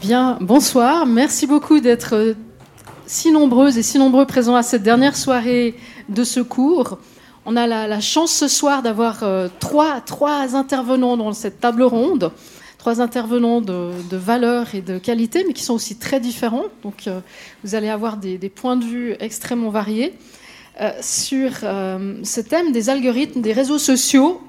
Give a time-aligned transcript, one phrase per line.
[0.00, 1.06] Bien, bonsoir.
[1.06, 2.34] Merci beaucoup d'être
[3.06, 5.74] si nombreuses et si nombreux présents à cette dernière soirée
[6.08, 6.98] de secours.
[7.44, 10.02] On a la, chance ce soir d'avoir euh, trois,
[10.54, 12.32] intervenants dans cette table ronde,
[12.78, 16.66] trois intervenants de, valeur et de qualité, mais qui sont aussi très différents.
[16.82, 17.20] Donc euh,
[17.64, 20.14] vous allez avoir des, points de vue extrêmement variés
[20.80, 24.40] euh, sur ce thème des algorithmes, des réseaux sociaux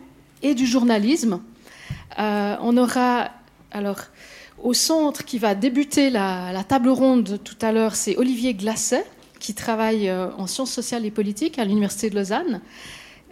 [0.43, 1.41] et du journalisme.
[2.17, 3.29] on aura
[3.71, 3.99] alors
[4.63, 9.05] au centre qui va débuter la, table ronde tout à l'heure, c'est Olivier Glacet
[9.39, 12.61] qui travaille euh, en sciences sociales et politiques à l'Université de Lausanne,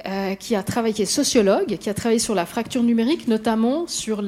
[0.07, 4.23] euh, qui a travaillé, est sociologue, qui a travaillé sur la fracture numérique, notamment sur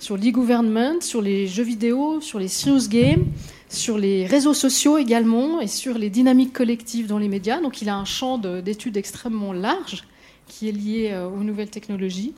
[0.00, 3.26] sur l'e-government, sur les jeux vidéo, sur les news games,
[3.68, 7.60] sur les réseaux sociaux également, et sur les dynamiques collectives dans les médias.
[7.60, 10.04] Donc il a un champ d'études extrêmement large
[10.46, 12.32] qui est lié euh, aux nouvelles technologies.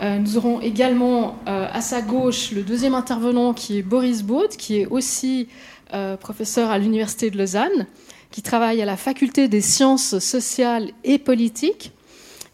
[0.00, 4.86] Nous aurons également à sa gauche le deuxième intervenant qui est Boris Baud, qui est
[4.86, 5.48] aussi
[5.92, 7.86] euh, professeur à l'Université de Lausanne,
[8.30, 11.90] qui travaille à la faculté des sciences sociales et politiques,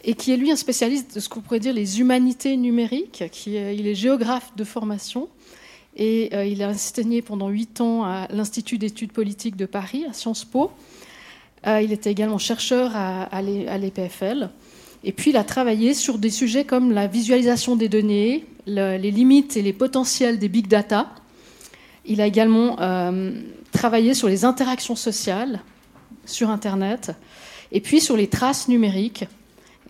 [0.05, 3.25] et qui est lui un spécialiste de ce qu'on pourrait dire les humanités numériques.
[3.33, 5.29] Qui il est géographe de formation,
[5.97, 10.15] et euh, il a enseigné pendant huit ans à l'Institut d'études politiques de Paris, à
[10.15, 10.71] Sciences Po.
[11.67, 14.49] Euh, il était également chercheur à, l'EPFL.
[15.05, 19.57] Et puis, il a travaillé sur des sujets comme la visualisation des données, les limites
[19.57, 21.09] et les potentiels des big data,
[22.07, 23.33] il a également euh,
[23.73, 25.61] travaillé sur les interactions sociales
[26.25, 27.13] sur Internet
[27.73, 29.25] et puis sur les traces numériques,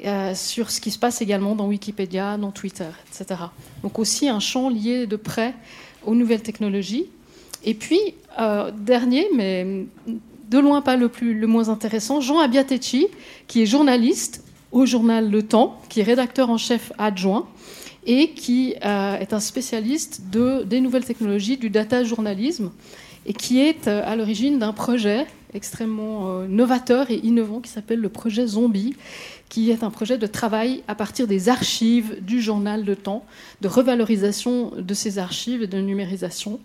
[0.04, 3.40] euh, sur ce qui se passe également dans Wikipédia, dans Twitter, etc.
[3.82, 5.54] Donc aussi un champ lié de près
[6.04, 7.06] aux nouvelles technologies.
[7.64, 8.00] Et puis,
[8.38, 9.86] euh, dernier, mais
[10.48, 13.08] de loin pas le, plus, le moins intéressant, Jean Abiatecci,
[13.46, 17.46] qui est journaliste au journal Le Temps, qui est rédacteur en chef adjoint
[18.06, 22.70] et qui euh, est un spécialiste de, des nouvelles technologies, du data journalisme,
[23.26, 28.00] et qui est euh, à l'origine d'un projet extrêmement euh, novateur et innovant qui s'appelle
[28.00, 28.94] le projet Zombie,
[29.48, 33.24] qui est un projet de travail à partir des archives du journal de temps,
[33.60, 36.60] de revalorisation de ces archives et de numérisation,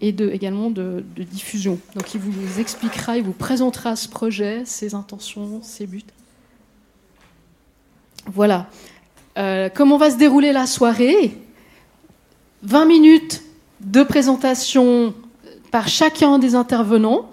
[0.00, 1.78] et également de, de diffusion.
[1.94, 6.02] Donc il vous expliquera, il vous présentera ce projet, ses intentions, ses buts.
[8.32, 8.66] Voilà.
[9.36, 11.36] Euh, comment va se dérouler la soirée?
[12.62, 13.42] 20 minutes
[13.80, 15.14] de présentation
[15.70, 17.30] par chacun des intervenants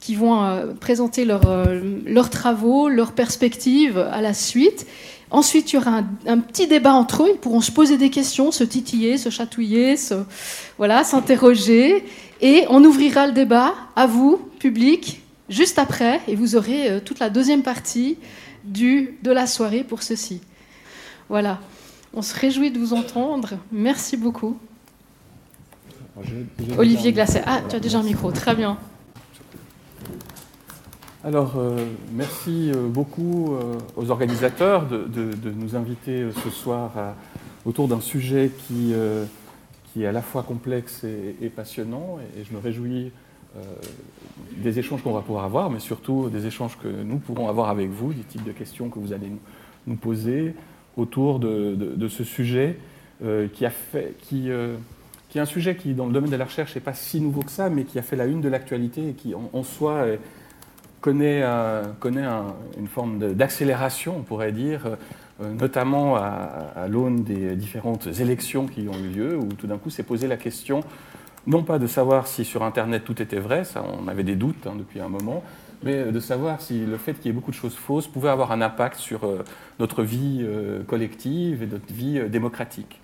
[0.00, 4.86] qui vont euh, présenter euh, leurs travaux, leurs perspectives à la suite.
[5.30, 7.30] Ensuite, il y aura un, petit débat entre eux.
[7.34, 9.96] Ils pourront se poser des questions, se titiller, se chatouiller,
[10.78, 12.04] voilà, s'interroger.
[12.40, 16.20] Et on ouvrira le débat à vous, public, juste après.
[16.28, 18.16] Et vous aurez toute la deuxième partie
[18.64, 20.40] du, de la soirée pour ceci.
[21.28, 21.60] Voilà.
[22.12, 23.54] On se réjouit de vous entendre.
[23.72, 24.58] Merci beaucoup.
[26.78, 27.40] Olivier Glacé.
[27.44, 28.30] Ah, tu as déjà un micro.
[28.30, 28.78] Très bien.
[31.24, 35.06] Alors, euh, merci euh, beaucoup euh, aux organisateurs de,
[35.50, 36.92] nous inviter ce soir
[37.64, 38.92] autour d'un sujet qui,
[39.92, 42.18] qui est à la fois complexe et, passionnant.
[42.38, 43.10] Et, je me réjouis
[44.56, 47.90] des échanges qu'on va pouvoir avoir, mais surtout des échanges que nous pourrons avoir avec
[47.90, 49.30] vous, des types de questions que vous allez
[49.86, 50.54] nous poser,
[50.96, 52.78] autour de, ce sujet
[53.24, 54.76] euh, qui, a fait, qui, euh,
[55.28, 57.42] qui, est un sujet qui, dans le domaine de la recherche, n'est pas si nouveau
[57.42, 60.06] que ça, mais qui a fait la une de l'actualité et qui, en, soi,
[61.00, 61.44] connaît,
[62.00, 62.26] connaît
[62.78, 64.96] une forme d'accélération, on pourrait dire,
[65.42, 69.90] euh, notamment à, l'aune des différentes élections qui ont eu lieu, où tout d'un coup
[69.90, 70.80] s'est posé la question,
[71.46, 74.66] non pas de savoir si sur Internet tout était vrai, ça on avait des doutes
[74.66, 75.42] hein, depuis un moment,
[75.84, 78.52] mais de savoir si le fait qu'il y ait beaucoup de choses fausses pouvait avoir
[78.52, 79.44] un impact sur euh,
[79.78, 83.00] notre vie euh, collective et notre vie euh, démocratique.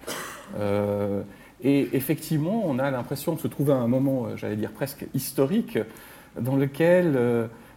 [1.62, 5.78] et effectivement, on a l'impression de se trouver à un moment, j'allais dire presque historique,
[6.40, 7.18] dans lequel,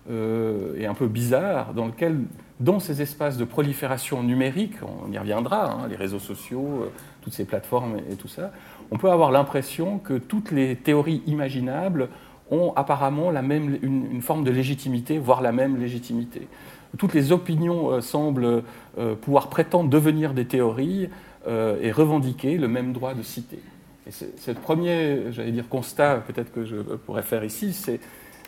[0.09, 2.17] et un peu bizarre, dans lequel,
[2.59, 6.89] dans ces espaces de prolifération numérique, on y reviendra, hein, les réseaux sociaux,
[7.21, 8.53] toutes ces plateformes et tout ça,
[8.91, 12.09] on peut avoir l'impression que toutes les théories imaginables
[12.51, 16.47] ont apparemment la même, une, forme de légitimité, voire la même légitimité.
[16.97, 18.63] Toutes les opinions euh, semblent
[18.97, 21.09] euh, pouvoir prétendre devenir des théories
[21.47, 23.59] euh, et revendiquer le même droit de citer.
[24.05, 27.73] Et ce premier, j'allais dire, constat, peut-être que je pourrais faire ici,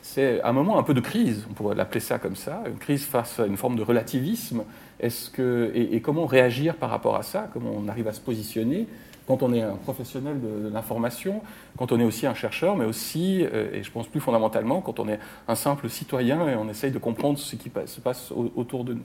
[0.02, 3.06] c'est un moment un peu de crise, on pourrait l'appeler ça comme ça, une crise
[3.06, 4.64] face à une forme de relativisme.
[5.00, 7.50] Est-ce que, et, et, comment réagir par rapport à ça?
[7.54, 8.86] Comment on arrive à se positionner?
[9.28, 11.42] Quand on est un professionnel de, l'information,
[11.78, 15.00] quand on est aussi un chercheur, mais aussi, euh, et je pense plus fondamentalement, quand
[15.00, 18.84] on est un simple citoyen et on essaye de comprendre ce qui se passe autour
[18.84, 19.04] de nous.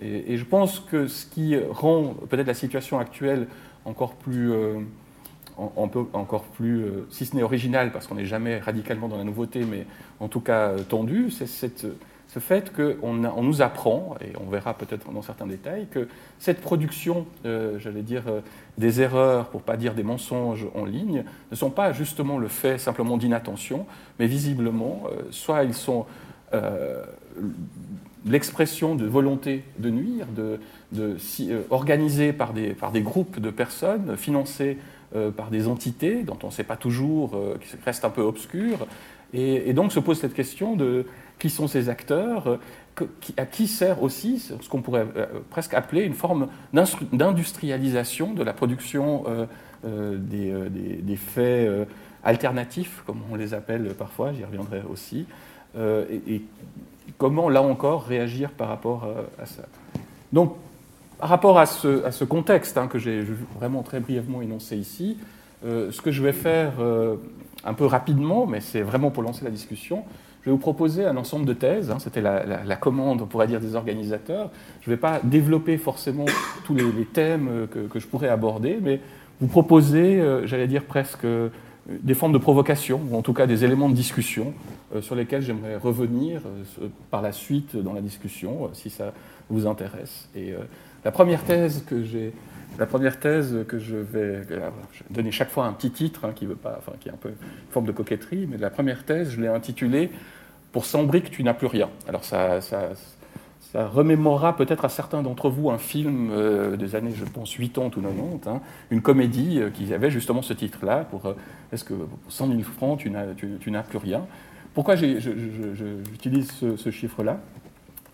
[0.00, 3.46] Et, je pense que ce qui rend peut-être la situation actuelle
[3.84, 4.80] encore plus, euh,
[5.92, 9.64] peu encore plus, si ce n'est original, parce qu'on n'est jamais radicalement dans la nouveauté,
[9.64, 9.86] mais
[10.20, 11.86] en tout cas tendu, c'est cette
[12.34, 16.08] ce fait qu'on on nous apprend, et on verra peut-être dans certains détails, que
[16.40, 18.40] cette production, euh, j'allais dire, euh,
[18.76, 21.22] des erreurs, pour pas dire des mensonges en ligne,
[21.52, 23.86] ne sont pas justement le fait simplement d'inattention,
[24.18, 26.06] mais visiblement, euh, soit ils sont
[28.24, 30.60] l'expression de volonté de nuire, de,
[31.68, 34.78] organisée par des, par des groupes de personnes, financées
[35.36, 38.86] par des entités dont on ne sait pas toujours, qui restent un peu obscures,
[39.32, 41.06] et donc se pose cette question de
[41.38, 42.58] qui sont ces acteurs, euh,
[43.36, 48.52] à qui sert aussi ce qu'on pourrait euh, presque appeler une forme d'industrialisation de la
[48.52, 49.24] production
[49.84, 51.88] euh, des, faits
[52.22, 55.26] alternatifs, comme on les appelle parfois, j'y reviendrai aussi,
[55.76, 56.42] et,
[57.18, 59.06] comment, là encore, réagir par rapport
[59.38, 59.64] à ça.
[60.32, 60.56] Donc,
[61.18, 63.22] par rapport à ce, contexte hein, que j'ai
[63.58, 65.18] vraiment très brièvement énoncé ici,
[65.62, 66.72] ce que je vais faire
[67.64, 70.04] un peu rapidement, mais c'est vraiment pour lancer la discussion,
[70.44, 71.90] je vais vous proposer un ensemble de thèses.
[71.90, 74.50] Hein, c'était la, commande, on pourrait dire, des organisateurs.
[74.82, 76.26] Je ne vais pas développer forcément
[76.66, 79.00] tous les, thèmes euh, que, je pourrais aborder, mais
[79.40, 81.48] vous proposer, euh, j'allais dire presque, euh,
[81.88, 84.54] des formes de provocation, ou en tout cas des éléments de discussion
[85.00, 86.40] sur lesquels j'aimerais revenir
[87.10, 89.12] par la suite dans la discussion, si ça
[89.50, 90.30] vous intéresse.
[90.34, 90.54] Et
[91.04, 92.32] la première thèse que j'ai
[92.78, 94.40] la première thèse que je vais
[95.10, 97.28] donner chaque fois un petit titre hein, qui veut pas, enfin, qui est un peu
[97.28, 100.10] une forme de coquetterie, mais la première thèse, je l'ai intitulée
[100.74, 101.88] Pour 100 briques, tu n'as plus rien.
[102.08, 102.88] Alors ça, ça,
[103.74, 107.90] remémorera peut-être à certains d'entre vous un film euh, des années, je pense, 80 ou
[107.90, 108.60] 90, hein,
[108.90, 111.36] une comédie euh, qui avait justement ce titre-là, pour euh,
[111.72, 113.24] est-ce que pour 100 000 francs, tu n'as,
[113.84, 114.26] plus rien
[114.74, 117.38] Pourquoi j'utilise ce, chiffre-là?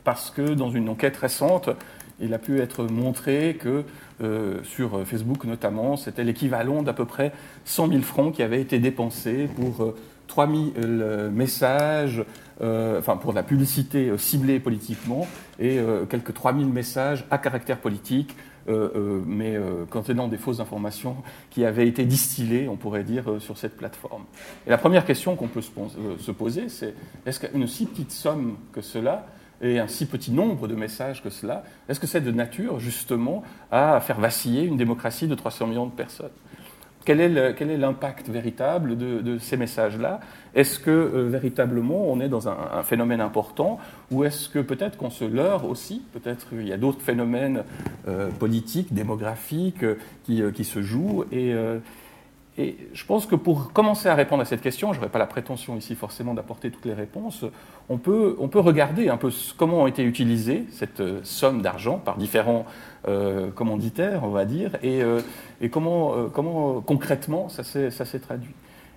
[0.05, 1.71] Parce que dans une enquête récente,
[2.21, 3.85] il a pu être montré que
[4.65, 7.33] sur Facebook notamment, c'était l'équivalent d'à peu près
[7.65, 9.97] 100 000 francs qui avaient été dépensés pour euh,
[10.31, 12.23] 3 000 euh, messages,
[12.61, 15.27] enfin pour la publicité ciblée politiquement,
[15.59, 15.79] et
[16.09, 18.37] quelques 3 000 messages à caractère politique,
[18.69, 19.59] mais
[19.89, 21.17] contenant des fausses informations
[21.51, 24.25] qui avaient été distillées, on pourrait dire, sur cette plateforme.
[24.67, 26.95] Et la première question qu'on peut se poser, c'est
[27.27, 29.27] est-ce qu'une si petite somme que cela
[29.63, 33.43] et un si petit nombre de messages que cela, est-ce que c'est de nature justement
[33.71, 36.31] à faire vaciller une démocratie de 300 millions de personnes?
[37.05, 40.21] Quel est l'impact véritable de, ces messages-là?
[40.55, 43.79] Est-ce que euh, véritablement on est dans un, phénomène important?
[44.11, 46.03] Ou est-ce que peut-être qu'on se leurre aussi?
[46.13, 47.65] Peut-être il y a d'autres phénomènes
[48.09, 51.55] euh, politiques, démographiques euh, qui, qui, se jouent et,
[52.61, 55.27] et je pense que pour commencer à répondre à cette question, je n'aurai pas la
[55.27, 57.47] prétention ici forcément d'apporter toutes les réponses,
[57.89, 61.97] on peut, on peut regarder un peu comment ont été utilisées cette euh, somme d'argent
[61.97, 62.67] par différents
[63.09, 65.23] euh, commanditaires, on va dire, et, euh,
[65.71, 68.55] comment, comment concrètement ça s'est traduit.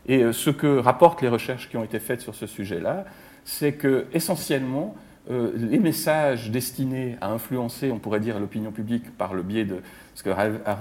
[0.07, 3.06] Et ce que rapportent les recherches qui ont été faites sur ce sujet-là,
[3.45, 4.95] c'est que essentiellement,
[5.30, 9.77] les messages destinés à influencer, on pourrait dire, l'opinion publique par le biais de
[10.13, 10.75] ce que a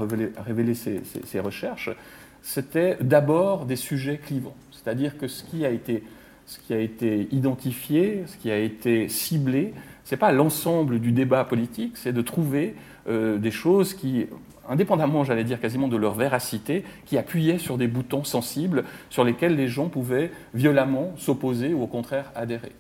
[0.44, 1.90] révélé, ces recherches,
[2.42, 4.56] c'était d'abord des sujets clivants.
[4.70, 6.02] C'est-à-dire que ce qui a été,
[6.46, 9.72] ce qui a été identifié, ce qui a été ciblé,
[10.04, 12.74] ce n'est pas l'ensemble du débat politique, c'est de trouver
[13.08, 14.26] euh, des choses qui,
[14.68, 19.56] indépendamment, j'allais dire quasiment de leur véracité, qui appuyaient sur des boutons sensibles sur lesquels
[19.56, 22.72] les gens pouvaient violemment s'opposer ou au contraire adhérer.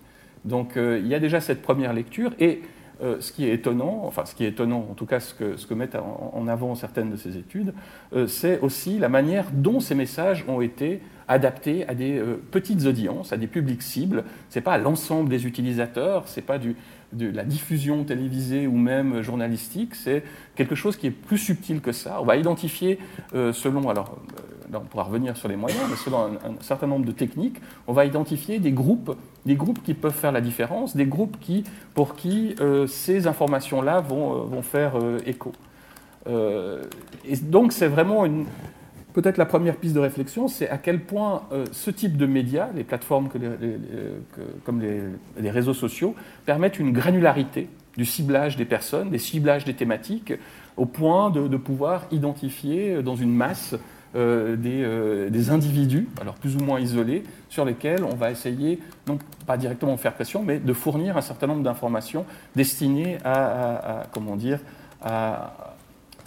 [0.44, 2.62] Donc euh, il y a déjà cette première lecture et
[3.02, 5.56] euh, ce qui est étonnant, enfin ce qui est étonnant, en tout cas ce que,
[5.56, 7.74] ce que mettent en, avant certaines de ces études,
[8.14, 12.86] euh, c'est aussi la manière dont ces messages ont été adaptés à des euh, petites
[12.86, 14.22] audiences, à des publics cibles.
[14.50, 16.76] Ce n'est pas l'ensemble des utilisateurs, ce n'est pas du,
[17.12, 20.22] de la diffusion télévisée ou même journalistique, c'est
[20.54, 22.18] quelque chose qui est plus subtil que ça.
[22.20, 22.98] On va identifier
[23.32, 24.16] selon, alors
[24.74, 28.04] on pourra revenir sur les moyens, mais selon un, certain nombre de techniques, on va
[28.04, 31.64] identifier des groupes des groupes qui peuvent faire la différence, des groupes qui,
[31.94, 35.52] pour qui euh, ces informations-là vont, euh, vont, faire euh, écho.
[36.26, 38.44] et donc c'est vraiment une,
[39.12, 42.84] peut-être la première piste de réflexion, c'est à quel point ce type de médias, les
[42.84, 43.38] plateformes que
[44.64, 46.14] comme les, réseaux sociaux,
[46.46, 50.32] permettent une granularité du ciblage des personnes, des ciblages des thématiques,
[50.76, 53.74] au point de pouvoir identifier dans une masse
[54.14, 59.18] euh, euh, des, individus, alors plus ou moins isolés, sur lesquels on va essayer, non
[59.46, 64.60] pas directement faire pression, mais de fournir un certain nombre d'informations destinées à, comment dire,
[65.00, 65.74] à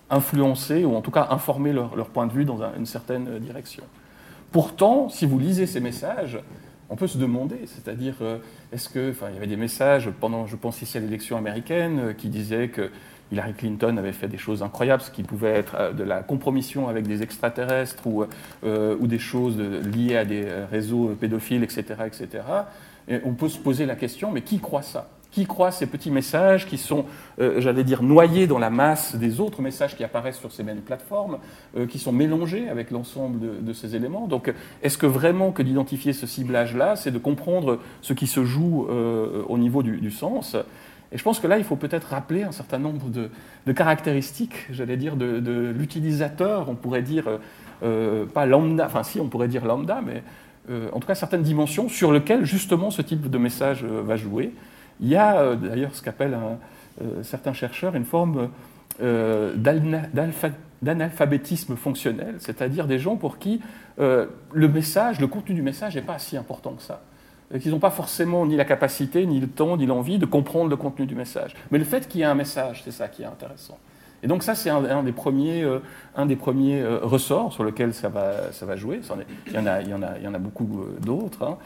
[0.10, 3.84] influencer ou en tout cas informer leur, point de vue dans une certaine direction.
[4.51, 6.39] Pourtant, si vous lisez ces messages,
[6.89, 8.15] on peut se demander, c'est-à-dire,
[8.72, 12.15] est-ce que, enfin, il y avait des messages pendant, je pense ici à l'élection américaine,
[12.18, 12.89] qui disaient que
[13.32, 17.08] Hillary Clinton avait fait des choses incroyables, ce qui pouvait être de la compromission avec
[17.08, 18.24] des extraterrestres ou,
[18.63, 22.44] ou des choses liées à des réseaux pédophiles, etc., etc.
[23.08, 25.10] Et on peut se poser la question, mais qui croit ça?
[25.32, 27.05] Qui croit ces petits messages qui sont,
[27.39, 30.79] euh, j'allais dire, noyés dans la masse des autres messages qui apparaissent sur ces mêmes
[30.79, 31.39] plateformes,
[31.75, 34.27] euh, qui sont mélangés avec l'ensemble de, ces éléments?
[34.27, 38.88] Donc, est-ce que vraiment que d'identifier ce ciblage-là, c'est de comprendre ce qui se joue
[38.89, 40.55] euh, au niveau du, sens?
[41.15, 44.98] Et je pense que là, il faut peut-être rappeler un certain nombre de, caractéristiques, j'allais
[44.98, 47.25] dire, de, l'utilisateur, on pourrait dire,
[47.81, 50.22] pas lambda, enfin si, on pourrait dire lambda, mais
[50.91, 54.51] en tout cas certaines dimensions sur lesquelles justement ce type de message va jouer.
[55.01, 56.38] Il y a euh, d'ailleurs ce qu'appellent
[57.01, 58.50] euh, certains chercheurs une forme
[59.01, 59.53] euh,
[60.81, 63.62] d'analphabétisme fonctionnel, c'est-à-dire des gens pour qui
[63.98, 67.01] le message, le contenu du message n'est pas si important que ça
[67.60, 70.75] qu'ils n'ont pas forcément ni la capacité, ni le temps, ni l'envie de comprendre le
[70.75, 71.56] contenu du message.
[71.72, 73.78] Mais le fait qu'il y ait un message, c'est ça qui est intéressant.
[74.24, 75.64] Et donc ça, c'est un, des premiers,
[76.16, 79.02] un des premiers ressorts sur lesquels ça va, ça va jouer.
[79.46, 80.68] Il y en a, il y en a, il y en a beaucoup
[81.00, 81.44] d'autres.
[81.44, 81.58] Hein.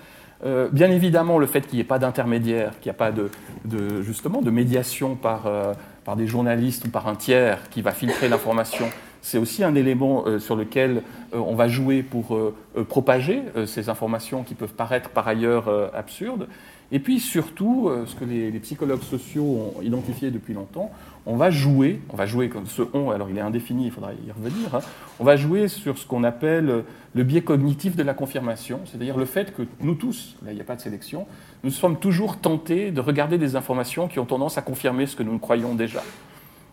[0.46, 4.02] Euh, bien évidemment, le fait qu'il n'y ait pas d'intermédiaire, qu'il n'y a pas de,
[4.02, 5.74] justement de médiation par, euh,
[6.06, 8.86] par des journalistes ou par un tiers qui va filtrer l'information,
[9.22, 12.40] c'est aussi un élément euh, sur lequel on va jouer pour
[12.88, 16.48] propager ces informations qui peuvent paraître par ailleurs absurdes.
[16.92, 20.90] Et puis surtout, ce que les, les, psychologues sociaux ont identifié depuis longtemps,
[21.28, 24.14] on va jouer, on va jouer comme ce on, alors il est indéfini, il faudra
[24.14, 24.80] y revenir, hein.
[25.20, 26.84] on va jouer sur ce qu'on appelle
[27.14, 30.62] le biais cognitif de la confirmation, c'est-à-dire le fait que nous tous, là il n'y
[30.62, 31.28] a pas de sélection,
[31.64, 35.24] nous sommes toujours tentés de regarder des informations qui ont tendance à confirmer ce que
[35.24, 36.02] nous croyons déjà.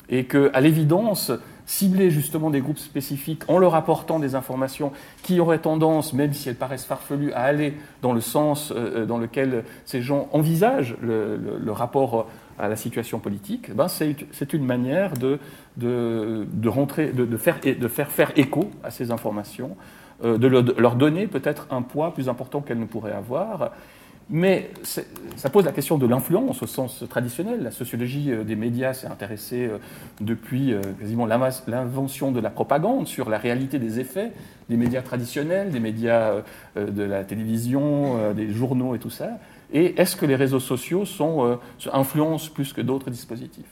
[0.08, 1.32] Et qu'à l'évidence,
[1.66, 4.92] cibler justement des groupes spécifiques en leur apportant des informations
[5.22, 9.18] qui auraient tendance, même si elles paraissent farfelues, à aller dans le sens euh, dans
[9.18, 12.26] lequel ces gens envisagent le rapport
[12.58, 15.38] à la situation politique, ben c'est une manière de,
[15.76, 19.76] de, de rentrer, de, faire, de faire faire écho à ces informations,
[20.24, 23.72] euh, de leur donner peut-être un poids plus important qu'elles ne pourraient avoir.
[24.28, 24.70] Mais
[25.36, 27.62] ça pose la question de l'influence au sens traditionnel.
[27.62, 29.78] La sociologie euh, des médias s'est intéressée euh,
[30.20, 34.32] depuis quasiment l'invention de la propagande sur la réalité des effets
[34.68, 36.42] des médias traditionnels, des médias
[36.74, 39.38] de la télévision, des journaux et tout ça.
[39.72, 41.56] Et est-ce que les réseaux sociaux sont, euh,
[41.92, 43.64] influencent plus que d'autres dispositifs?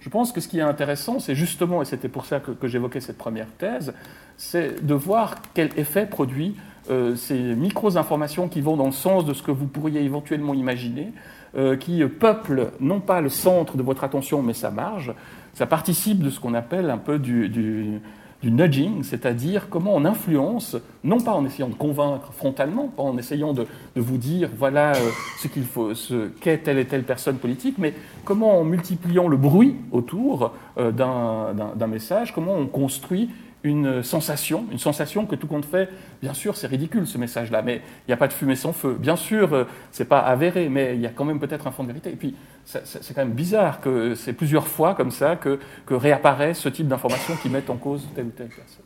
[0.00, 3.00] Je pense que ce qui est intéressant, c'est justement, et c'était pour ça que, j'évoquais
[3.00, 3.94] cette première thèse,
[4.36, 6.73] c'est de voir quel effet produit euh,
[7.16, 11.12] ces micro-informations qui vont dans le sens de ce que vous pourriez éventuellement imaginer,
[11.56, 15.14] euh, qui peuplent non pas le centre de votre attention, mais sa marge.
[15.54, 18.00] Ça participe de ce qu'on appelle un peu du, du
[18.44, 23.16] du nudging, c'est-à-dire comment on influence, non pas en essayant de convaincre frontalement, pas en
[23.16, 27.36] essayant de, vous dire voilà euh, ce qu'il faut, ce qu'est telle et telle personne
[27.36, 33.30] politique, mais comment en multipliant le bruit autour euh, d'un message, comment on construit
[33.64, 35.88] une sensation, une sensation que tout compte fait,
[36.22, 38.94] bien sûr, c'est ridicule ce message-là, mais il n'y a pas de fumée sans feu.
[39.00, 41.82] Bien sûr, euh, c'est pas avéré, mais il y a quand même peut-être un fond
[41.82, 42.10] de vérité.
[42.10, 45.58] Et puis, c'est quand même bizarre que c'est plusieurs fois comme ça que,
[45.90, 48.84] réapparaît ce type d'informations qui mettent en cause telle ou telle personne.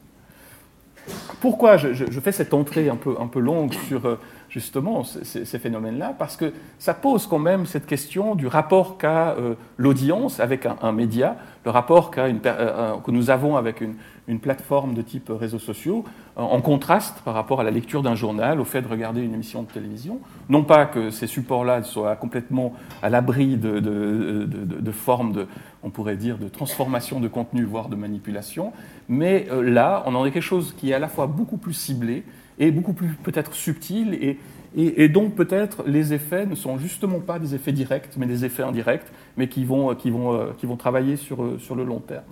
[1.41, 6.15] Pourquoi je, fais cette entrée un peu, un peu longue sur euh, justement ces, phénomènes-là
[6.19, 10.93] Parce que ça pose quand même cette question du rapport qu'a euh, l'audience avec un,
[10.93, 13.95] média, le rapport que nous avons avec une,
[14.29, 16.05] une plateforme de type réseaux sociaux,
[16.37, 19.35] euh, en contraste par rapport à la lecture d'un journal, au fait de regarder une
[19.35, 20.21] émission de télévision.
[20.51, 25.47] Non pas que ces supports-là soient complètement à l'abri de, de, formes de,
[25.83, 28.73] on pourrait dire, de transformation de contenu, voire de manipulation,
[29.09, 31.73] mais euh, là, on en a quelque chose qui est à la fois beaucoup plus
[31.73, 32.25] ciblé
[32.59, 34.39] et beaucoup plus peut-être subtil et,
[34.77, 38.63] et, donc peut-être les effets ne sont justement pas des effets directs, mais des effets
[38.63, 42.25] indirects, mais qui vont, qui vont, euh, qui vont travailler sur, sur le long terme.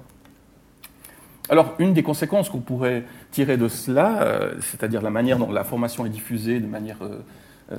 [1.49, 5.65] Alors, une des conséquences qu'on pourrait tirer de cela, euh, c'est-à-dire la manière dont la
[5.65, 7.21] formation est diffusée de manière euh,
[7.73, 7.77] euh,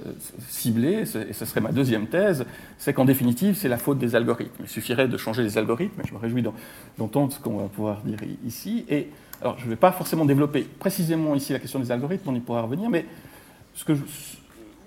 [0.47, 2.45] ciblée, et ce serait ma deuxième thèse,
[2.77, 4.63] c'est qu'en définitive, c'est la faute des algorithmes.
[4.63, 6.43] Il suffirait de changer les algorithmes, je me réjouis
[6.97, 8.85] d'entendre ce qu'on va pouvoir dire ici.
[8.89, 9.09] Et
[9.41, 12.39] alors, je ne vais pas forcément développer précisément ici la question des algorithmes, on y
[12.39, 13.05] pourra revenir, mais
[13.75, 14.01] ce que je,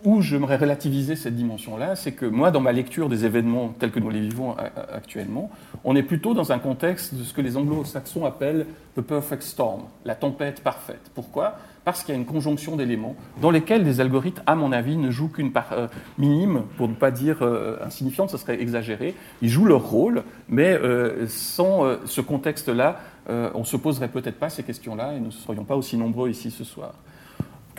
[0.04, 4.00] où j'aimerais relativiser cette dimension-là, c'est que moi, dans ma lecture des événements tels que
[4.00, 4.57] nous les vivons
[4.92, 5.50] actuellement,
[5.85, 8.66] on est plutôt dans un contexte de ce que les anglo-saxons appellent
[8.97, 11.11] the perfect storm, la tempête parfaite.
[11.14, 11.57] Pourquoi?
[11.90, 15.11] Parce qu'il y a une conjonction d'éléments dans lesquels les algorithmes, à mon avis, ne
[15.11, 19.16] jouent qu'une part euh, minime, pour ne pas dire euh, insignifiante, ce serait exagéré.
[19.42, 24.62] Ils jouent leur rôle, mais euh, sans ce contexte-là, on se poserait peut-être pas ces
[24.62, 26.94] questions-là et nous ne serions pas aussi nombreux ici ce soir.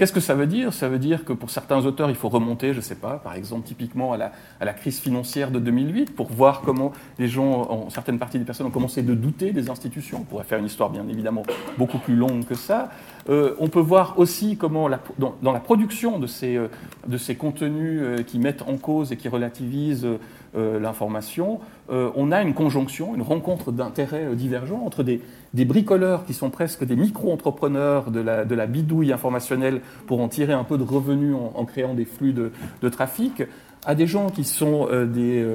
[0.02, 0.74] Qu'est-ce que ça veut dire?
[0.74, 3.36] Ça veut dire que pour certains auteurs, il faut remonter, je ne sais pas, par
[3.36, 8.18] exemple, typiquement à la, crise financière de 2008, pour voir comment les gens, en, certaines
[8.18, 10.22] parties des personnes, ont commencé de douter des institutions.
[10.22, 11.44] On pourrait faire une histoire, bien évidemment,
[11.78, 12.90] beaucoup plus longue que ça.
[13.30, 14.90] Euh, on peut voir aussi comment,
[15.20, 20.08] dans, la production de ces, euh, contenus euh, qui mettent en cause et qui relativisent
[20.54, 21.60] l'information,
[21.92, 25.22] euh, on a une conjonction, une rencontre d'intérêts euh, divergents entre des,
[25.66, 30.78] bricoleurs qui sont presque des micro-entrepreneurs de la, bidouille informationnelle pour en tirer un peu
[30.78, 32.52] de revenus en, créant des flux de,
[32.90, 33.44] trafic,
[33.86, 35.46] à des gens qui sont des,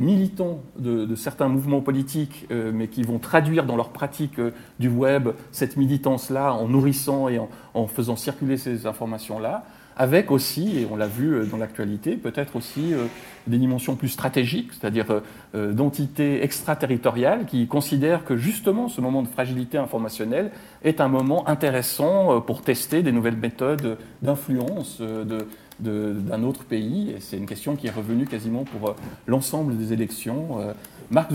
[0.00, 4.40] militants de, certains mouvements politiques, mais qui vont traduire dans leur pratique
[4.78, 7.40] du web cette militance-là en nourrissant et
[7.74, 9.64] en faisant circuler ces informations-là
[9.96, 13.06] avec aussi, et on l'a vu euh, dans l'actualité, peut-être aussi euh,
[13.46, 15.06] des dimensions plus stratégiques, c'est-à-dire
[15.54, 20.50] euh, d'entités extraterritoriales qui considèrent que justement ce moment de fragilité informationnelle
[20.84, 25.00] est un moment intéressant pour tester des nouvelles méthodes d'influence
[25.80, 27.10] d'un autre pays.
[27.10, 28.94] Et c'est une question qui est revenue quasiment pour
[29.26, 30.58] l'ensemble des élections.
[31.10, 31.30] Mark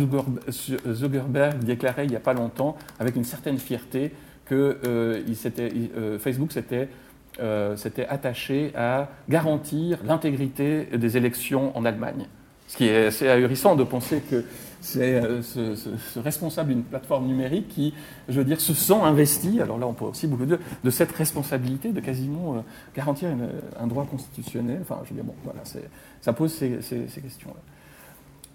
[0.92, 4.12] Zuckerberg déclarait il n'y a pas longtemps, avec une certaine fierté,
[4.46, 5.24] que
[6.20, 6.90] Facebook s'était
[7.42, 12.28] euh, s'était attaché à garantir l'intégrité des élections en Allemagne.
[12.68, 14.46] Ce qui est assez ahurissant de penser que
[14.80, 17.94] c'est euh, ce, responsable d'une plateforme numérique qui,
[18.30, 21.12] je veux dire, se sent investi, alors là on peut aussi beaucoup dire, de cette
[21.12, 22.60] responsabilité de quasiment euh,
[22.96, 23.30] garantir
[23.80, 24.80] un droit constitutionnel.
[24.82, 25.62] Enfin, je veux dire, bon, voilà,
[26.22, 27.60] ça pose ces, ces questions-là.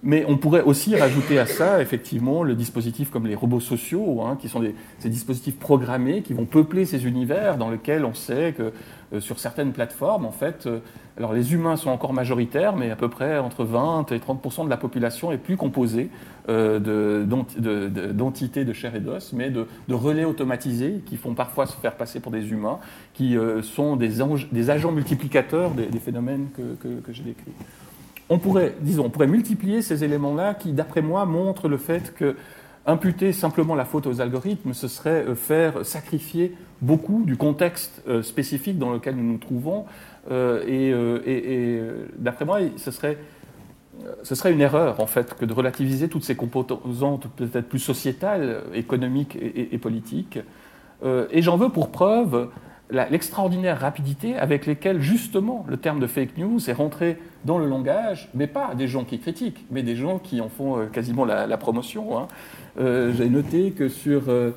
[0.02, 4.36] Mais on pourrait aussi rajouter à ça, effectivement, le dispositif comme les robots sociaux, hein,
[4.40, 4.62] qui sont
[4.98, 8.72] ces dispositifs programmés qui vont peupler ces univers dans lesquels on sait que
[9.12, 10.80] euh, sur certaines plateformes, en fait, euh,
[11.16, 14.70] alors les humains sont encore majoritaires, mais à peu près entre 20 et 30% de
[14.70, 16.10] la population est plus composée
[16.48, 17.24] euh,
[18.12, 22.20] d'entités de, chair et d'os, mais de, relais automatisés qui font parfois se faire passer
[22.20, 22.78] pour des humains,
[23.14, 24.10] qui sont des,
[24.52, 27.52] des, agents multiplicateurs des, phénomènes que, que j'ai décrits
[28.28, 32.36] on pourrait, disons, on pourrait multiplier ces éléments-là qui, d'après moi, montrent le fait que
[32.86, 38.22] imputer simplement la faute aux algorithmes, ce serait euh, faire sacrifier beaucoup du contexte euh,
[38.22, 39.86] spécifique dans lequel nous nous trouvons.
[40.30, 41.80] Euh, et,
[42.18, 43.18] d'après moi, ce serait,
[44.22, 48.62] ce serait une erreur, en fait, que de relativiser toutes ces composantes peut-être plus sociétales,
[48.74, 50.40] économiques et, politiques.
[51.04, 52.48] et j'en veux pour preuve
[52.90, 58.28] l'extraordinaire rapidité avec laquelle justement le terme de fake news est rentré dans le langage,
[58.34, 61.56] mais pas des gens qui critiquent, mais des gens qui en font euh, quasiment la,
[61.56, 62.18] promotion.
[62.18, 62.28] Hein.
[62.78, 64.22] Euh, j'ai noté que sur...
[64.28, 64.50] Euh,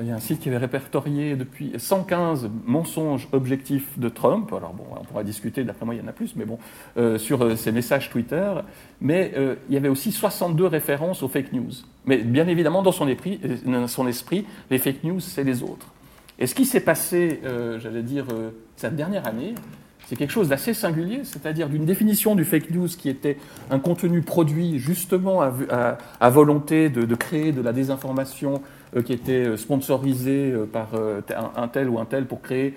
[0.00, 4.52] il y a un site qui avait répertorié depuis 115 mensonges objectifs de Trump.
[4.52, 6.58] Alors bon, on pourra discuter, d'après moi il y en a plus, mais bon,
[7.16, 8.54] sur ces messages Twitter.
[9.00, 9.32] Mais
[9.68, 11.70] il y avait aussi 62 références aux fake news.
[12.06, 15.86] Mais bien évidemment, dans son dans son esprit les fake news, c'est les autres.
[16.38, 19.54] Et ce qui s'est passé, euh, j'allais dire, euh, cette dernière année,
[20.06, 23.38] c'est quelque chose d'assez singulier, c'est-à-dire d'une définition du fake news qui était
[23.70, 28.60] un contenu produit justement à, volonté de, créer de la désinformation
[28.96, 30.88] euh, qui était sponsorisée par
[31.56, 32.74] un, tel ou un tel pour créer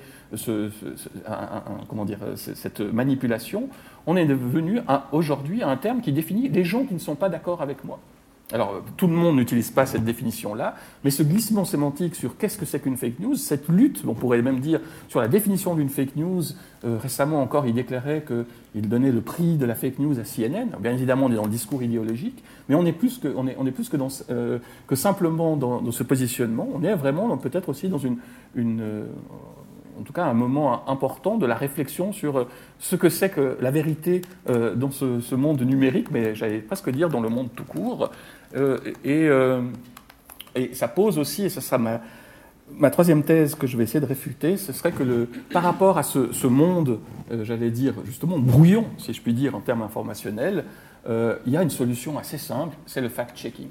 [1.90, 3.68] comment dire, cette manipulation.
[4.06, 4.80] On est devenu
[5.12, 8.00] aujourd'hui à un terme qui définit les gens qui ne sont pas d'accord avec moi.
[8.54, 12.64] Alors, tout le monde n'utilise pas cette définition-là, mais ce glissement sémantique sur qu'est-ce que
[12.64, 14.80] c'est qu'une fake news, cette lutte, on pourrait même dire
[15.10, 16.44] sur la définition d'une fake news,
[16.86, 20.70] euh, récemment encore, il déclarait qu'il donnait le prix de la fake news à CNN.
[20.80, 25.92] bien évidemment, on est dans le discours idéologique, mais on est plus que, simplement dans,
[25.92, 28.18] ce positionnement, on est vraiment peut-être aussi dans une,
[28.58, 29.08] euh,
[30.00, 32.48] en tout cas un moment important de la réflexion sur euh,
[32.80, 37.20] ce que c'est que la vérité dans ce, monde numérique, mais j'allais presque dire dans
[37.20, 38.10] le monde tout court.
[38.56, 39.30] Euh, et,
[40.62, 41.78] et, ça pose aussi, et ça sera
[42.70, 45.98] ma, troisième thèse que je vais essayer de réfuter, ce serait que le, par rapport
[45.98, 47.00] à ce, monde,
[47.44, 50.66] j'allais dire justement brouillon, si je puis dire en termes informationnels,
[51.08, 53.70] il y a une solution assez simple, c'est le fact-checking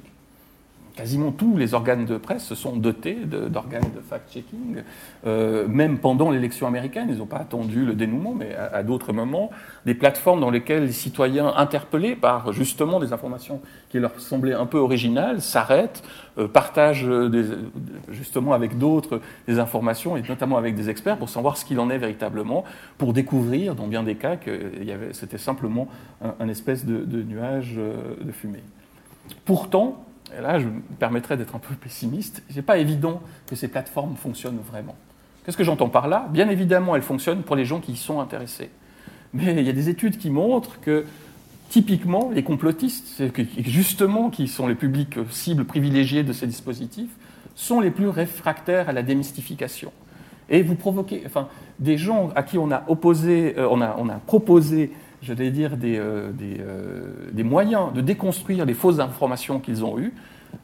[0.96, 4.82] quasiment tous les organes de presse se sont dotés d'organes de, fact-checking.
[5.26, 9.50] Euh, même pendant l'élection américaine, ils n'ont pas attendu le dénouement, mais à, d'autres moments,
[9.84, 14.66] des plateformes dans lesquelles les citoyens, interpellés par justement des informations qui leur semblaient un
[14.66, 16.02] peu originales, s'arrêtent,
[16.38, 17.08] euh, partagent
[18.10, 21.90] justement avec d'autres des informations, et notamment avec des experts, pour savoir ce qu'il en
[21.90, 22.64] est véritablement,
[22.96, 24.72] pour découvrir, dans bien des cas, que
[25.12, 25.88] c'était simplement
[26.40, 28.62] un, espèce de, nuage euh, de fumée.
[29.44, 30.04] Pourtant,
[30.36, 34.16] et là je me permettrais d'être un peu pessimiste, n'est pas évident que ces plateformes
[34.16, 34.96] fonctionnent vraiment.
[35.44, 36.28] Qu'est-ce que j'entends par là?
[36.32, 38.70] Bien évidemment, elles fonctionnent pour les gens qui y sont intéressés.
[39.32, 41.04] Mais il y a des études qui montrent que
[41.68, 43.22] typiquement, les complotistes,
[43.58, 47.10] justement qui sont les publics cibles privilégiés de ces dispositifs,
[47.54, 49.92] sont les plus réfractaires à la démystification.
[50.48, 54.14] Et vous provoquez, enfin, des gens à qui on a opposé, on, a, on a
[54.14, 54.90] proposé
[55.26, 56.00] j'allais dire, des,
[56.32, 56.60] des,
[57.32, 60.12] des, moyens de déconstruire les fausses informations qu'ils ont eues,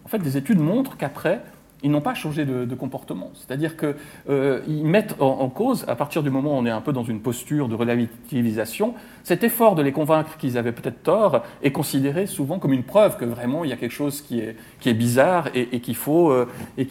[0.05, 1.41] en fait, des études montrent qu'après,
[1.83, 3.31] ils n'ont pas changé de, comportement.
[3.35, 3.95] C'est-à-dire qu'ils
[4.31, 7.21] euh, mettent en, cause, à partir du moment où on est un peu dans une
[7.21, 8.95] posture de relativisation,
[9.25, 13.17] cet effort de les convaincre qu'ils avaient peut-être tort est considéré souvent comme une preuve
[13.17, 16.31] que vraiment il y a quelque chose qui est, qui est bizarre et, qu'il faut,
[16.31, 16.49] euh,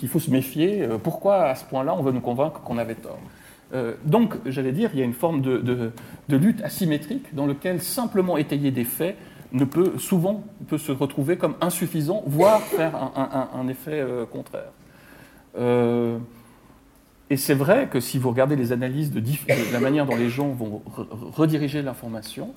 [0.07, 0.83] faut, se méfier.
[0.83, 3.19] Euh, pourquoi à ce point-là on veut nous convaincre qu'on avait tort?
[4.05, 5.57] Donc, j'allais dire, il y a une forme de,
[6.27, 9.15] de, lutte asymétrique dans laquelle simplement étayer des faits
[9.53, 14.71] ne peut souvent peut se retrouver comme insuffisant, voire faire un, effet euh, contraire.
[15.57, 16.17] Euh,
[17.29, 19.21] et c'est vrai que si vous regardez les analyses de,
[19.71, 20.81] la manière dont les gens vont
[21.33, 22.53] rediriger l'information,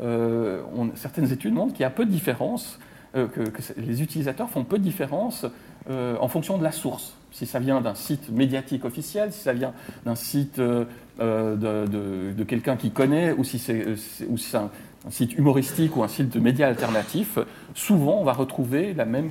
[0.00, 0.62] euh,
[0.94, 2.78] certaines études montrent qu'il y a peu de différence,
[3.12, 3.44] que,
[3.76, 5.46] les utilisateurs font peu de différence
[5.88, 7.16] en fonction de la source.
[7.30, 9.72] Si ça vient d'un site médiatique officiel, si ça vient
[10.04, 10.86] d'un site de,
[11.18, 13.84] de, quelqu'un qui connaît, ou si c'est
[14.54, 14.70] un,
[15.10, 17.38] site humoristique ou un site de médias alternatifs,
[17.74, 19.30] souvent on va retrouver la même,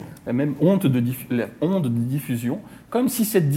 [0.61, 3.49] onde, de diffusion, comme si cette,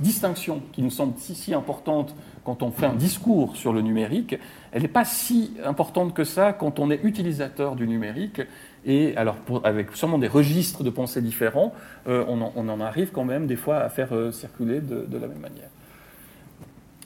[0.00, 4.38] distinction qui nous semble si importante quand on fait un discours sur le numérique,
[4.72, 8.40] elle n'est pas si importante que ça quand on est utilisateur du numérique.
[8.88, 11.74] Et alors, avec sûrement des registres de pensée différents,
[12.08, 15.40] euh, on, en, arrive quand même des fois à faire euh, circuler de, la même
[15.40, 15.68] manière.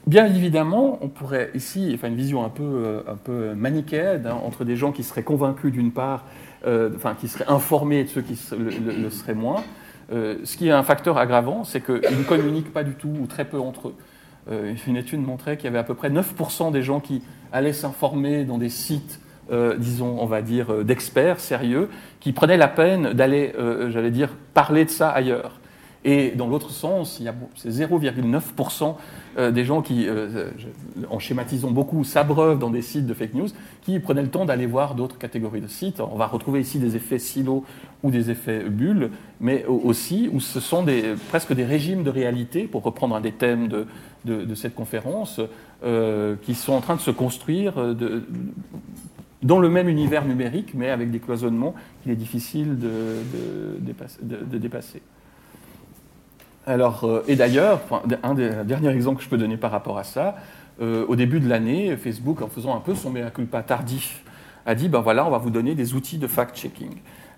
[0.06, 4.76] Bien évidemment, on pourrait ici faire une vision un peu, euh, manichéenne hein, entre des
[4.76, 6.24] gens qui seraient convaincus d'une part,
[6.66, 9.64] euh, enfin qui seraient informés et de ceux qui le, seraient moins.
[10.10, 13.46] Ce qui est un facteur aggravant, c'est qu'ils ne communiquent pas du tout ou très
[13.46, 14.74] peu entre eux.
[14.86, 18.44] une étude montrait qu'il y avait à peu près 9% des gens qui allaient s'informer
[18.44, 19.21] dans des sites,
[19.78, 21.88] disons, on va dire, d'experts sérieux,
[22.20, 23.52] qui prenaient la peine d'aller,
[23.90, 25.60] j'allais dire, parler de ça ailleurs.
[26.04, 28.96] Et dans l'autre sens, il y a c'est 0,9%
[29.38, 30.50] euh, des gens qui, euh,
[31.08, 33.48] en schématisant beaucoup, s'abreuvent dans des sites de fake news,
[33.82, 36.00] qui prenaient le temps d'aller voir d'autres catégories de sites.
[36.00, 37.64] On va retrouver ici des effets silos
[38.02, 39.10] ou des effets bulles,
[39.40, 43.32] mais aussi où ce sont des, presque des régimes de réalité, pour reprendre un des
[43.32, 43.86] thèmes de,
[44.24, 45.40] de, cette conférence,
[45.84, 47.74] euh, qui sont en train de se construire
[49.42, 55.02] dans le même univers numérique, mais avec des cloisonnements qu'il est difficile de dépasser.
[56.66, 57.80] Alors, euh, et d'ailleurs,
[58.22, 60.36] un des derniers exemples que je peux donner par rapport à ça,
[60.80, 64.22] euh, au début de l'année, Facebook, en faisant un peu son mea culpa tardif,
[64.64, 66.94] a dit ben voilà, on va vous donner des outils de fact-checking.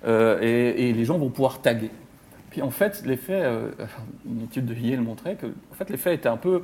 [0.07, 1.91] Euh, et, les gens vont pouvoir taguer.
[2.51, 3.43] Puis en fait, l'effet,
[4.27, 6.63] une étude de Yale montrait que en fait, l'effet était un peu,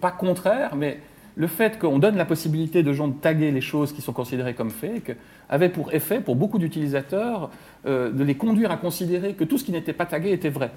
[0.00, 1.00] pas contraire, mais
[1.38, 4.54] le fait qu'on donne la possibilité de gens de taguer les choses qui sont considérées
[4.54, 5.16] comme fake
[5.48, 7.50] avait pour effet, pour beaucoup d'utilisateurs,
[7.86, 10.72] de les conduire à considérer que tout ce qui n'était pas tagué était vrai.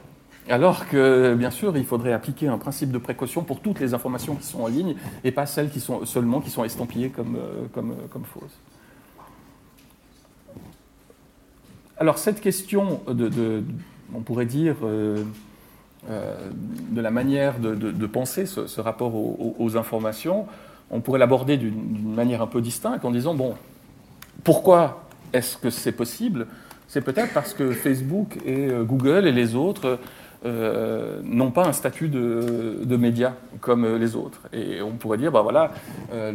[0.50, 4.36] Alors que, bien sûr, il faudrait appliquer un principe de précaution pour toutes les informations
[4.36, 7.68] qui sont en ligne et pas celles qui sont seulement qui sont estampillées comme, euh,
[7.78, 8.58] euh, fausses.
[11.98, 13.64] Alors cette question de,
[14.16, 15.24] on pourrait dire, euh,
[16.10, 20.48] de la manière de, penser ce, rapport aux, informations,
[20.90, 23.56] on pourrait l'aborder d'une manière un peu distincte en disant, bon,
[24.44, 26.48] pourquoi est-ce que c'est possible?
[26.88, 30.00] C'est peut-être parce que Facebook et Google et les autres
[30.44, 34.42] euh, n'ont pas un statut de, de média comme les autres.
[34.52, 35.72] Et on pourrait dire, ben voilà,
[36.14, 36.34] euh,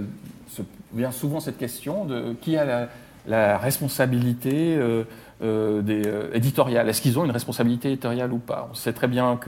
[0.95, 2.89] vient souvent cette question de qui a
[3.27, 5.03] la, responsabilité euh,
[5.41, 6.89] des, éditoriale.
[6.89, 8.69] Est-ce qu'ils ont une responsabilité éditoriale ou pas?
[8.71, 9.39] On sait très bien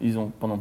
[0.00, 0.58] qu'ils ont, pendant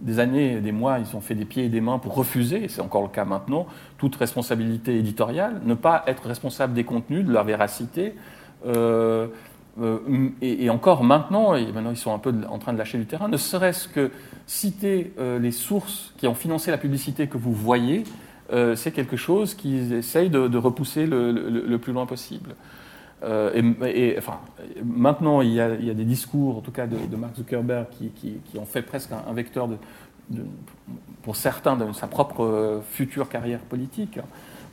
[0.00, 2.68] des années, des mois, ils ont fait des pieds et des mains pour refuser, et
[2.68, 3.66] c'est encore le cas maintenant,
[3.98, 8.14] toute responsabilité éditoriale, ne pas être responsable des contenus, de leur véracité.
[8.66, 9.28] Euh,
[10.40, 13.28] et, encore maintenant, et maintenant ils sont un peu en train de lâcher du terrain,
[13.28, 14.10] ne serait-ce que
[14.46, 18.04] citer euh, les sources qui ont financé la publicité que vous voyez,
[18.52, 22.54] euh, c'est quelque chose qu'ils essayent de, repousser le, plus loin possible.
[23.24, 24.40] Et, enfin,
[24.84, 28.82] maintenant, il y, a, des discours, en tout cas de, Mark Zuckerberg, qui, ont fait
[28.82, 29.68] presque un, vecteur
[31.22, 34.18] pour certains de sa propre future carrière politique.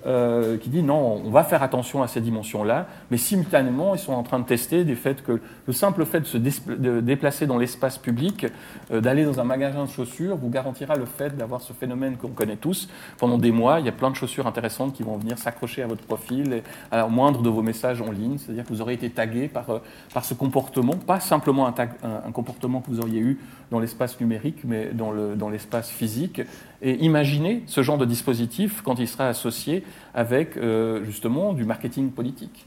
[0.06, 4.12] Euh, qui dit non, on va faire attention à ces dimensions-là, mais simultanément, ils sont
[4.12, 7.98] en train de tester du fait que le simple fait de se déplacer dans l'espace
[7.98, 8.48] public,
[8.92, 12.30] euh, d'aller dans un magasin de chaussures, vous garantira le fait d'avoir ce phénomène qu'on
[12.30, 12.90] connaît tous.
[13.18, 15.88] Pendant des mois, il y a plein de chaussures intéressantes qui vont venir s'accrocher à
[15.88, 19.10] votre profil, et à moindre de vos messages en ligne, c'est-à-dire que vous aurez été
[19.10, 19.80] tagué par, euh,
[20.14, 23.40] par ce comportement, pas simplement un, comportement que vous auriez eu
[23.72, 25.14] dans l'espace numérique, mais dans
[25.50, 26.42] l'espace dans physique.
[26.84, 32.12] Et imaginez ce genre de dispositif quand il sera associé avec euh, justement du marketing
[32.12, 32.66] politique.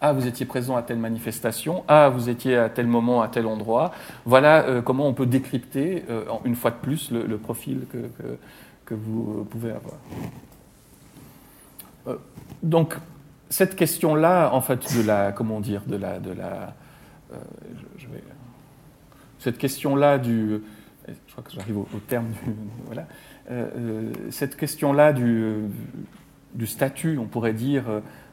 [0.00, 3.46] ah, vous étiez présent à telle manifestation, ah, vous étiez à tel moment, à tel
[3.46, 3.90] endroit.
[4.24, 7.98] Voilà euh, comment on peut décrypter, euh, une fois de plus, le, profil que,
[8.84, 9.96] que, vous pouvez avoir.
[12.62, 12.94] Donc,
[13.50, 16.74] cette question-là, en fait, de la, comment dire, de la, de la,
[17.96, 18.22] je, vais,
[19.40, 20.60] cette question-là du,
[21.08, 22.54] je crois que j'arrive au, terme du,
[22.86, 23.06] voilà,
[24.30, 27.84] cette question-là du, statut, on pourrait dire,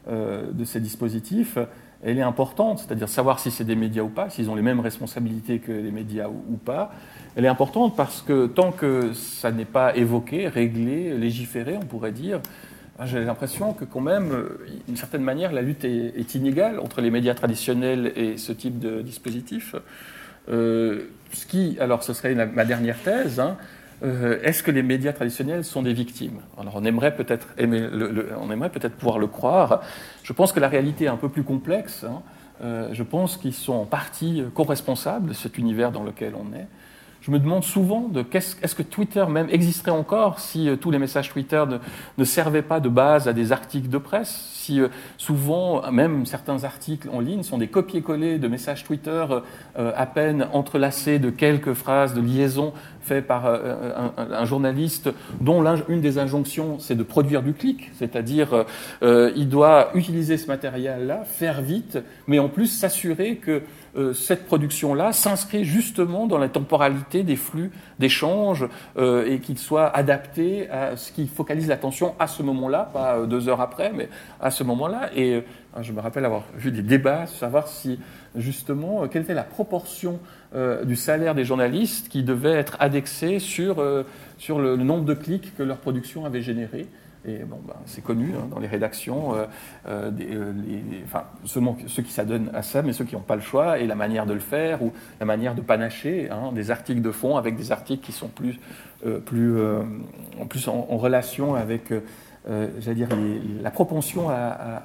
[0.07, 1.57] euh, de ces dispositifs,
[2.03, 4.79] elle est importante, c'est-à-dire savoir si c'est des médias ou pas, s'ils ont les mêmes
[4.79, 6.91] responsabilités que les médias ou, pas.
[7.35, 12.11] Elle est importante parce que tant que ça n'est pas évoqué, réglé, légiféré, on pourrait
[12.11, 12.39] dire,
[12.99, 17.01] hein, j'ai l'impression que quand même, euh, d'une certaine manière, la lutte est, inégale entre
[17.01, 19.75] les médias traditionnels et ce type de dispositif.
[20.49, 23.57] Euh, ce qui, alors ce serait ma dernière thèse, hein,
[24.03, 26.39] euh, est-ce que les médias traditionnels sont des victimes?
[26.59, 27.47] Alors on aimerait peut-être
[28.69, 29.81] peut-être pouvoir le croire.
[30.23, 32.03] Je pense que la réalité est un peu plus complexe.
[32.03, 32.21] Hein.
[32.61, 36.67] Euh, je pense qu'ils sont en partie co-responsables de cet univers dans lequel on est
[37.25, 40.99] je me demande souvent de est-ce que Twitter même existerait encore si euh, tous les
[40.99, 41.63] messages Twitter
[42.17, 46.63] ne, servaient pas de base à des articles de presse, si euh, souvent même certains
[46.65, 49.25] articles en ligne sont des copier-coller de messages Twitter
[49.79, 56.01] euh, à peine entrelacés de quelques phrases de liaison faites par un, journaliste dont une
[56.01, 58.65] des injonctions c'est de produire du clic, c'est-à-dire
[59.03, 63.61] il doit utiliser ce matériel-là, faire vite, mais en plus s'assurer que
[63.97, 69.87] euh, cette production-là s'inscrit justement dans la temporalité des flux d'échange euh, et qu'il soit
[69.87, 74.09] adapté à ce qui focalise l'attention à ce moment-là, pas euh, deux heures après, mais
[74.41, 75.11] à ce moment-là.
[75.15, 75.43] Et
[75.81, 77.99] je me rappelle avoir vu des débats, savoir si
[78.35, 80.19] justement quelle était la proportion
[80.85, 83.83] du salaire des journalistes qui devait être indexé sur,
[84.37, 86.87] sur le, nombre de clics que leur production avait généré.
[87.27, 89.45] Et bon, ben, c'est connu hein, dans les rédactions, euh,
[89.87, 90.53] euh, euh,
[91.05, 93.87] enfin, seulement ceux qui s'adonnent à ça, mais ceux qui n'ont pas le choix, et
[93.87, 97.37] la manière de le faire, ou la manière de panacher hein, des articles de fond
[97.37, 98.59] avec des articles qui sont plus,
[100.67, 101.91] en, relation avec
[102.47, 103.09] dire,
[103.61, 104.83] la propension à,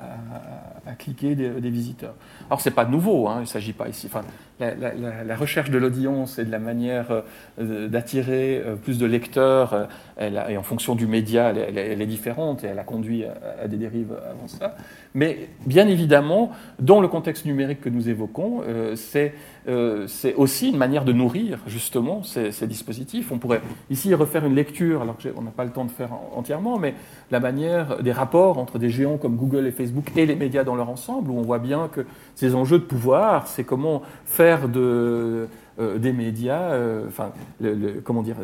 [0.94, 2.14] cliquer des, visiteurs.
[2.48, 4.07] Alors, ce n'est pas nouveau, hein, il ne s'agit pas ici.
[4.07, 4.22] Enfin,
[4.61, 7.22] la, recherche de l'audience et de la manière
[7.59, 9.85] euh, d'attirer euh, plus de lecteurs, euh,
[10.16, 13.76] elle et en fonction du média, elle, est différente et elle a conduit à, des
[13.76, 14.76] dérives avant ça.
[15.14, 18.62] Mais bien évidemment, dans le contexte numérique que nous évoquons,
[18.96, 19.35] c'est
[20.37, 23.33] aussi une manière de nourrir justement ces, dispositifs.
[23.33, 26.79] On pourrait ici refaire une lecture, alors qu'on n'a pas le temps de faire entièrement,
[26.79, 26.94] mais
[27.31, 30.76] la manière des rapports entre des géants comme Google et Facebook et les médias dans
[30.76, 35.49] leur ensemble, où on voit bien que ces enjeux de pouvoir, c'est comment faire de,
[35.81, 37.09] euh, des médias, euh,
[38.05, 38.37] comment dire,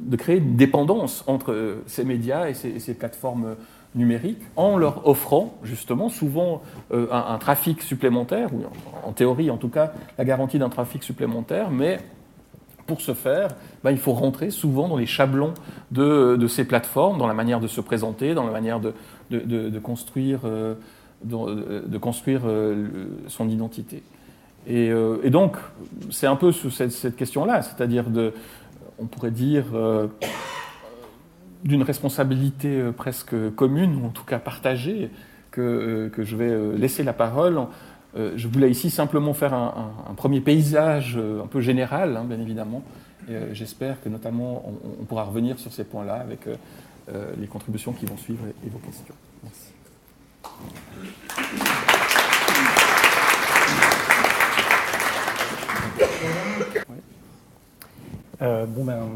[0.00, 3.54] de créer une dépendance entre euh, ces médias et ces, plateformes
[3.94, 8.62] numériques en leur offrant justement souvent un, trafic supplémentaire, ou
[9.06, 11.98] en, théorie en tout cas la garantie d'un trafic supplémentaire, mais
[12.86, 13.50] pour ce faire,
[13.84, 15.54] ben, il faut rentrer souvent dans les chablons
[15.92, 20.40] de, ces plateformes, dans la manière de se présenter, dans la manière de construire
[21.24, 22.86] de, construire euh,
[23.28, 24.02] son identité.
[24.68, 25.56] Euh, et, donc,
[26.10, 28.32] c'est un peu sous cette, question-là, c'est-à-dire de,
[28.98, 30.06] on pourrait dire, euh,
[31.64, 35.10] d'une responsabilité presque commune, ou en tout cas partagée,
[35.50, 37.66] que, que je vais laisser la parole.
[38.16, 42.82] Je voulais ici simplement faire un, premier paysage un peu général, hein, bien évidemment.
[43.52, 44.64] J'espère que notamment
[45.00, 46.48] on, pourra revenir sur ces points-là avec
[47.38, 49.14] les contributions qui vont suivre et vos questions.
[49.42, 49.79] Merci.
[58.42, 59.06] Euh, bon ben,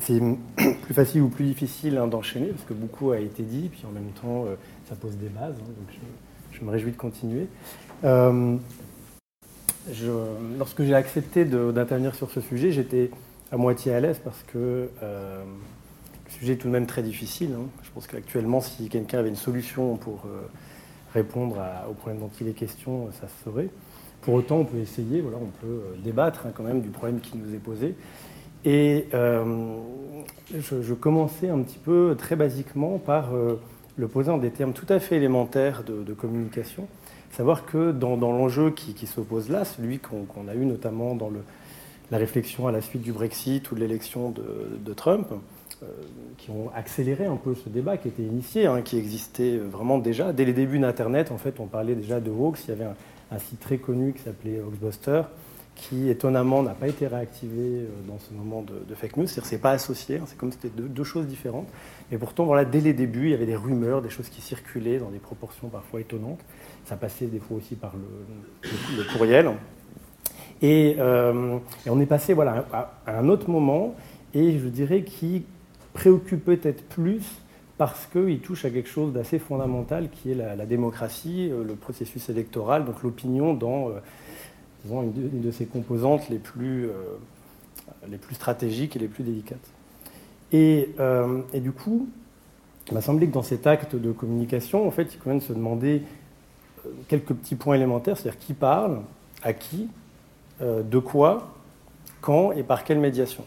[0.00, 0.20] c'est
[0.82, 3.92] plus facile ou plus difficile hein, d'enchaîner parce que beaucoup a été dit, puis en
[3.92, 4.54] même temps, euh,
[4.88, 5.54] ça pose des bases.
[5.54, 5.98] Hein, donc
[6.52, 7.46] je, me réjouis de continuer.
[8.04, 8.56] Euh,
[10.58, 13.10] lorsque j'ai accepté d'intervenir sur ce sujet, j'étais
[13.52, 14.88] à moitié à l'aise parce que
[16.38, 17.50] sujet tout de même très difficile.
[17.56, 17.66] Hein.
[17.82, 20.24] Je pense qu'actuellement, si quelqu'un avait une solution pour
[21.14, 21.56] répondre
[21.88, 23.68] aux problèmes dont il est question, ça se ferait.
[24.20, 27.54] Pour autant, on peut essayer, voilà, on peut débattre quand même du problème qui nous
[27.54, 27.94] est posé.
[28.64, 29.44] Et euh,
[30.54, 33.60] je, commençais un petit peu très basiquement par euh,
[33.96, 36.88] le poser en des termes tout à fait élémentaires de, communication.
[37.30, 41.30] Savoir que dans, l'enjeu qui, s'oppose là, celui qu'on a eu notamment dans
[42.10, 45.36] la réflexion à la suite du Brexit ou de l'élection de, Trump, euh,
[46.38, 50.32] qui ont accéléré un peu ce débat qui était initié, hein, qui existait vraiment déjà.
[50.32, 52.64] Dès les débuts d'Internet, en fait, on parlait déjà de hoax.
[52.66, 52.86] Il y avait
[53.30, 55.22] un, site très connu qui s'appelait Hoaxbuster,
[55.76, 59.26] qui étonnamment n'a pas été réactivé dans ce moment de, fake news.
[59.26, 61.68] C'est-à-dire c'est pas associé, hein, c'est comme si c'était deux, choses différentes.
[62.10, 64.98] Mais pourtant, voilà, dès les débuts, il y avait des rumeurs, des choses qui circulaient
[64.98, 66.40] dans des proportions parfois étonnantes.
[66.86, 69.50] Ça passait des fois aussi par le, courriel.
[70.62, 73.94] Et, on est passé voilà, à un autre moment,
[74.34, 75.44] et je dirais qui
[75.92, 77.22] préoccupe peut-être plus
[77.78, 82.28] parce qu'il touche à quelque chose d'assez fondamental qui est la, démocratie, euh, le processus
[82.28, 86.92] électoral, donc l'opinion dans euh, une, de, ses composantes les plus, euh,
[88.08, 89.58] les plus stratégiques et les plus délicates.
[90.52, 90.88] Et,
[91.54, 92.08] du coup,
[92.88, 95.52] il m'a semblé que dans cet acte de communication, en fait, il convient de se
[95.52, 96.02] demander
[97.06, 99.02] quelques petits points élémentaires, c'est-à-dire qui parle,
[99.42, 99.88] à qui,
[100.62, 101.54] de quoi,
[102.22, 103.44] quand et par quelle médiation.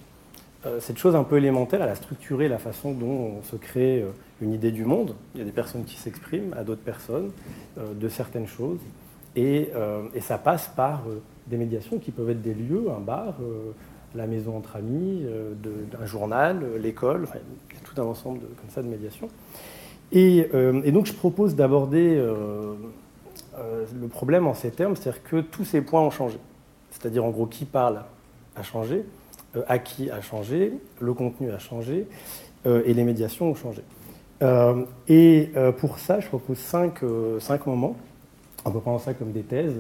[0.66, 4.02] Euh, cette chose un peu élémentaire, elle a structuré la façon dont on se crée
[4.02, 5.16] euh, une idée du monde.
[5.34, 7.32] Il y a des personnes qui s'expriment à d'autres personnes
[7.80, 8.80] euh, de certaines choses.
[9.36, 9.72] Et,
[10.20, 11.04] ça passe par
[11.48, 13.36] des médiations qui peuvent être des lieux, un bar,
[14.14, 15.26] la maison entre amis,
[16.00, 17.28] un journal, l'école,
[17.86, 19.30] tout un ensemble de, comme ça de médiations.
[20.12, 20.50] Et,
[20.84, 22.22] et donc je propose d'aborder
[23.58, 26.38] le problème en ces termes, c'est-à-dire que tous ces points ont changé.
[26.90, 28.04] C'est-à-dire en gros qui parle
[28.58, 29.06] a changé,
[29.68, 32.08] acquis a changé, le contenu a changé
[32.66, 33.82] euh, et les médiations ont changé.
[34.42, 37.04] Euh, et pour ça, je propose cinq,
[37.66, 37.96] moments.
[38.66, 39.74] On peut prendre ça comme des thèses.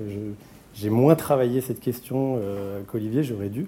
[0.73, 2.39] J'ai moins travaillé cette question
[2.87, 3.67] qu'Olivier, j'aurais dû.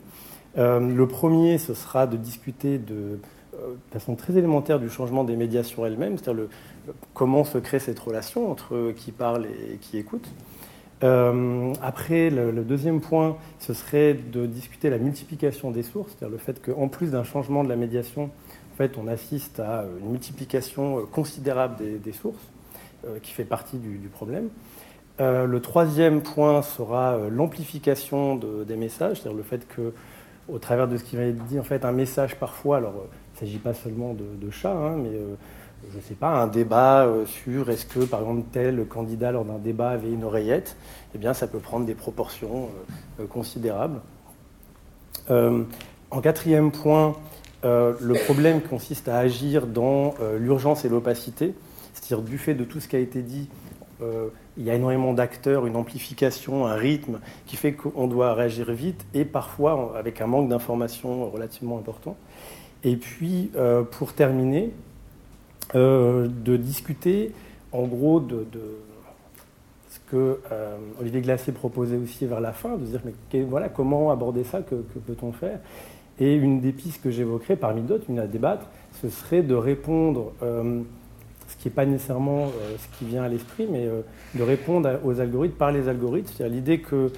[0.55, 3.19] le premier, ce sera de discuter de,
[3.91, 6.45] façon très élémentaire du changement des médias sur elles-mêmes, c'est-à-dire
[7.13, 10.27] comment se crée cette relation entre qui parle et qui écoute.
[11.03, 16.37] Euh, après, le, deuxième point, ce serait de discuter la multiplication des sources, c'est-à-dire le
[16.37, 20.99] fait qu'en plus d'un changement de la médiation, en fait, on assiste à une multiplication
[20.99, 22.47] euh, considérable des, sources,
[23.05, 24.49] euh, qui fait partie du, problème.
[25.19, 29.93] le troisième point sera l'amplification des messages, c'est-à-dire le fait que,
[30.47, 33.35] au travers de ce qui va être dit, en fait, un message parfois, alors il
[33.35, 35.17] ne s'agit pas seulement de, de chats, hein, mais
[35.91, 39.45] je ne sais pas, un débat euh, sur est-ce que, par exemple, tel candidat lors
[39.45, 40.75] d'un débat avait une oreillette,
[41.15, 42.69] eh bien, ça peut prendre des proportions
[43.19, 44.01] euh, euh, considérables.
[45.29, 47.15] en quatrième point,
[47.63, 51.53] le problème consiste à agir dans l'urgence et l'opacité,
[51.93, 53.47] c'est-à-dire du fait de tout ce qui a été dit,
[54.57, 59.05] il y a énormément d'acteurs, une amplification, un rythme qui fait qu'on doit réagir vite
[59.13, 62.17] et parfois avec un manque d'informations relativement important.
[62.83, 63.49] Et puis,
[63.91, 64.73] pour terminer,
[65.75, 67.31] euh, de discuter
[67.71, 68.45] en gros de,
[69.89, 73.69] ce que euh, Olivier Glacier proposait aussi vers la fin, de se dire mais voilà,
[73.69, 75.59] comment aborder ça, que, peut-on faire?
[76.19, 78.67] Et une des pistes que j'évoquerai, parmi d'autres, une à débattre,
[79.01, 80.81] ce serait de répondre, euh,
[81.47, 83.87] ce qui n'est pas nécessairement ce qui vient à l'esprit, mais
[84.35, 87.11] de répondre aux algorithmes par les algorithmes, c'est-à-dire l'idée que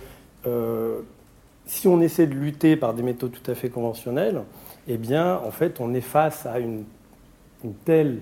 [1.66, 4.42] si on essaie de lutter par des méthodes tout à fait conventionnelles,
[4.88, 6.84] eh bien, en fait, on est face à une,
[7.64, 8.20] une telle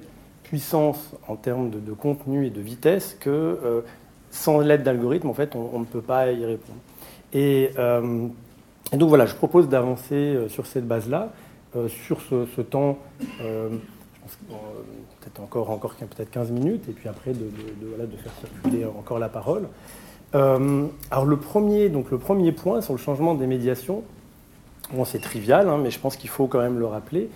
[0.54, 3.82] puissance en termes de, contenu et de vitesse que euh,
[4.30, 6.78] sans l'aide d'algorithmes, en fait, on, ne peut pas y répondre.
[7.34, 8.28] Euh,
[8.92, 11.34] et, donc voilà, je propose d'avancer euh, sur cette base-là,
[11.88, 13.00] sur ce, temps,
[13.39, 19.30] peut-être encore, encore peut-être 15 minutes, et puis après de, de, faire circuler encore la
[19.30, 19.63] parole.
[20.34, 24.04] alors le premier, donc le premier point sur le changement des médiations,
[24.94, 27.32] bon, c'est trivial, hein, mais je pense qu'il faut quand même le rappeler,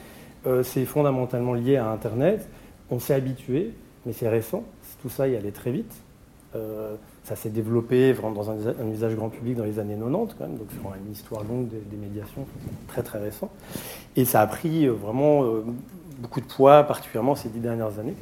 [0.61, 2.47] c'est fondamentalement lié à Internet
[2.89, 3.73] on s'est habitué,
[4.05, 4.63] mais c'est récent.
[5.01, 5.93] Tout ça y allait très vite.
[6.55, 10.47] Euh, ça s'est développé vraiment dans un, usage grand public dans les années 90, quand
[10.47, 12.45] même, donc c'est une histoire longue des, médiations,
[12.87, 13.49] très très récent.
[14.15, 15.65] Et ça a pris euh, vraiment euh,
[16.19, 18.15] beaucoup de poids, particulièrement ces dix dernières années.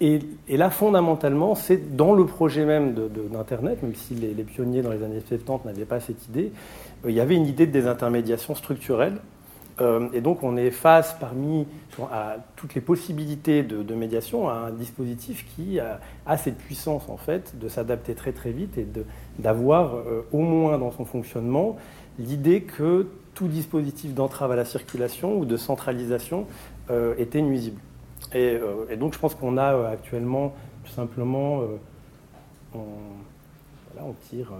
[0.00, 2.94] et, là, fondamentalement, c'est dans le projet même
[3.32, 6.52] d'Internet, même si les, les, pionniers dans les années 70 n'avaient pas cette idée,
[7.06, 9.18] il y avait une idée de désintermédiation structurelle
[9.80, 11.66] et donc on est face parmi
[12.12, 15.98] à toutes les possibilités de, médiation à un dispositif qui a,
[16.36, 18.86] cette puissance en fait de s'adapter très très vite et
[19.38, 21.76] d'avoir euh, au moins dans son fonctionnement
[22.18, 26.46] l'idée que tout dispositif d'entrave à la circulation ou de centralisation
[26.90, 27.80] euh, était nuisible.
[28.32, 28.58] Et,
[28.96, 31.62] donc je pense qu'on a actuellement tout simplement,
[32.72, 34.52] voilà, on tire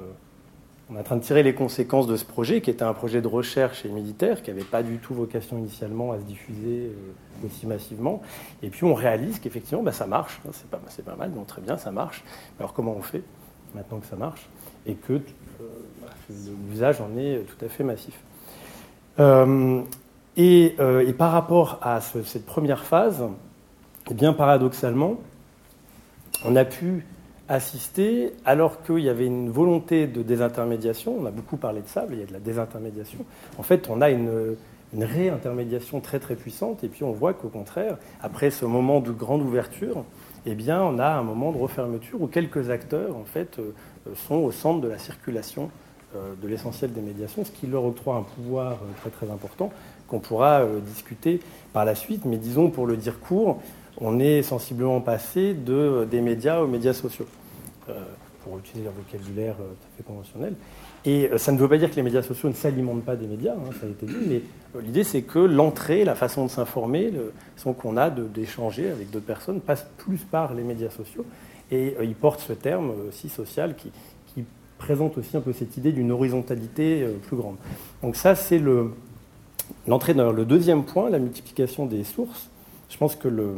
[0.91, 3.23] on est en train de tirer les conséquences de ce projet, qui était un projet
[3.23, 7.47] de recherche et militaire, qui n'avait pas du tout vocation initialement à se diffuser euh,
[7.47, 8.21] aussi massivement.
[8.63, 10.41] Et puis on réalise qu'effectivement, bah, ça marche.
[10.47, 12.23] Hein, c'est pas, mal, donc très bien, ça marche.
[12.59, 13.23] Alors comment on fait
[13.75, 14.47] maintenant que ça marche
[14.87, 15.21] Et que euh,
[16.71, 18.21] l'usage en est tout à fait massif.
[19.21, 19.83] Euh,
[20.37, 20.77] et,
[21.17, 23.25] par rapport à cette première phase,
[24.11, 25.17] eh bien paradoxalement,
[26.45, 27.07] on a pu
[27.49, 32.07] assisté, alors qu'il y avait une volonté de désintermédiation, on a beaucoup parlé de ça,
[32.11, 33.19] il y a de la désintermédiation,
[33.59, 34.57] en fait on a une,
[34.95, 39.11] une réintermédiation très très puissante, et puis on voit qu'au contraire, après ce moment de
[39.11, 40.05] grande ouverture,
[40.47, 43.73] eh bien on a un moment de refermeture où quelques acteurs en fait euh,
[44.15, 45.71] sont au centre de la circulation
[46.15, 49.71] euh, de l'essentiel des médiations, ce qui leur octroie un pouvoir euh, très très important
[50.07, 51.41] qu'on pourra discuter
[51.73, 53.63] par la suite, mais disons pour le dire court,
[54.01, 57.27] on est sensiblement passé de, des médias aux médias sociaux,
[57.89, 58.03] euh,
[58.43, 60.55] pour utiliser un vocabulaire euh, tout à fait conventionnel.
[61.05, 63.27] Et euh, ça ne veut pas dire que les médias sociaux ne s'alimentent pas des
[63.27, 64.43] médias, hein, ça a été dit, mais
[64.83, 67.33] l'idée c'est que l'entrée, la façon de s'informer, le
[67.75, 71.25] qu'on a d'échanger avec d'autres personnes passe plus par les médias sociaux.
[71.71, 73.91] Et ils portent ce terme aussi social qui,
[74.35, 74.45] qui,
[74.77, 77.57] présente aussi un peu cette idée d'une horizontalité plus grande.
[78.03, 78.61] Donc ça c'est
[79.87, 82.51] l'entrée dans le deuxième point, la multiplication des sources.
[82.91, 83.55] Je pense que le,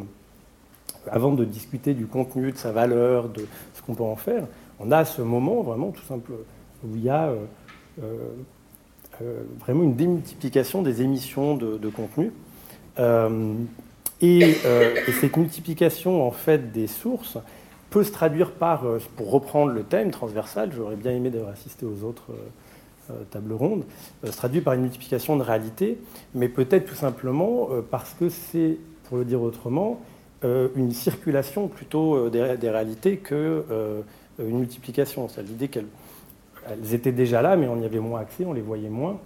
[1.10, 4.46] avant de discuter du contenu, de sa valeur, de ce qu'on peut en faire,
[4.80, 6.32] on a ce moment vraiment tout simple
[6.84, 7.36] où il y a euh,
[8.02, 8.28] euh,
[9.22, 12.32] euh, vraiment une démultiplication des émissions de, contenu.
[14.20, 14.54] Et,
[15.20, 17.38] cette multiplication en fait des sources
[17.90, 18.84] peut se traduire par,
[19.16, 22.32] pour reprendre le thème transversal, j'aurais bien aimé d'avoir assisté aux autres
[23.30, 23.84] tables rondes,
[24.24, 25.98] se traduit par une multiplication de réalité,
[26.34, 30.00] mais peut-être tout simplement parce que c'est, pour le dire autrement,
[30.42, 34.02] une circulation plutôt euh, des, réalités qu'une euh,
[34.38, 35.28] multiplication.
[35.28, 35.86] C'est l'idée qu'elles
[36.92, 39.18] étaient déjà là, mais on y avait moins accès, on les voyait moins.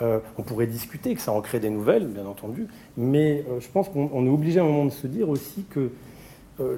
[0.00, 4.26] on pourrait discuter que ça en crée des nouvelles, bien entendu, mais je pense qu'on
[4.26, 5.90] est obligé à un moment de se dire aussi que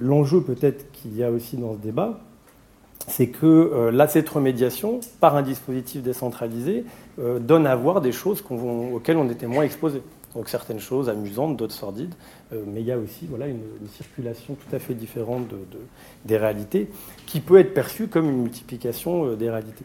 [0.00, 2.20] l'enjeu peut-être qu'il y a aussi dans ce débat,
[3.08, 6.84] c'est que là, cette remédiation, par un dispositif décentralisé,
[7.40, 10.00] donne à voir des choses auxquelles on était moins exposé.
[10.34, 12.14] Donc certaines choses amusantes, d'autres sordides,
[12.52, 13.62] euh, mais il y a aussi voilà, une,
[13.96, 15.46] circulation tout à fait différente
[16.24, 16.90] des réalités
[17.26, 19.84] qui peut être perçue comme une multiplication euh, des réalités.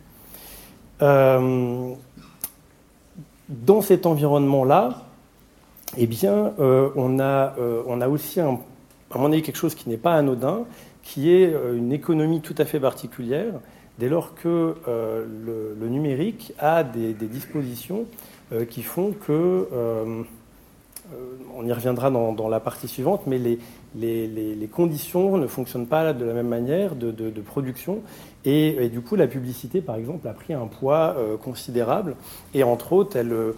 [1.02, 1.94] Euh,
[3.50, 5.04] dans cet environnement-là,
[5.98, 8.58] eh bien, on, a, on a aussi à
[9.16, 10.64] mon avis quelque chose qui n'est pas anodin,
[11.04, 13.54] qui est une économie tout à fait particulière,
[14.00, 18.06] dès lors que le, numérique a des dispositions
[18.70, 20.24] qui font que euh,
[21.56, 26.34] on y reviendra dans, la partie suivante, mais les, conditions ne fonctionnent pas de la
[26.34, 28.02] même manière de, production.
[28.46, 32.16] Et, du coup, la publicité, par exemple, a pris un poids euh, considérable.
[32.54, 33.54] Et entre autres, elle, euh, euh,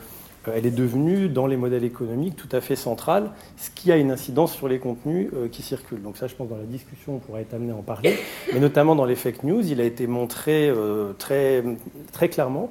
[0.53, 4.11] elle est devenue, dans les modèles économiques, tout à fait centrale, ce qui a une
[4.11, 6.01] incidence sur les contenus euh, qui circulent.
[6.01, 8.17] Donc ça, je pense, dans la discussion, on pourra être amené à en parler.
[8.53, 11.63] Mais notamment dans les fake news, il a été montré euh, très,
[12.11, 12.69] très clairement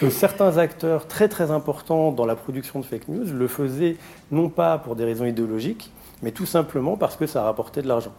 [0.00, 3.96] que certains acteurs très très importants dans la production de fake news le faisaient
[4.30, 5.90] non pas pour des raisons idéologiques,
[6.22, 8.12] mais tout simplement parce que ça rapportait de l'argent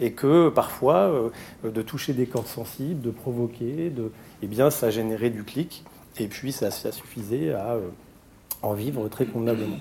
[0.00, 1.30] et que parfois,
[1.62, 4.10] de toucher des cordes sensibles, de provoquer, de,
[4.42, 5.84] eh bien, ça générait du clic,
[6.18, 7.76] et puis ça suffisait à
[8.64, 9.78] en vivre très convenablement.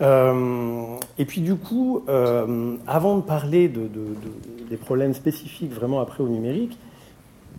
[0.00, 3.88] Euh, et puis du coup, euh, avant de parler de,
[4.68, 6.76] des problèmes spécifiques vraiment après au numérique,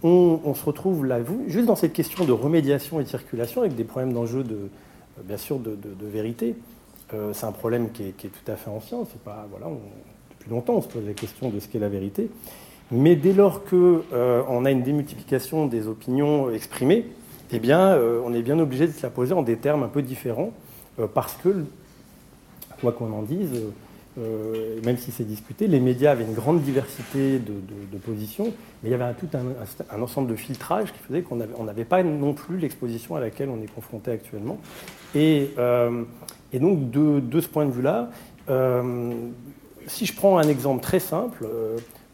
[0.05, 3.85] on, se retrouve là, juste dans cette question de remédiation et de circulation, avec des
[3.85, 4.67] problèmes d'enjeu de,
[5.23, 6.57] bien sûr, de, vérité.
[7.13, 8.97] Euh, c'est un problème qui est, tout à fait ancien.
[9.09, 9.73] C'est pas voilà,
[10.31, 12.29] depuis longtemps on se pose la question de ce qu'est la vérité.
[12.91, 17.05] Mais dès lors qu'on on a une démultiplication des opinions exprimées,
[17.53, 19.87] eh bien, euh, on est bien obligé de se la poser en des termes un
[19.87, 20.51] peu différents,
[20.99, 21.65] euh, parce que,
[22.81, 23.61] quoi qu'on en dise,
[24.17, 28.91] euh, même si c'est discuté, les médias avaient une grande diversité de, positions, mais il
[28.91, 33.15] y avait tout un, ensemble de filtrages qui faisait qu'on n'avait pas non plus l'exposition
[33.15, 34.57] à laquelle on est confronté actuellement.
[35.15, 35.51] Et,
[36.53, 38.09] donc, de, ce point de vue-là,
[39.87, 41.47] si je prends un exemple très simple,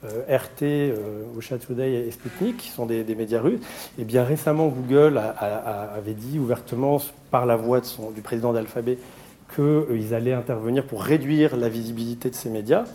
[0.04, 3.60] RT, euh, Today et Sputnik, qui sont des, médias russes,
[3.98, 7.82] et eh bien récemment Google avait dit ouvertement par la voix
[8.16, 8.98] du président d'Alphabet
[9.56, 12.86] qu'ils euh, allaient intervenir pour réduire la visibilité de ces médias.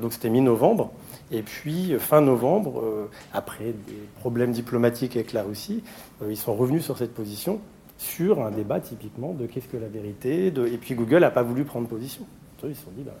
[0.00, 0.92] donc c'était mi-novembre.
[1.32, 5.82] Et puis fin novembre, après des problèmes diplomatiques avec la Russie,
[6.28, 7.60] ils sont revenus sur cette position
[7.98, 10.46] sur un débat typiquement de qu'est-ce que la vérité.
[10.46, 12.24] Et puis Google n'a pas voulu prendre position.
[12.64, 13.12] Ils se sont dit, bah,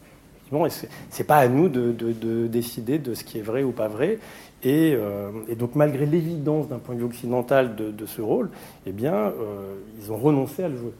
[0.50, 0.86] ce
[1.18, 4.18] n'est pas à nous de, décider de ce qui est vrai ou pas vrai.
[4.62, 8.50] Et, euh, donc, malgré l'évidence d'un point de vue occidental de, ce rôle,
[8.86, 10.92] eh bien, euh, ils ont renoncé à le jouer.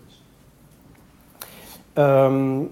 [1.99, 2.64] Euh,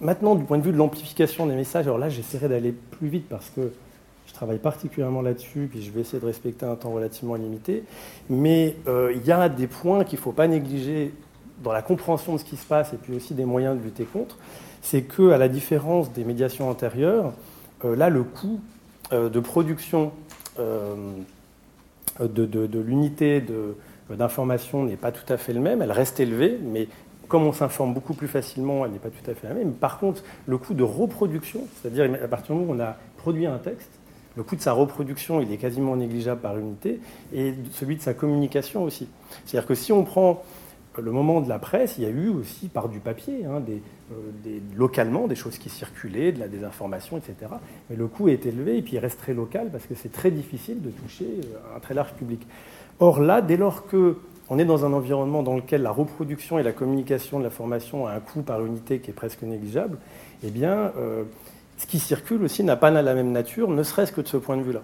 [0.00, 3.28] maintenant, du point de vue de l'amplification des messages, alors là, j'essaierai d'aller plus vite
[3.28, 3.72] parce que
[4.26, 7.84] je travaille particulièrement là-dessus, puis je vais essayer de respecter un temps relativement limité.
[8.28, 11.12] Mais il y a des points qu'il ne faut pas négliger
[11.62, 14.04] dans la compréhension de ce qui se passe et puis aussi des moyens de lutter
[14.04, 14.36] contre
[14.86, 17.32] c'est qu'à la différence des médiations antérieures,
[17.84, 18.60] euh, là, le coût
[19.12, 20.10] de production
[20.58, 23.40] de, l'unité
[24.10, 26.88] d'information n'est pas tout à fait le même, elle reste élevée, mais
[27.28, 29.74] comme on s'informe beaucoup plus facilement, elle n'est pas tout à fait la même.
[29.74, 33.46] Par contre, le coût de reproduction, c'est-à-dire à partir du moment où on a produit
[33.46, 33.90] un texte,
[34.36, 37.00] le coût de sa reproduction, il est quasiment négligeable par unité,
[37.34, 39.08] et celui de sa communication aussi.
[39.44, 40.44] C'est-à-dire que si on prend
[41.00, 44.58] le moment de la presse, il y a eu aussi par du papier, hein, euh,
[44.76, 47.34] localement, des choses qui circulaient, de la désinformation, etc.
[47.90, 50.30] Mais le coût est élevé et puis il reste très local parce que c'est très
[50.30, 52.46] difficile de toucher euh, un très large public.
[52.98, 54.16] Or là, dès lors que
[54.48, 58.12] on est dans un environnement dans lequel la reproduction et la communication de l'information a
[58.12, 59.98] un coût par unité qui est presque négligeable,
[60.44, 61.24] eh bien, euh,
[61.78, 64.56] ce qui circule aussi n'a pas la même nature, ne serait-ce que de ce point
[64.56, 64.82] de vue-là.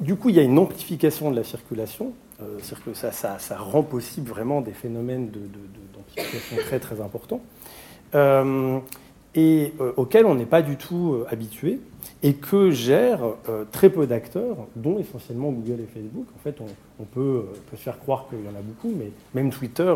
[0.00, 2.12] du coup, il y a une amplification de la circulation,
[2.60, 7.40] c'est-à-dire que ça, rend possible vraiment des phénomènes d'amplification très très importants,
[8.14, 8.78] euh,
[9.34, 11.80] et euh, auxquels on n'est pas du tout habitué,
[12.22, 13.34] et que gèrent
[13.70, 16.26] très peu d'acteurs, dont essentiellement Google et Facebook.
[16.36, 16.56] En fait,
[17.00, 19.94] on, peut, se faire croire qu'il y en a beaucoup, mais même Twitter,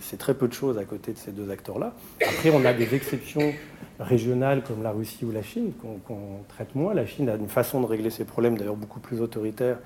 [0.00, 1.92] c'est très peu de choses à côté de ces deux acteurs-là.
[2.20, 3.52] Après, on a des exceptions
[3.98, 5.72] régionales comme la Russie ou la Chine
[6.06, 6.94] qu'on traite moins.
[6.94, 9.78] La Chine a une façon de régler ses problèmes d'ailleurs beaucoup plus autoritaire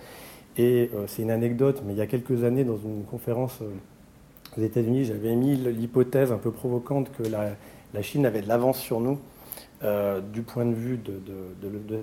[0.59, 3.71] et euh, c'est une anecdote, mais il y a quelques années, dans une conférence euh,
[4.59, 9.01] aux États-Unis, j'avais émis l'hypothèse un peu provocante que la, Chine avait de l'avance sur
[9.01, 9.19] nous
[9.85, 11.01] euh, du point de vue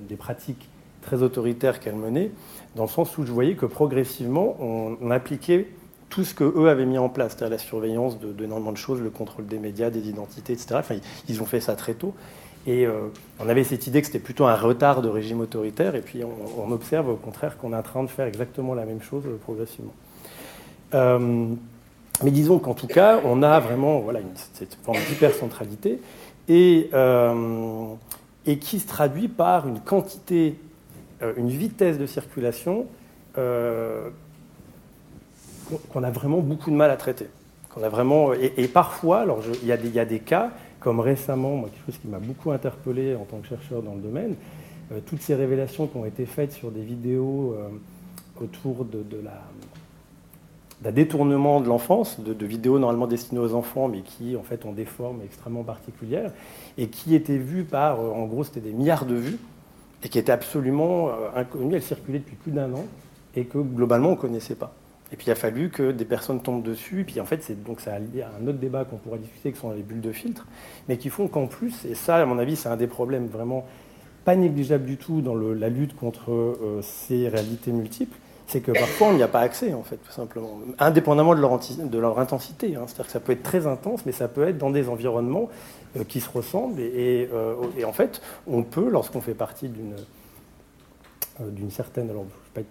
[0.08, 0.70] des pratiques
[1.02, 2.32] très autoritaires qu'elle menait,
[2.76, 5.68] dans le sens où je voyais que progressivement, on, appliquait
[6.10, 9.46] tout ce qu'eux avaient mis en place, c'est-à-dire la surveillance d'énormément de, choses, le contrôle
[9.48, 10.76] des médias, des identités, etc.
[10.76, 10.96] Enfin,
[11.28, 12.14] ils ont fait ça très tôt.
[12.68, 13.10] Et euh,
[13.40, 16.72] on avait cette idée que c'était plutôt un retard de régime autoritaire, et puis on,
[16.72, 19.94] observe au contraire qu'on est en train de faire exactement la même chose euh, progressivement.
[20.96, 21.48] Euh,
[22.24, 24.22] mais disons qu'en tout cas, on a vraiment voilà,
[24.54, 26.00] cette forme d'hypercentralité,
[26.48, 26.90] et,
[28.62, 30.56] qui se traduit par une quantité,
[31.38, 32.86] une vitesse de circulation
[33.34, 34.14] qu'on
[36.04, 37.28] a vraiment beaucoup de mal à traiter.
[37.84, 40.52] A vraiment, et, parfois, alors il y, a des cas
[40.86, 44.02] comme récemment, moi, quelque chose qui m'a beaucoup interpellé en tant que chercheur dans le
[44.02, 44.36] domaine,
[44.92, 47.70] euh, toutes ces révélations qui ont été faites sur des vidéos euh,
[48.40, 49.42] autour de, la,
[50.84, 54.74] d'un détournement de l'enfance, de, vidéos normalement destinées aux enfants, mais qui en fait ont
[54.74, 56.32] des formes extrêmement particulières,
[56.78, 59.40] et qui étaient vues par, euh, en gros, c'était des milliards de vues,
[60.04, 61.74] et qui étaient absolument inconnues.
[61.74, 62.86] Elles circulaient depuis plus d'un an,
[63.36, 64.72] et que globalement on ne connaissait pas.
[65.16, 67.00] Et puis il a fallu que des personnes tombent dessus.
[67.00, 69.20] Et puis en fait, c'est donc ça a lié à un autre débat qu'on pourrait
[69.20, 70.46] discuter, qui sont les bulles de filtre,
[70.90, 73.66] mais qui font qu'en plus, et ça, à mon avis, c'est un des problèmes vraiment
[74.26, 79.08] pas négligeable du tout dans la lutte contre euh, ces réalités multiples, c'est que parfois
[79.08, 82.76] on n'y a pas accès, en fait, tout simplement, indépendamment de leur, intensité.
[82.76, 82.82] Hein.
[82.88, 85.48] C'est-à-dire que ça peut être très intense, mais ça peut être dans des environnements
[85.96, 86.82] euh, qui se ressemblent.
[86.82, 89.96] Et, euh, et, en fait, on peut, lorsqu'on fait partie d'une
[91.72, 92.70] certaine, alors je ne pas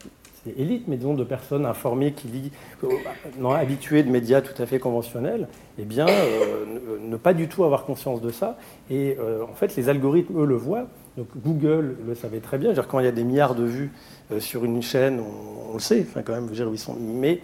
[0.57, 2.51] élite, mais disons de personnes informées qui lisent,
[2.85, 7.65] euh, habituées de médias tout à fait conventionnels, eh bien, euh, ne, pas du tout
[7.65, 8.59] avoir conscience de ça.
[8.91, 10.87] Et euh, en fait, les algorithmes, eux, le voient.
[11.17, 12.75] Donc Google le savait très bien.
[12.75, 13.93] Quand il y a des milliards de vues
[14.41, 15.21] sur une chaîne,
[15.71, 17.41] on, le sait, enfin, quand même, ils sont, mais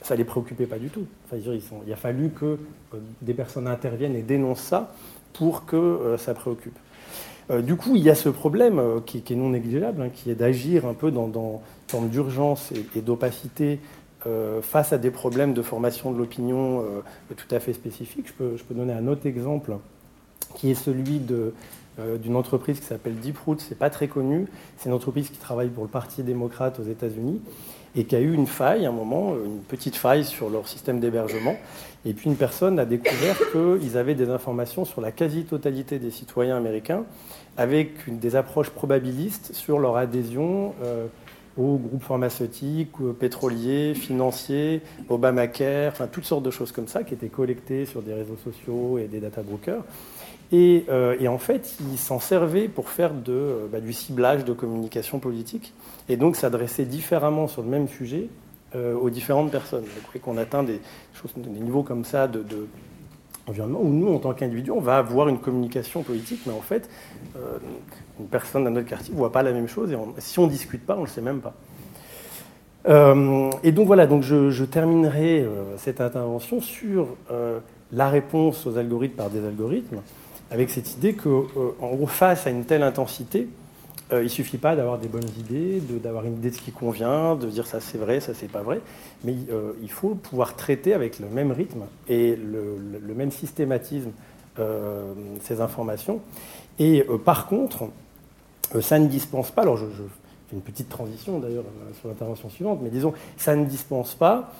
[0.00, 1.04] ça ne les préoccupait pas du tout.
[1.26, 1.36] Enfin,
[1.86, 2.58] il a fallu que
[3.20, 4.94] des personnes interviennent et dénoncent ça
[5.34, 6.78] pour que ça préoccupe.
[7.62, 10.86] Du coup, il y a ce problème qui, est non négligeable, hein, qui est d'agir
[10.86, 11.62] un peu dans, dans,
[12.02, 13.80] d'urgence et, d'opacité
[14.26, 18.26] euh, face à des problèmes de formation de l'opinion euh, tout à fait spécifiques.
[18.28, 18.32] Je
[18.64, 19.76] peux, donner un autre exemple
[20.54, 23.60] qui est celui euh, d'une entreprise qui s'appelle Deeproot.
[23.60, 24.46] C'est pas très connu.
[24.76, 27.40] C'est une entreprise qui travaille pour le Parti démocrate aux États-Unis
[27.96, 31.00] et qui a eu une faille, à un moment, une petite faille sur leur système
[31.00, 31.56] d'hébergement.
[32.04, 36.56] Et puis une personne a découvert qu'ils avaient des informations sur la quasi-totalité des citoyens
[36.56, 37.04] américains
[37.56, 40.72] avec une, des approches probabilistes sur leur adhésion
[41.58, 47.28] aux groupes pharmaceutiques, pétroliers, financiers, Obamacare, enfin toutes sortes de choses comme ça qui étaient
[47.28, 49.82] collectées sur des réseaux sociaux et des data brokers.
[50.52, 54.52] Et, euh, en fait, ils s'en servaient pour faire de, euh, bah, du ciblage de
[54.52, 55.72] communication politique
[56.08, 58.28] et donc s'adresser différemment sur le même sujet
[58.74, 59.84] euh, aux différentes personnes.
[60.06, 60.80] Voyez qu'on atteint des,
[61.36, 62.44] niveaux comme ça de,
[63.46, 66.88] environnement où nous, en tant qu'individu, on va avoir une communication politique, mais en fait,
[68.18, 70.50] une personne dans notre quartier ne voit pas la même chose, et si on ne
[70.50, 71.54] discute pas, on ne le sait même pas.
[73.62, 75.46] Et donc voilà, donc je, terminerai
[75.78, 77.08] cette intervention sur
[77.92, 80.00] la réponse aux algorithmes par des algorithmes,
[80.50, 81.28] avec cette idée que,
[81.80, 83.48] en gros, face à une telle intensité,
[84.12, 87.36] il ne suffit pas d'avoir des bonnes idées, d'avoir une idée de ce qui convient,
[87.36, 88.80] de dire ça c'est vrai, ça c'est pas vrai,
[89.22, 89.36] mais
[89.80, 94.10] il faut pouvoir traiter avec le même rythme et le, le même systématisme
[95.42, 96.20] ces informations.
[96.78, 97.84] Et par contre,
[98.80, 101.64] ça ne dispense pas, alors je, fais une petite transition d'ailleurs
[102.00, 104.52] sur l'intervention suivante, mais disons, ça ne dispense pas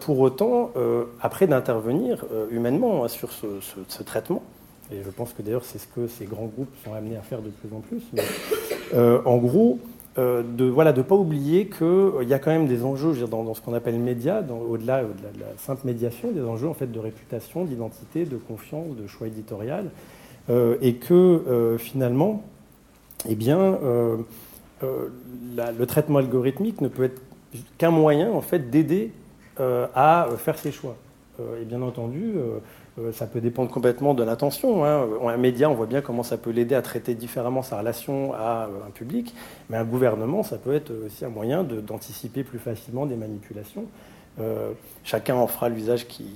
[0.00, 0.72] pour autant,
[1.20, 4.42] après d'intervenir humainement hein, sur ce, traitement,
[4.92, 7.40] et je pense que d'ailleurs c'est ce que ces grands groupes sont amenés à faire
[7.42, 8.02] de plus en plus,
[9.24, 9.78] en gros,
[10.18, 13.14] euh, de ne voilà, de pas oublier qu'il euh, y a quand même des enjeux
[13.28, 16.98] dans, ce qu'on appelle média, au-delà de, la simple médiation, des enjeux en fait, de
[16.98, 19.90] réputation, d'identité, de confiance, de choix éditorial,
[20.50, 22.42] euh, et que finalement,
[23.28, 23.78] eh bien,
[24.82, 27.22] le traitement algorithmique ne peut être
[27.76, 29.12] qu'un moyen en fait, d'aider
[29.58, 30.96] à faire ses choix.
[31.60, 32.58] et bien entendu, euh,
[33.12, 34.84] ça peut dépendre complètement de l'intention.
[34.84, 35.06] Hein.
[35.24, 38.68] Un média, on voit bien comment ça peut l'aider à traiter différemment sa relation à
[38.68, 39.34] euh, un public,
[39.70, 43.84] mais un gouvernement, ça peut être aussi un moyen d'anticiper plus facilement des manipulations.
[44.40, 44.70] Euh,
[45.04, 46.28] chacun en fera l'usage qu'il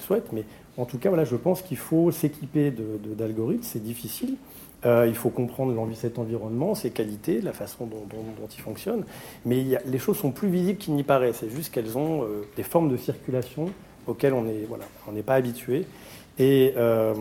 [0.00, 0.44] souhaite, mais
[0.78, 2.72] en tout cas, voilà, je pense qu'il faut s'équiper
[3.16, 4.36] d'algorithmes, c'est difficile.
[4.84, 8.06] il faut comprendre cet environnement, ses qualités, la façon dont,
[8.56, 9.04] il fonctionne.
[9.44, 11.34] Mais les choses sont plus visibles qu'il n'y paraît.
[11.34, 13.68] C'est juste qu'elles ont des formes de circulation
[14.06, 15.84] auxquelles on n'est pas habitué.
[16.38, 17.14] Et, euh,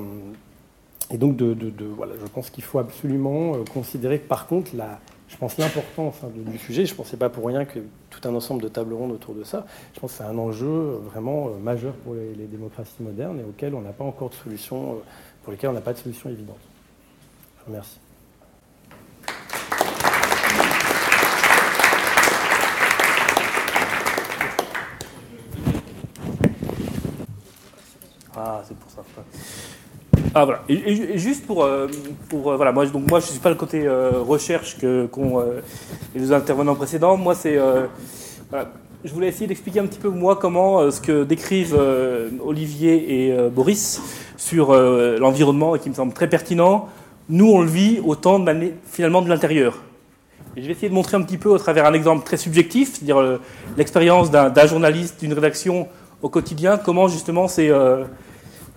[1.12, 5.00] et donc, de, voilà, je pense qu'il faut absolument euh, considérer que, par contre, la,
[5.28, 8.34] je pense l'importance hein, du sujet, je ne pensais pas pour rien que tout un
[8.34, 11.50] ensemble de tables rondes autour de ça, je pense que c'est un enjeu euh, vraiment
[11.62, 15.02] majeur pour les, démocraties modernes et auquel on n'a pas encore de solution,
[15.44, 16.60] pour lesquels on n'a pas de solution évidente.
[17.60, 18.00] Je vous remercie.
[28.44, 29.04] Ah, c'est pour ça.
[30.34, 30.64] Ah voilà.
[30.68, 31.88] Et, juste pour, euh,
[32.30, 35.44] pour euh, voilà, moi, donc moi je suis pas le côté euh, recherche que qu'ont
[36.16, 37.18] les intervenants précédents.
[37.18, 37.60] Moi c'est
[39.04, 41.80] je voulais essayer d'expliquer un petit peu moi comment ce que décrivent
[42.44, 44.02] Olivier et Boris
[44.38, 46.90] sur l'environnement et qui me semble très pertinent.
[47.30, 49.84] Nous on le vit autant de finalement de l'intérieur.
[50.56, 52.94] Et je vais essayer de montrer un petit peu au travers un exemple très subjectif,
[52.94, 53.40] c'est-à-dire
[53.78, 55.88] l'expérience d'un journaliste, d'une rédaction
[56.22, 57.72] au quotidien, comment justement ces,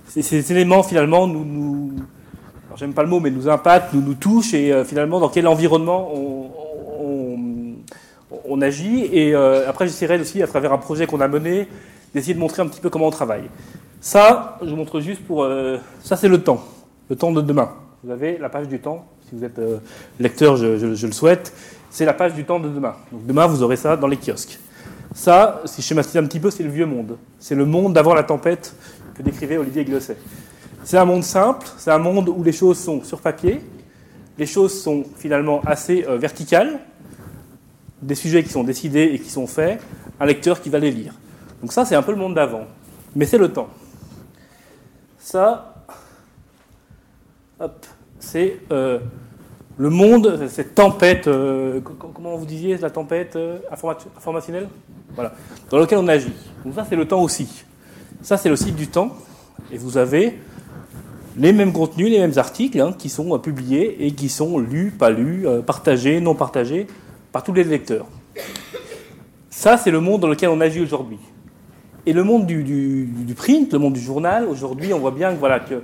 [0.07, 1.93] ces, éléments finalement nous, nous
[2.77, 5.47] j'aime pas le mot, mais nous impactent, nous nous touchent, et euh, finalement dans quel
[5.47, 6.13] environnement
[8.47, 9.09] on, agit.
[9.13, 11.67] Et euh, après, j'essaierai aussi, à travers un projet qu'on a mené,
[12.15, 13.45] d'essayer de montrer un petit peu comment on travaille.
[14.01, 15.43] Ça, je vous montre juste pour...
[15.43, 16.63] Euh, ça, c'est le temps,
[17.11, 17.73] le temps de demain.
[18.05, 19.61] Vous avez la page du temps, si vous êtes
[20.21, 21.53] lecteur, je, je, le souhaite,
[21.91, 22.95] c'est la page du temps de demain.
[23.11, 24.61] Donc demain, vous aurez ça dans les kiosques.
[25.15, 27.17] Ça, si je schématise un petit peu, c'est le vieux monde.
[27.39, 28.75] C'est le monde d'avant la tempête
[29.15, 30.17] que décrivait Olivier Glosset.
[30.85, 33.61] C'est un monde simple, c'est un monde où les choses sont sur papier,
[34.37, 36.81] les choses sont finalement assez euh, verticales,
[38.03, 39.81] des sujets qui sont décidés et qui sont faits,
[40.21, 41.15] un lecteur qui va les lire.
[41.63, 42.67] Donc ça, c'est un peu le monde d'avant.
[43.17, 43.69] Mais c'est le temps.
[45.19, 45.75] Ça,
[48.19, 48.99] c'est euh,
[49.79, 53.39] le monde, cette tempête, euh, comment vous disiez, la tempête
[54.19, 54.69] informationnelle?
[55.15, 55.33] Voilà,
[55.71, 56.33] dans lequel on agit.
[56.65, 57.65] Donc ça, c'est le temps aussi.
[58.25, 59.11] Ça, c'est le site du temps.
[59.71, 60.39] Et vous avez
[61.37, 64.91] les mêmes contenus, les mêmes articles hein, qui sont euh, publiés et qui sont lus,
[64.99, 66.87] pas lus, euh, partagés, non partagés
[67.33, 68.07] par tous les lecteurs.
[69.51, 71.19] Ça, c'est le monde dans lequel on agit aujourd'hui.
[72.07, 75.61] Et le monde du, print, le monde du journal, aujourd'hui, on voit bien que, voilà,
[75.61, 75.83] que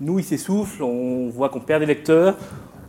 [0.00, 2.38] nous, il s'essouffle, on voit qu'on perd des lecteurs,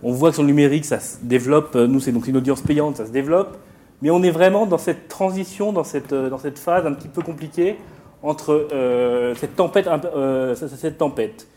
[0.01, 2.97] on voit que sur le numérique, ça se développe, nous, c'est donc une audience payante,
[2.97, 3.57] ça se développe,
[4.01, 7.09] mais on est vraiment dans cette transition, dans cette, euh, dans cette phase un petit
[7.09, 7.77] peu compliquée
[8.23, 9.87] entre euh, cette tempête.
[9.87, 11.47] Euh, cette tempête.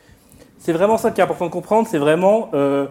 [0.59, 1.89] C'est vraiment ça qui est important de comprendre.
[1.89, 2.51] C'est vraiment.
[2.53, 2.87] Euh,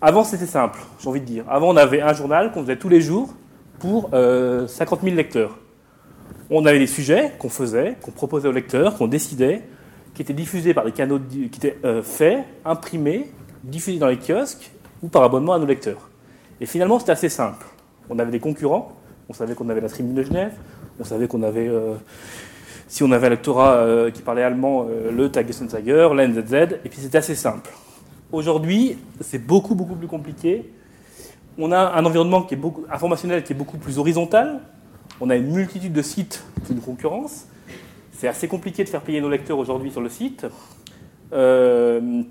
[0.00, 1.44] avant, c'était simple, j'ai envie de dire.
[1.48, 3.34] Avant, on avait un journal qu'on faisait tous les jours
[3.80, 5.58] pour 50 000 lecteurs.
[6.50, 9.62] On avait des sujets qu'on faisait, qu'on proposait aux lecteurs, qu'on décidait,
[10.14, 13.32] qui étaient diffusés par des canaux qui étaient faits, imprimés,
[13.64, 14.70] diffusés dans les kiosques
[15.02, 16.08] ou par abonnement à nos lecteurs.
[16.60, 17.66] Et finalement, c'était assez simple.
[18.08, 18.92] On avait des concurrents,
[19.28, 20.52] on savait qu'on avait la Tribune de Genève,
[21.00, 21.68] on savait qu'on avait
[22.88, 26.98] si on avait un lectorat euh, qui parlait allemand, euh, le Tagesspiegel, l'NZZ, et puis
[27.00, 27.70] c'était assez simple.
[28.32, 30.72] Aujourd'hui, c'est beaucoup, beaucoup plus compliqué.
[31.58, 34.60] On a un environnement qui est beaucoup, informationnel qui est beaucoup plus horizontal.
[35.20, 37.46] On a une multitude de sites de concurrence.
[38.12, 40.46] C'est assez compliqué de faire payer nos lecteurs aujourd'hui sur le site.
[41.32, 42.22] Euh,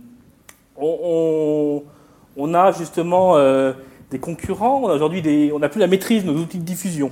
[0.75, 1.83] on,
[2.53, 3.35] a justement
[4.11, 4.83] des concurrents.
[4.83, 7.11] Aujourd'hui, on n'a plus la maîtrise de nos outils de diffusion.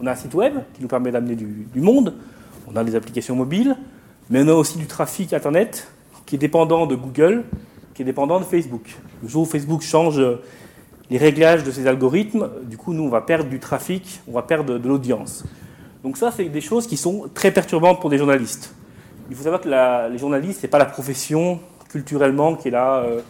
[0.00, 2.14] On a un site web qui nous permet d'amener du monde.
[2.70, 3.76] On a des applications mobiles,
[4.30, 5.88] mais on a aussi du trafic Internet
[6.24, 7.44] qui est dépendant de Google,
[7.94, 8.96] qui est dépendant de Facebook.
[9.22, 10.20] Le jour où Facebook change
[11.10, 14.42] les réglages de ses algorithmes, du coup, nous, on va perdre du trafic, on va
[14.42, 15.44] perdre de l'audience.
[16.02, 18.74] Donc ça, c'est des choses qui sont très perturbantes pour des journalistes.
[19.30, 19.68] Il faut savoir que
[20.10, 23.20] les journalistes, ce pas la profession culturellement qui est là, euh,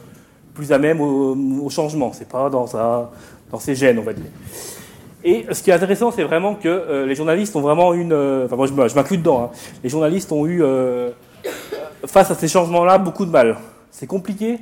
[0.54, 2.12] plus à même au, changement.
[2.12, 3.10] C'est pas dans, sa,
[3.50, 4.26] dans ses gènes, on va dire.
[5.28, 8.12] Et ce qui est intéressant, c'est vraiment que euh, les journalistes ont vraiment une.
[8.12, 9.42] Euh, enfin, moi, je m'inclus dedans.
[9.42, 9.50] Hein.
[9.82, 11.10] Les journalistes ont eu, euh,
[12.06, 13.56] face à ces changements-là, beaucoup de mal.
[13.90, 14.60] C'est compliqué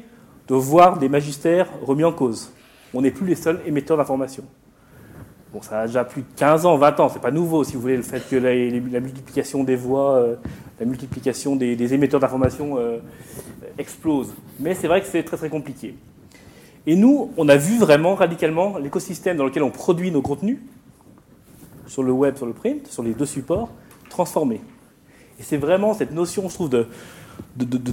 [0.48, 2.50] de voir des magistères remis en cause.
[2.94, 4.44] On n'est plus les seuls émetteurs d'informations.
[5.52, 7.82] Bon, ça a déjà plus de 15 ans, 20 ans, c'est pas nouveau, si vous
[7.82, 10.26] voulez, le fait que la, multiplication des voix,
[10.80, 12.78] la multiplication des, des émetteurs d'informations
[13.78, 14.34] explose.
[14.58, 15.94] Mais c'est vrai que c'est très très compliqué.
[16.86, 20.58] Et nous, on a vu vraiment radicalement l'écosystème dans lequel on produit nos contenus,
[21.86, 23.70] sur le web, sur le print, sur les deux supports,
[24.08, 24.60] transformé.
[25.38, 26.86] Et c'est vraiment cette notion, je trouve, de,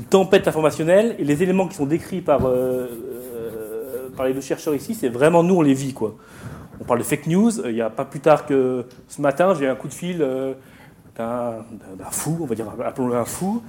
[0.09, 4.75] tempête informationnelle et les éléments qui sont décrits par, euh, euh, par les deux chercheurs
[4.75, 5.93] ici, c'est vraiment nous, on les vit.
[5.93, 6.15] Quoi.
[6.79, 7.51] On parle de fake news.
[7.65, 10.21] Il n'y a pas plus tard que ce matin, j'ai eu un coup de fil
[10.21, 10.53] euh,
[11.17, 11.63] d'un
[12.11, 13.61] fou, on va dire, appelons-le un fou,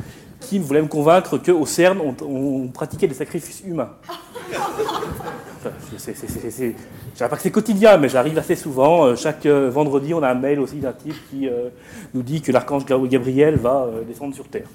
[0.43, 3.91] qui voulait me convaincre qu'au CERN, on pratiquait des sacrifices humains.
[5.63, 6.73] Je
[7.17, 9.05] dirais pas que c'est quotidien, mais j'arrive assez souvent.
[9.05, 11.69] Euh, chaque euh, vendredi, on a un mail aussi d'un type qui euh,
[12.15, 14.67] nous dit que l'archange Gabriel va descendre sur Terre.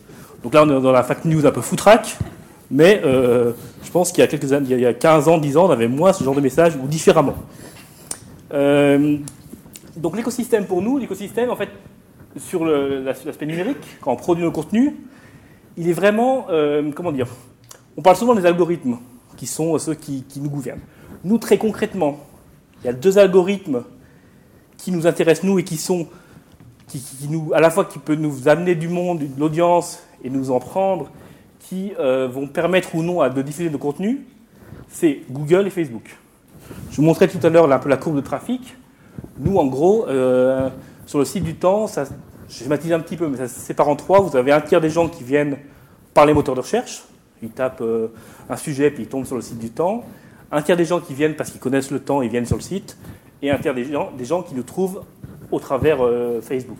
[0.43, 2.17] Donc là, on est dans la fact news un peu foutraque,
[2.69, 5.65] mais je pense qu'il y a quelques années, il y a 15 ans, 10 ans,
[5.65, 7.35] on avait moins ce genre de message, ou différemment.
[8.51, 11.69] donc l'écosystème pour nous, l'écosystème, en fait,
[12.37, 14.93] sur l'aspect numérique, quand on produit nos contenus,
[15.77, 16.47] il est vraiment,
[16.95, 17.27] comment dire,
[17.95, 18.97] on parle souvent des algorithmes
[19.37, 20.81] qui sont ceux qui, nous gouvernent.
[21.23, 22.19] Nous, très concrètement,
[22.81, 23.83] il y a deux algorithmes
[24.77, 26.07] qui nous intéressent, nous, et qui sont,
[27.53, 31.09] à la fois qui peuvent nous amener du monde, de l'audience, et nous en prendre,
[31.59, 34.19] qui euh, vont permettre ou non de diffuser nos contenus,
[34.87, 36.17] c'est Google et Facebook.
[36.91, 38.75] Je vous montrais tout à l'heure un peu la courbe de trafic.
[39.39, 40.69] Nous, en gros, euh,
[41.05, 42.05] sur le site du temps, ça,
[42.49, 44.21] je schématise un petit peu, mais ça se sépare en trois.
[44.21, 45.57] Vous avez un tiers des gens qui viennent
[46.13, 47.03] par les moteurs de recherche,
[47.43, 48.07] ils tapent euh,
[48.49, 50.03] un sujet puis ils tombent sur le site du temps.
[50.51, 52.61] Un tiers des gens qui viennent parce qu'ils connaissent le temps, ils viennent sur le
[52.61, 52.97] site.
[53.41, 55.03] Et un tiers des gens, des gens qui nous trouvent
[55.51, 56.77] au travers euh, Facebook.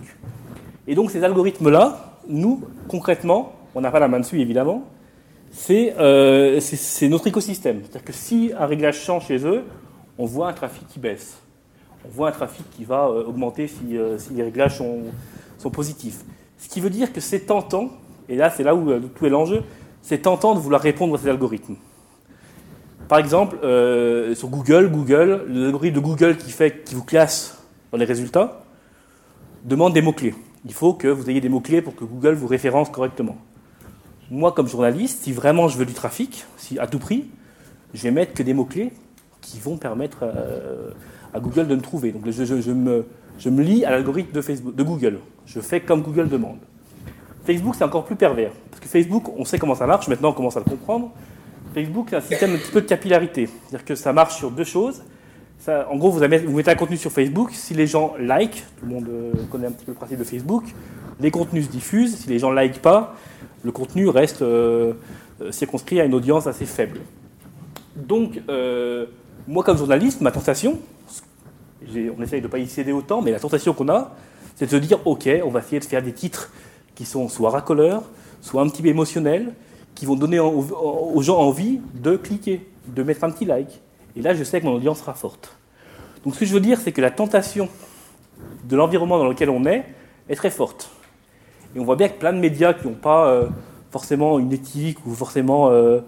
[0.88, 4.84] Et donc ces algorithmes-là, nous, concrètement, on n'a pas la main dessus évidemment,
[5.70, 7.82] euh, c'est notre écosystème.
[7.84, 9.64] C'est-à-dire que si un réglage change chez eux,
[10.18, 11.38] on voit un trafic qui baisse.
[12.06, 15.04] On voit un trafic qui va augmenter si, si, les réglages sont,
[15.58, 16.24] sont, positifs.
[16.58, 17.90] Ce qui veut dire que c'est tentant,
[18.30, 19.64] et là c'est là où tout est l'enjeu,
[20.02, 21.76] c'est tentant de vouloir répondre à ces algorithmes.
[23.08, 27.98] Par exemple, euh, sur Google, Google, l'algorithme de Google qui, fait, qui vous classe dans
[27.98, 28.64] les résultats
[29.64, 30.36] demande des mots-clés.
[30.66, 33.38] Il faut que vous ayez des mots-clés pour que Google vous référence correctement.
[34.30, 37.30] Moi, comme journaliste, si vraiment je veux du trafic, si à tout prix,
[37.94, 38.92] je vais mettre que des mots-clés
[39.42, 40.90] qui vont permettre euh,
[41.34, 42.12] à Google de me trouver.
[42.12, 43.06] Donc je, me,
[43.40, 45.20] je me lie à l'algorithme de, Google.
[45.46, 46.58] Je fais comme Google demande.
[47.46, 48.52] Facebook, c'est encore plus pervers.
[48.70, 51.12] Parce que Facebook, on sait comment ça marche, maintenant on commence à le comprendre.
[51.74, 53.48] Facebook, c'est un système un petit peu de capillarité.
[53.48, 55.02] C'est-à-dire que ça marche sur deux choses.
[55.68, 59.08] En gros, vous, mettez un contenu sur Facebook, si les gens like, tout le monde
[59.10, 60.64] euh, connaît un petit peu le principe de Facebook,
[61.20, 63.16] les contenus se diffusent, si les gens ne like pas,
[63.64, 64.94] le contenu reste euh,
[65.42, 67.00] euh, circonscrit à une audience assez faible.
[67.98, 68.40] Donc,
[69.48, 70.80] moi comme journaliste, ma tentation,
[71.86, 74.16] on essaye de ne pas y céder autant, mais la tentation qu'on a,
[74.56, 76.52] c'est de se dire, ok, on va essayer de faire des titres
[76.96, 78.04] qui sont soit racoleurs,
[78.42, 79.54] soit un petit peu émotionnels,
[79.94, 83.82] qui vont donner aux gens envie de cliquer, de mettre un petit like.
[84.16, 85.56] Et là, je sais que mon audience sera forte.
[86.24, 87.70] Donc ce que je veux dire, c'est que la tentation
[88.64, 89.86] de l'environnement dans lequel on est
[90.30, 90.90] est très forte.
[91.76, 93.48] Et on voit bien que plein de médias qui n'ont pas euh,
[93.92, 95.70] forcément une éthique ou forcément...
[95.70, 96.02] Euh,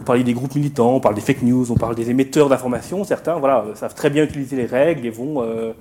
[0.00, 3.04] on parle des groupes militants, on parle des fake news, on parle des émetteurs d'informations.
[3.04, 5.72] Certains voilà, savent très bien utiliser les règles et vont euh,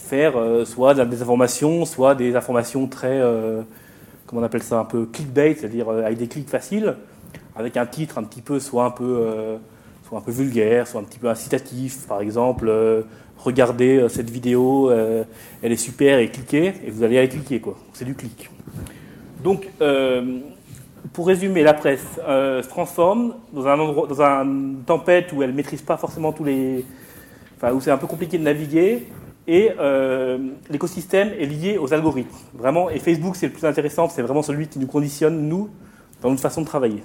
[0.00, 3.62] faire euh, soit de la soit des informations très, euh,
[4.26, 6.96] comment on appelle ça, un peu clickbait, c'est-à-dire euh, avec des clics faciles,
[7.54, 9.58] avec un titre un petit peu, soit un peu,
[10.08, 12.72] soit un peu vulgaire, soit un petit peu incitatif, par exemple,
[13.38, 17.76] regardez cette vidéo, elle est super et cliquez, et vous allez aller cliquer, quoi.
[17.92, 18.50] C'est du clic.
[19.42, 19.68] Donc,
[21.12, 26.32] pour résumer, la presse se transforme dans un une tempête où elle maîtrise pas forcément
[26.32, 26.84] tous les,
[27.56, 29.06] enfin où c'est un peu compliqué de naviguer,
[29.46, 30.38] et euh,
[30.68, 32.30] l'écosystème est lié aux algorithmes.
[32.54, 35.68] Vraiment, et Facebook, c'est le plus intéressant, c'est vraiment celui qui nous conditionne, nous,
[36.22, 37.02] dans notre façon de travailler.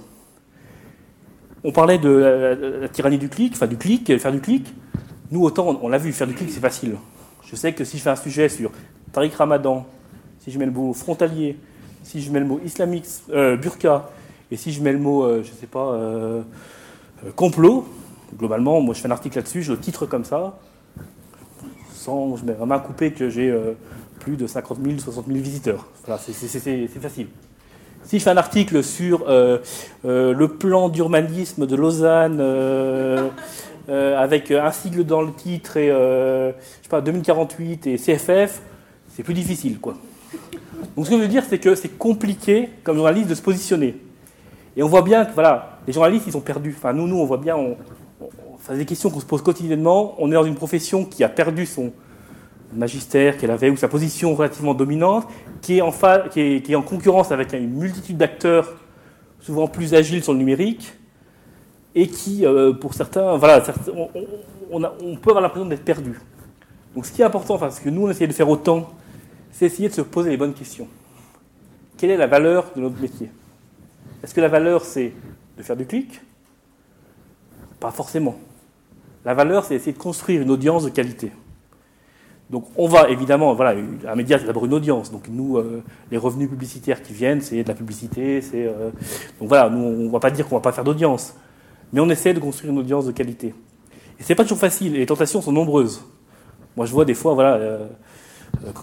[1.64, 4.72] On parlait de la, tyrannie du clic, enfin du clic, faire du clic.
[5.32, 6.96] Nous, autant, on, l'a vu, faire du clic, c'est facile.
[7.44, 8.70] Je sais que si je fais un sujet sur
[9.12, 9.84] Tariq Ramadan,
[10.38, 11.56] si je mets le mot frontalier,
[12.06, 14.10] si je mets le mot islamique, euh, burqa,
[14.50, 15.98] et si je mets le mot, euh, je ne sais pas,
[17.34, 17.86] complot,
[18.38, 20.58] globalement, moi je fais un article là-dessus, je le titre comme ça,
[22.06, 23.72] je mets vraiment coupé que j'ai euh,
[24.20, 25.86] plus de 50 000, 60 000 visiteurs.
[26.04, 26.32] Voilà, c'est
[27.00, 27.26] facile.
[28.04, 29.58] Si je fais un article sur euh,
[30.04, 33.28] euh, le plan d'urbanisme de Lausanne, euh,
[33.88, 36.52] avec un sigle dans le titre et je
[36.82, 38.60] sais pas 2048 et CFF,
[39.14, 39.94] c'est plus difficile, quoi.
[40.96, 43.96] Donc ce que je veux dire, c'est que c'est compliqué comme journaliste de se positionner.
[44.76, 46.74] Et on voit bien que voilà, les journalistes, ils sont perdus.
[46.76, 47.76] Enfin, nous, nous, on voit bien, on,
[48.20, 50.14] on, des questions qu'on se pose quotidiennement.
[50.18, 51.92] On est dans une profession qui a perdu son
[52.72, 55.26] magistère qu'elle avait ou sa position relativement dominante,
[55.62, 55.92] qui est en,
[56.30, 58.74] qui est, en concurrence avec une multitude d'acteurs
[59.40, 60.92] souvent plus agiles sur le numérique
[61.94, 63.62] et qui, euh, pour certains, voilà,
[64.70, 66.20] on, on, peut avoir l'impression d'être perdu.
[66.94, 68.90] Donc, ce qui est important, enfin, ce que nous on essaie de faire autant,
[69.52, 70.88] c'est essayer de se poser les bonnes questions.
[71.96, 73.30] Quelle est la valeur de notre métier?
[74.22, 75.12] Est-ce que la valeur, c'est
[75.56, 76.20] de faire du clic?
[77.80, 78.36] Pas forcément.
[79.24, 81.32] La valeur, c'est essayer de construire une audience de qualité.
[82.48, 83.76] Donc on va évidemment, voilà,
[84.06, 85.10] un média c'est d'abord une audience.
[85.10, 88.90] Donc nous, euh, les revenus publicitaires qui viennent, c'est de la publicité, c'est euh,
[89.40, 91.34] donc voilà, nous on ne va pas dire qu'on va pas faire d'audience,
[91.92, 93.48] mais on essaie de construire une audience de qualité.
[94.18, 94.94] Et c'est pas toujours facile.
[94.94, 96.04] Et les tentations sont nombreuses.
[96.76, 97.88] Moi je vois des fois, voilà, euh,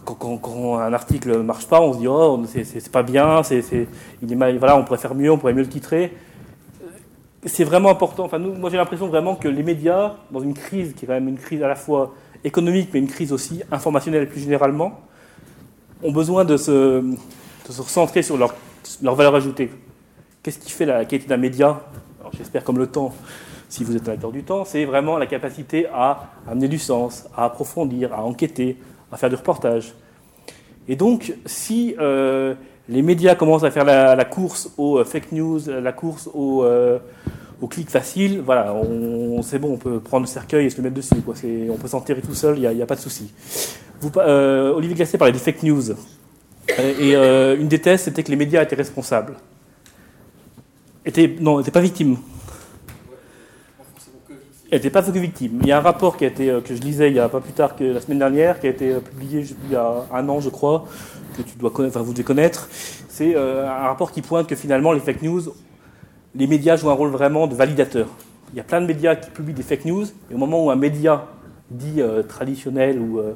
[0.05, 3.88] quand, un article ne marche pas, on se dit oh c'est pas bien, c'est
[4.21, 6.13] il est mal, voilà, on pourrait faire mieux, on pourrait mieux le titrer.
[7.45, 8.24] C'est vraiment important.
[8.26, 11.28] Enfin moi j'ai l'impression vraiment que les médias, dans une crise qui est quand même
[11.28, 12.13] une crise à la fois
[12.43, 15.01] économique, mais une crise aussi informationnelle plus généralement,
[16.03, 17.15] ont besoin de se, de
[17.67, 18.55] recentrer sur leur,
[19.01, 19.71] leur valeur ajoutée.
[20.41, 21.82] Qu'est-ce qui fait la qualité d'un média?
[22.38, 23.13] J'espère comme le temps,
[23.69, 27.28] si vous êtes un acteur du temps, c'est vraiment la capacité à amener du sens,
[27.36, 28.78] à approfondir, à enquêter,
[29.14, 29.93] à faire du reportage.
[30.88, 32.55] Et donc, si euh,
[32.89, 36.99] les médias commencent à faire la, course aux euh, fake news, la course aux, euh,
[37.61, 40.84] au clic facile, voilà, on, c'est bon, on peut prendre le cercueil et se le
[40.84, 41.16] mettre dessus.
[41.70, 43.32] On peut s'enterrer tout seul, il n'y a, pas de souci.
[44.01, 45.91] Olivier Glacé parlait des fake news.
[46.99, 49.36] Et une des thèses, c'était que les médias étaient responsables.
[51.05, 52.18] Étaient, non, n'étaient pas victimes.
[54.74, 55.59] Elle n'était pas que victime.
[55.61, 57.41] Il y a un rapport qui a été, que je lisais il y a pas
[57.41, 60.39] plus tard que la semaine dernière, qui a été publié il y a un an,
[60.39, 60.86] je crois,
[61.38, 62.67] que tu dois connaître, enfin, vous devez connaître.
[63.07, 65.53] C'est un rapport qui pointe que finalement les fake news
[66.36, 68.07] les médias jouent un rôle vraiment de validateur.
[68.51, 70.71] Il y a plein de médias qui publient des fake news, et au moment où
[70.71, 71.26] un média
[71.69, 73.34] dit euh, traditionnel ou euh,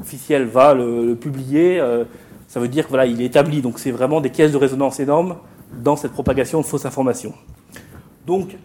[0.00, 2.04] officiel va le, publier, euh,
[2.48, 3.62] ça veut dire qu'il voilà, il est établi.
[3.62, 5.36] Donc c'est vraiment des caisses de résonance énormes
[5.82, 7.32] dans cette propagation de fausses informations.
[8.26, 8.56] Donc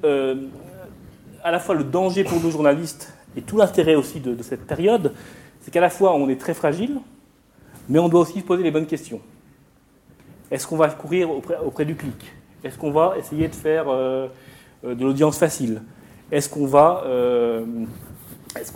[1.44, 5.14] à la fois le danger pour nos journalistes et tout l'intérêt aussi de, cette période,
[5.62, 7.00] c'est qu'à la fois on est très fragile,
[7.90, 9.22] mais on doit aussi se poser les bonnes questions.
[10.50, 12.34] Est-ce qu'on va courir auprès du clic?
[12.64, 14.28] Est-ce qu'on va essayer de faire euh,
[14.84, 15.82] euh, de l'audience facile?
[16.32, 17.64] Est-ce qu'on va, euh,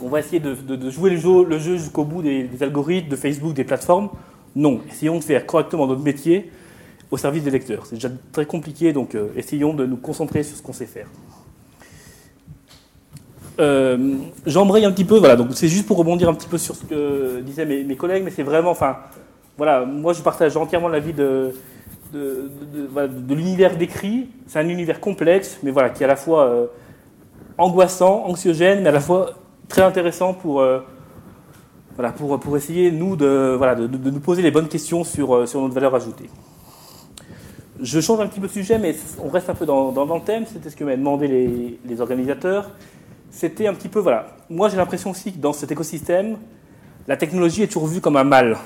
[0.00, 4.10] va essayer de, jouer le jeu jusqu'au bout des, algorithmes de Facebook, des plateformes?
[4.54, 4.80] Non.
[4.90, 6.50] Essayons de faire correctement notre métier
[7.10, 7.86] au service des lecteurs.
[7.86, 11.08] C'est déjà très compliqué, donc essayons de nous concentrer sur ce qu'on sait faire.
[13.58, 16.84] J'embraye un petit peu, voilà, donc c'est juste pour rebondir un petit peu sur ce
[16.84, 18.96] que disaient mes, collègues, mais c'est vraiment, enfin,
[19.56, 21.52] voilà, moi je partage entièrement l'avis de,
[22.12, 24.28] de, l'univers décrit.
[24.46, 26.66] C'est un univers complexe, mais voilà, qui est à la fois euh,
[27.58, 29.32] angoissant, anxiogène, mais à la fois
[29.68, 30.80] très intéressant pour, euh,
[31.94, 35.46] voilà, pour, pour essayer, nous, de, voilà, de, nous poser les bonnes questions sur, euh,
[35.46, 36.28] sur notre valeur ajoutée.
[37.80, 40.20] Je change un petit peu de sujet, mais on reste un peu dans, dans, le
[40.20, 40.44] thème.
[40.46, 42.70] C'était ce que m'avaient demandé les organisateurs.
[43.32, 44.36] C'était un petit peu, voilà.
[44.48, 46.36] Moi, j'ai l'impression aussi que dans cet écosystème,
[47.08, 48.58] la technologie est toujours vue comme un mal.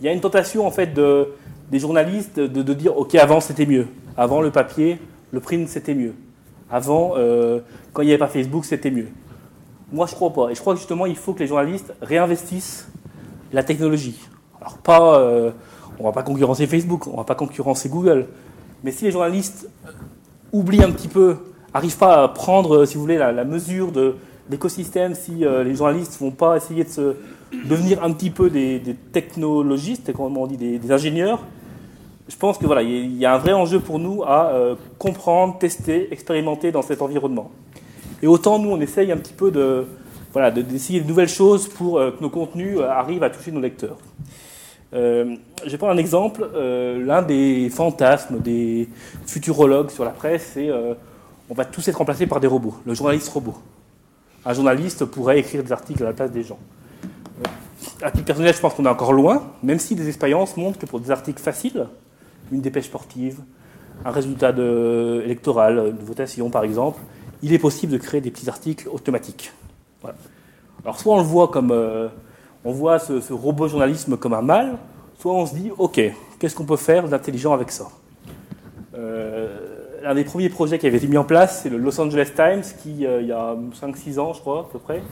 [0.00, 1.28] Il y a une tentation, en fait, de,
[1.70, 4.98] des journalistes de, dire ok avant c'était mieux, avant le papier,
[5.32, 6.14] le print c'était mieux,
[6.70, 7.60] avant euh,
[7.92, 9.08] quand il n'y avait pas Facebook c'était mieux.
[9.92, 12.88] Moi je crois pas et je crois que justement il faut que les journalistes réinvestissent
[13.52, 14.18] la technologie.
[14.60, 15.50] Alors pas, euh,
[15.98, 18.26] on va pas concurrencer Facebook, on va pas concurrencer Google,
[18.84, 19.68] mais si les journalistes
[20.52, 21.38] oublient un petit peu,
[21.76, 24.16] arrivent pas à prendre si vous voulez la, mesure de
[24.50, 27.16] l'écosystème, si euh, les journalistes vont pas essayer de
[27.64, 28.80] devenir un petit peu des,
[29.12, 31.40] technologistes, comment on dit, des ingénieurs,
[32.28, 35.58] je pense que voilà, il y a un vrai enjeu pour nous à euh, comprendre,
[35.58, 37.50] tester, expérimenter dans cet environnement.
[38.22, 39.84] Et autant nous, on essaye un petit peu de
[40.32, 43.60] voilà, d'essayer de, nouvelles choses pour euh, que nos contenus euh, arrivent à toucher nos
[43.60, 43.96] lecteurs.
[44.92, 46.48] je vais prendre un exemple.
[46.54, 48.88] L'un des fantasmes des
[49.26, 50.70] futurologues sur la presse, c'est
[51.48, 53.54] on va tous être remplacés par des robots, le journaliste robot.
[54.44, 56.58] Un journaliste pourrait écrire des articles à la place des gens.
[58.02, 60.86] À titre personnel, je pense qu'on est encore loin, même si des expériences montrent que
[60.86, 61.86] pour des articles faciles,
[62.52, 63.40] une dépêche sportive,
[64.04, 67.00] un résultat électoral, une votation par exemple,
[67.42, 69.52] il est possible de créer des petits articles automatiques.
[70.84, 72.08] Alors soit on le voit comme, euh,
[72.64, 74.78] on voit ce, robot journalisme comme un mal,
[75.18, 76.00] soit on se dit, ok,
[76.38, 77.88] qu'est-ce qu'on peut faire d'intelligent avec ça?
[80.06, 82.62] Un des premiers projets qui avait été mis en place, c'est le Los Angeles Times,
[82.82, 85.02] qui, euh, il y a 5-6 ans, je crois, à peu près,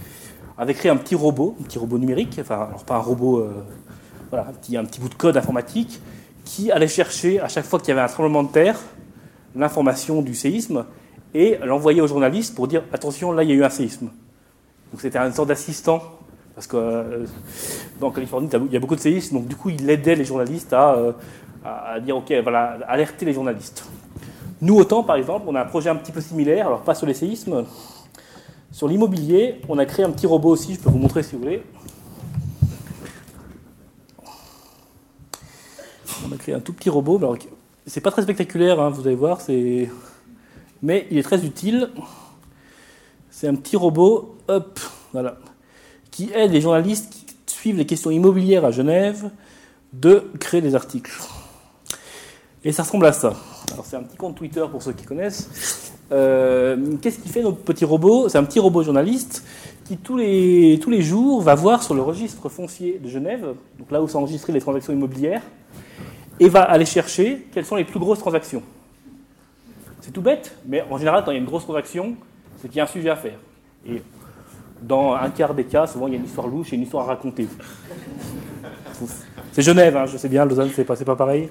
[0.56, 3.64] avait créé un petit robot, un petit robot numérique, enfin, alors pas un robot, euh,
[4.30, 4.52] voilà, un
[4.84, 6.00] petit, bout de code informatique,
[6.44, 8.78] qui allait chercher, à chaque fois qu'il y avait un tremblement de terre,
[9.56, 10.84] l'information du séisme
[11.32, 14.10] et l'envoyer aux journalistes pour dire attention, là, il y a eu un séisme.
[14.92, 16.02] Donc c'était une sorte d'assistant,
[16.54, 17.26] parce que euh,
[17.98, 20.72] dans Californie, il y a beaucoup de séismes, donc du coup, il aidait les journalistes
[20.72, 21.12] à, euh,
[21.64, 23.84] à dire ok, voilà, alerter les journalistes.
[24.64, 27.06] Nous, autant, par exemple, on a un projet un petit peu similaire, alors pas sur
[27.06, 27.66] les séismes,
[28.72, 31.42] sur l'immobilier, on a créé un petit robot aussi, je peux vous montrer si vous
[31.42, 31.62] voulez.
[36.26, 37.20] On a créé un tout petit robot,
[37.84, 39.38] c'est pas très spectaculaire, hein, vous allez voir,
[40.82, 41.90] mais il est très utile.
[43.28, 44.80] C'est un petit robot, hop,
[45.12, 45.36] voilà,
[46.10, 49.30] qui aide les journalistes qui suivent les questions immobilières à Genève
[49.92, 51.20] de créer des articles.
[52.64, 53.34] Et ça ressemble à ça.
[53.72, 55.92] Alors c'est un petit compte Twitter pour ceux qui connaissent.
[56.12, 58.28] Euh, Qu'est-ce qui fait notre petit robot?
[58.28, 59.44] C'est un petit robot journaliste
[59.84, 63.90] qui tous les, tous les jours va voir sur le registre foncier de Genève, donc
[63.90, 65.42] là où sont enregistrées les transactions immobilières,
[66.40, 68.62] et va aller chercher quelles sont les plus grosses transactions.
[70.00, 72.14] C'est tout bête, mais en général, quand il y a une grosse transaction,
[72.60, 73.38] c'est qu'il y a un sujet à faire.
[73.86, 74.02] Et
[74.80, 77.04] dans un quart des cas, souvent, il y a une histoire louche et une histoire
[77.04, 77.46] à raconter.
[79.54, 81.48] C'est Genève, hein, je sais bien, Lausanne, c'est pas, pas pareil.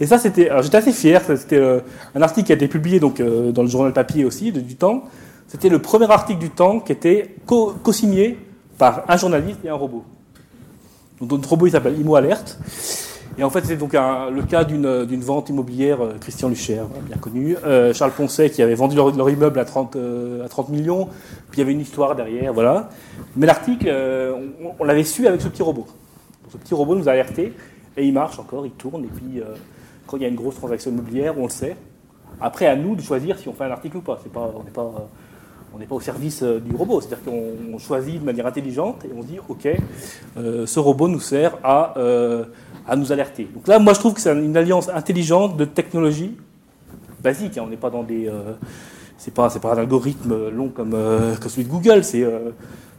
[0.00, 0.50] Et ça, c'était.
[0.62, 1.20] J'étais assez fier.
[1.36, 1.80] C'était euh,
[2.14, 4.76] un article qui a été publié donc, euh, dans le journal papier aussi, de, du
[4.76, 5.04] Temps.
[5.46, 8.38] C'était le premier article du Temps qui était co-signé
[8.78, 10.04] par un journaliste et un robot.
[11.20, 12.58] Donc, notre robot, il s'appelle Imo Alert.
[13.38, 17.56] Et en fait, c'est donc le cas d'une vente immobilière, euh, Christian Lucher, bien connu,
[17.64, 21.06] euh, Charles Poncet qui avait vendu leur, immeuble à 30, euh, à 30 millions,
[21.50, 22.88] puis il y avait une histoire derrière, voilà.
[23.36, 23.92] Mais l'article,
[24.78, 25.86] on, l'avait su avec ce petit robot.
[26.50, 27.52] Ce petit robot nous a alerté,
[27.98, 29.42] et il marche encore, il tourne, et puis
[30.06, 31.76] quand il y a une grosse transaction immobilière, on le sait.
[32.40, 34.18] Après, à nous de choisir si on fait un article ou pas.
[34.32, 35.08] Pas on n'est pas,
[35.76, 37.02] on n'est pas au service du robot.
[37.02, 39.68] C'est-à-dire qu'on choisit de manière intelligente et on dit, OK,
[40.38, 42.44] euh, ce robot nous sert à, euh,
[42.88, 43.46] à nous alerter.
[43.54, 46.34] Donc là, moi, je trouve que c'est une alliance intelligente de technologie
[47.22, 47.58] basique.
[47.58, 47.64] Hein.
[47.66, 48.26] On n'est pas dans des...
[48.26, 48.54] Euh,
[49.18, 50.92] c'est pas, pas un algorithme long comme,
[51.46, 52.24] celui de Google, c'est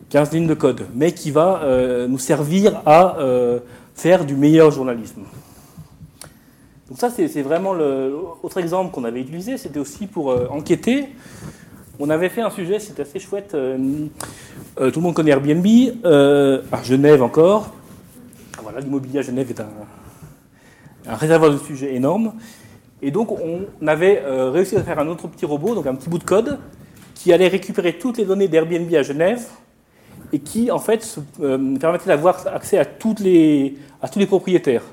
[0.10, 1.62] 15 lignes de code, mais qui va
[2.08, 3.18] nous servir à
[3.94, 5.22] faire du meilleur journalisme.
[6.90, 11.10] Donc ça, c'est vraiment l'autre exemple qu'on avait utilisé, c'était aussi pour euh, enquêter.
[12.00, 13.56] On avait fait un sujet, c'était assez chouette.
[13.56, 13.78] Euh,
[14.80, 15.66] euh, tout le monde connaît Airbnb,
[16.72, 17.74] à Genève encore.
[18.62, 22.34] Voilà, l'immobilier à Genève est un, réservoir de sujets énorme.
[23.02, 26.18] Et donc, on avait réussi à faire un autre petit robot, donc un petit bout
[26.18, 26.60] de code,
[27.14, 29.46] qui allait récupérer toutes les données d'Airbnb à Genève
[30.34, 31.20] et qui, en fait,
[31.80, 34.84] permettait d'avoir accès à, à tous les propriétaires.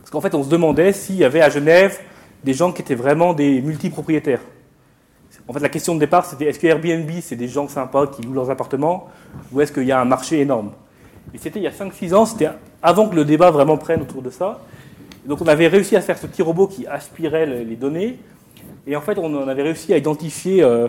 [0.00, 1.98] Parce qu'en fait, on se demandait s'il y avait à Genève
[2.44, 4.42] des gens qui étaient vraiment des multipropriétaires.
[5.46, 8.22] En fait, la question de départ, c'était est-ce que Airbnb, c'est des gens sympas qui
[8.22, 9.08] louent leurs appartements,
[9.52, 10.72] ou est-ce qu'il y a un marché énorme?
[11.34, 12.48] Et c'était il y a 5-6 ans, c'était
[12.82, 14.60] avant que le débat vraiment prenne autour de ça.
[15.26, 18.18] donc on avait réussi à faire ce petit robot qui aspirait les données,
[18.86, 20.88] et en fait, on avait réussi à identifier euh,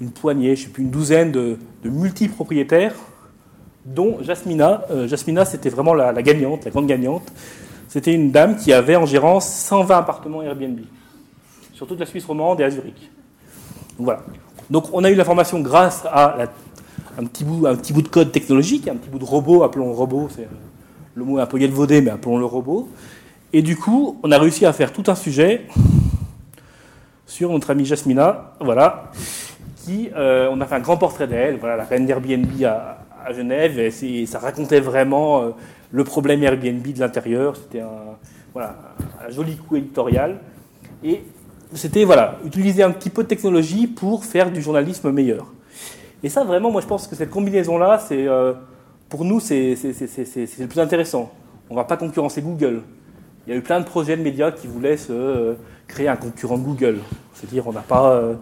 [0.00, 2.94] une poignée, je ne sais plus, une douzaine de, multipropriétaires,
[3.84, 4.86] dont Jasmina.
[4.90, 7.32] Euh, Jasmina, c'était vraiment la, la gagnante, la grande gagnante.
[7.88, 10.80] C'était une dame qui avait en gérance 120 appartements Airbnb
[11.72, 13.10] sur toute la Suisse romande et à Zurich.
[13.98, 14.22] Donc voilà.
[14.70, 16.36] Donc on a eu l'information grâce à
[17.18, 20.48] un, petit bout, de code technologique, un petit bout de robot, appelons le robot, c'est
[21.14, 22.88] le mot est un peu galvaudé, mais appelons le robot.
[23.52, 25.66] Et du coup, on a réussi à faire tout un sujet
[27.26, 29.12] sur notre amie Jasmina, voilà,
[29.76, 33.78] qui, euh, on a fait un grand portrait d'elle, voilà, la reine d'Airbnb à, Genève,
[33.78, 35.50] et ça racontait vraiment euh,
[35.90, 37.56] le problème Airbnb de l'intérieur.
[37.56, 40.40] C'était un, joli coup éditorial.
[41.72, 45.46] C'était voilà, utiliser un petit peu de technologie pour faire du journalisme meilleur.
[46.22, 48.54] Et ça, vraiment, moi, je pense que cette combinaison-là, c'est, euh,
[49.08, 51.30] pour nous, c'est, le plus intéressant.
[51.68, 52.82] On ne va pas concurrencer Google.
[53.46, 55.54] Il y a eu plein de projets de médias qui voulaient se euh,
[55.86, 57.00] créer un concurrent de Google.
[57.34, 58.34] C'est-à-dire, on n'a pas, euh,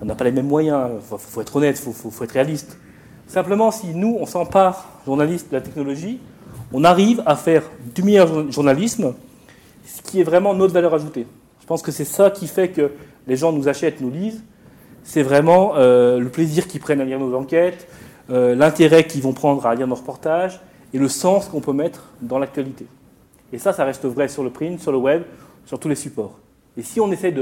[0.00, 0.90] on n'a pas les mêmes moyens.
[0.94, 2.78] Il faut, être honnête, il faut, faut, être réaliste.
[3.26, 6.20] Simplement, si nous, on s'empare, journalistes, de la technologie,
[6.72, 7.62] on arrive à faire
[7.94, 9.14] du meilleur journalisme,
[9.84, 11.26] ce qui est vraiment notre valeur ajoutée.
[11.64, 12.90] Je pense que c'est ça qui fait que
[13.26, 14.42] les gens nous achètent, nous lisent.
[15.02, 17.88] C'est vraiment euh, le plaisir qu'ils prennent à lire nos enquêtes,
[18.28, 20.60] euh, l'intérêt qu'ils vont prendre à lire nos reportages
[20.92, 22.86] et le sens qu'on peut mettre dans l'actualité.
[23.50, 25.22] Et ça, ça reste vrai sur le print, sur le web,
[25.64, 26.38] sur tous les supports.
[26.76, 27.34] Et si on essaie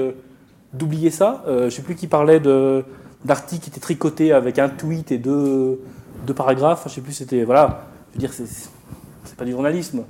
[0.72, 4.68] d'oublier ça, euh, je ne sais plus qui parlait d'articles qui étaient tricotés avec un
[4.68, 5.80] tweet et deux,
[6.28, 7.42] deux paragraphes, je ne sais plus, c'était.
[7.42, 10.04] Voilà, je veux dire, c'est pas du journalisme.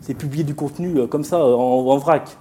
[0.00, 2.36] C'est publier du contenu comme ça, en, vrac.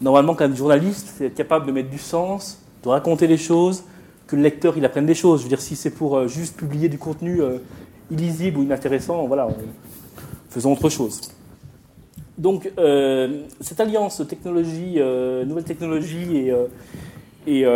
[0.00, 3.84] Normalement, qu'un journaliste, c'est être capable de mettre du sens, de raconter les choses,
[4.26, 5.40] que le lecteur il apprenne des choses.
[5.40, 7.58] Je veux dire, si c'est pour euh, juste publier du contenu euh,
[8.10, 9.48] illisible ou inintéressant, voilà,
[10.50, 11.20] faisons autre chose.
[12.36, 15.00] Donc, euh, cette alliance technologie,
[15.46, 16.54] nouvelle technologie et,
[17.46, 17.66] et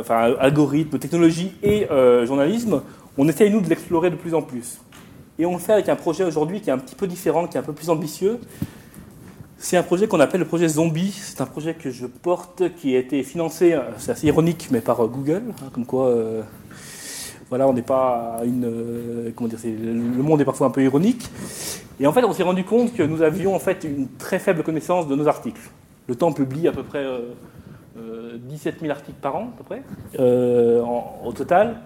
[0.00, 1.86] enfin, algorithme, technologie et
[2.24, 2.80] journalisme,
[3.18, 4.78] on essaye nous de l'explorer de plus en plus.
[5.38, 7.58] Et on le fait avec un projet aujourd'hui qui est un petit peu différent, qui
[7.58, 8.40] est un peu plus ambitieux,
[9.62, 11.12] c'est un projet qu'on appelle le projet Zombie.
[11.12, 14.80] C'est un projet que je porte qui a été financé, euh, c'est assez ironique, mais
[14.80, 15.42] par euh, Google.
[15.50, 16.42] Hein, comme quoi, euh,
[17.50, 19.32] voilà, on n'est pas une.
[19.36, 21.28] comment dire, le monde est parfois un peu ironique.
[22.00, 24.62] Et en fait, on s'est rendu compte que nous avions en fait une très faible
[24.62, 25.60] connaissance de nos articles.
[26.08, 27.04] Le temps publie à peu près
[28.48, 29.82] 17 000 articles par an, à peu près,
[30.18, 31.76] au total.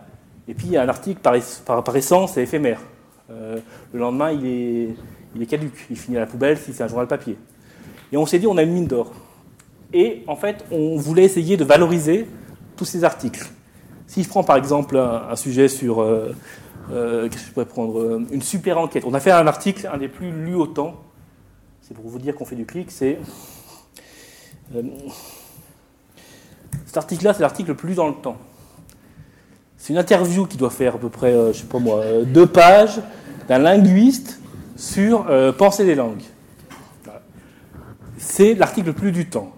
[0.47, 2.81] Et puis, un article par, essence, c'est éphémère.
[3.29, 4.95] le lendemain, il est,
[5.35, 5.87] il est caduque.
[5.91, 7.37] Il finit à la poubelle si c'est un journal papier.
[8.15, 9.11] Et on s'est dit, on a une mine d'or.
[9.93, 12.29] Et en fait, on voulait essayer de valoriser
[12.77, 13.45] tous ces articles.
[14.07, 16.33] Si je prends par exemple un, sujet sur, euh,
[16.93, 19.03] euh, qu'est-ce que je pourrais prendre, euh, une super enquête.
[19.05, 20.95] On a fait un article, un des plus lus au temps.
[21.81, 22.93] C'est pour vous dire qu'on fait du clic.
[22.93, 23.19] C'est
[26.87, 28.37] cet article-là, c'est l'article le plus dans le temps.
[29.77, 33.01] C'est une interview qui doit faire à peu près, je sais pas moi, deux pages
[33.49, 34.39] d'un linguiste
[34.77, 35.27] sur
[35.59, 36.23] penser des langues
[38.25, 39.53] c'est l'article le plus du temps.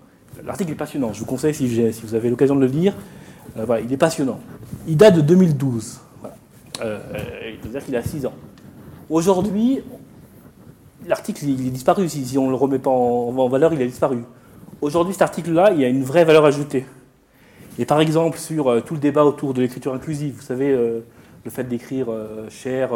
[0.44, 1.66] L'article est passionnant, je vous conseille si,
[2.02, 2.94] vous avez l'occasion de le lire.
[3.56, 4.40] Euh, il est passionnant.
[4.86, 6.00] Il date de 2012.
[6.20, 6.36] Voilà.
[6.84, 6.98] Euh,
[7.64, 8.34] dire qu'il a 6 ans.
[9.08, 9.80] Aujourd'hui,
[11.06, 12.08] l'article il est disparu.
[12.08, 14.24] Si, on ne le remet pas en, valeur, il a disparu.
[14.82, 16.84] Aujourd'hui, cet article-là, il a une vraie valeur ajoutée.
[17.78, 21.00] Et par exemple, sur euh, tout le débat autour de l'écriture inclusive, vous savez, euh,
[21.44, 22.08] le fait d'écrire
[22.50, 22.90] cher,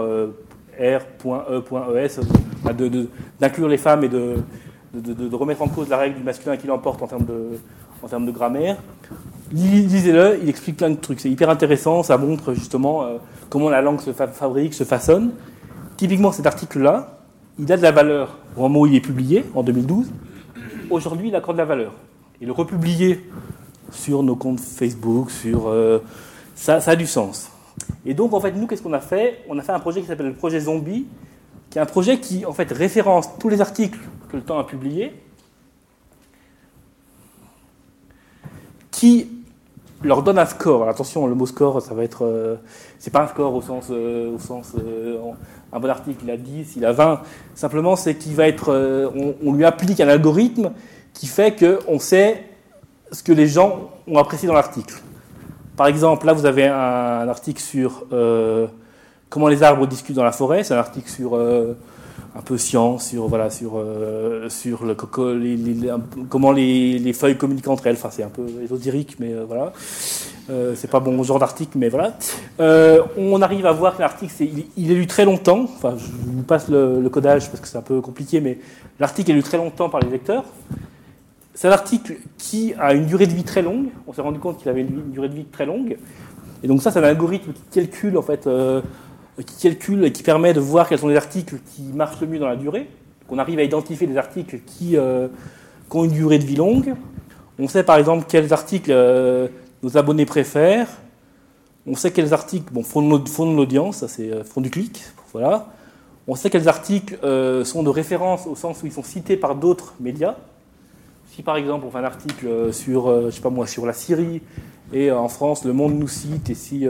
[0.78, 2.20] R.E.E.S,
[3.40, 4.36] d'inclure les femmes et de,
[4.94, 8.76] de, remettre en cause la règle du masculin qui l'emporte en termes de, grammaire.
[9.52, 11.20] Lisez-le, il explique plein de trucs.
[11.20, 13.18] C'est hyper intéressant, ça montre justement euh,
[13.48, 15.32] comment la langue se fabrique, se façonne.
[15.96, 17.18] Typiquement, cet article-là,
[17.58, 20.10] il a de la valeur au moment où il est publié, en 2012.
[20.90, 21.92] Aujourd'hui, il accorde de la valeur.
[22.40, 23.24] Et le republier
[23.90, 25.98] sur nos comptes Facebook, sur euh,
[26.54, 27.50] ça a du sens.
[28.06, 29.44] Et donc, en fait, nous, qu'est-ce qu'on a fait?
[29.48, 31.06] On a fait un projet qui s'appelle le projet Zombie,
[31.68, 33.98] qui est un projet qui, en fait, référence tous les articles
[34.36, 35.12] le temps a publié,
[38.90, 39.28] qui
[40.02, 40.88] leur donne un score.
[40.88, 42.24] attention, le mot score, ça va être.
[42.24, 42.56] Euh,
[42.98, 43.86] c'est pas un score au sens.
[43.90, 45.18] Euh, au sens euh,
[45.72, 47.20] un bon article, il a 10, il a 20.
[47.54, 48.72] Simplement, c'est qu'il va être.
[49.44, 50.72] On, lui applique un algorithme
[51.12, 52.44] qui fait qu'on sait
[53.12, 55.00] ce que les gens ont apprécié dans l'article.
[55.76, 58.04] Par exemple, là, vous avez un, article sur
[59.28, 60.64] comment les arbres discutent dans la forêt.
[60.64, 61.38] C'est un article sur
[62.34, 67.86] un peu science sur voilà sur euh, sur le comment les, les, feuilles communiquent entre
[67.86, 67.96] elles.
[67.96, 69.72] Enfin, c'est un peu ésotérique, mais euh, voilà.
[70.48, 72.16] Euh, c'est pas bon genre d'article, mais voilà.
[73.16, 75.62] on arrive à voir que l'article, il, il, est lu très longtemps.
[75.62, 78.58] Enfin, je vous passe le, codage parce que c'est un peu compliqué, mais
[78.98, 80.44] l'article est lu très longtemps par les lecteurs.
[81.54, 83.88] C'est un article qui a une durée de vie très longue.
[84.06, 85.98] On s'est rendu compte qu'il avait une, durée de vie très longue.
[86.62, 88.48] Et donc ça, c'est un algorithme qui calcule en fait
[89.42, 92.38] qui calcule et qui permet de voir quels sont les articles qui marchent le mieux
[92.38, 92.88] dans la durée.
[93.28, 95.28] On arrive à identifier des articles qui, euh,
[95.90, 96.94] ont une durée de vie longue.
[97.58, 99.48] On sait par exemple quels articles euh,
[99.82, 100.88] nos abonnés préfèrent.
[101.86, 105.02] On sait quels articles font de l'audience, ça c'est euh, font du clic.
[105.32, 105.68] Voilà.
[106.26, 107.18] On sait quels articles
[107.64, 110.36] sont de référence au sens où ils sont cités par d'autres médias.
[111.32, 114.42] Si par exemple on fait un article sur, je sais pas moi, sur la Syrie
[114.92, 116.86] et en France Le Monde nous cite et si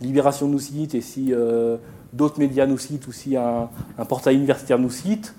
[0.00, 1.76] Libération nous cite et si euh,
[2.12, 3.68] d'autres médias nous citent ou si un,
[4.08, 5.34] portail universitaire nous cite,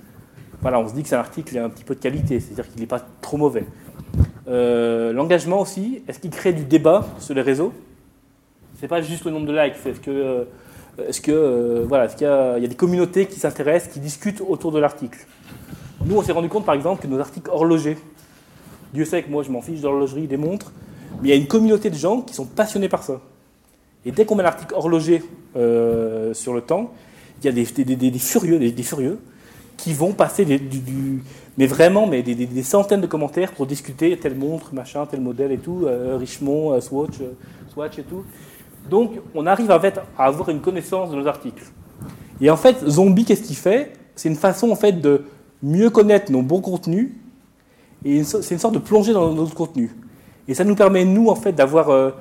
[0.62, 2.40] voilà, on se dit que c'est un article qui a un petit peu de qualité,
[2.40, 3.66] c'est-à-dire qu'il n'est pas trop mauvais.
[4.48, 7.74] Euh, l'engagement aussi, est-ce qu'il crée du débat sur les réseaux?
[8.80, 10.44] C'est pas juste le nombre de likes, est-ce que, euh,
[11.08, 14.00] est-ce que voilà, est-ce qu'il y, a, il y a des communautés qui s'intéressent, qui
[14.00, 15.28] discutent autour de l'article?
[16.06, 17.98] Nous, on s'est rendu compte par exemple que nos articles horlogers,
[18.94, 20.72] Dieu sait que moi je m'en fiche d'horlogerie, des montres,
[21.22, 23.20] mais il y a une communauté de gens qui sont passionnés par ça.
[24.08, 25.22] Et dès qu'on met l'article horloger
[25.58, 26.94] euh, sur le temps,
[27.42, 29.20] il y a des, furieux, des, furieux
[29.76, 30.46] qui vont passer
[31.58, 35.58] mais vraiment, mais des, centaines de commentaires pour discuter telle montre, machin, tel modèle et
[35.58, 37.16] tout, euh, Richemont, euh, Swatch,
[37.74, 38.24] Swatch et tout.
[38.90, 41.66] Donc, on arrive fait à avoir une connaissance de nos articles.
[42.40, 43.92] Et en fait, Zombie, qu'est-ce qu'il fait?
[44.16, 45.26] C'est une façon en fait de
[45.62, 47.12] mieux connaître nos bons contenus
[48.06, 49.92] et c'est une sorte de plonger dans notre contenu.
[50.48, 52.14] Et ça nous permet, nous, en fait, d'avoir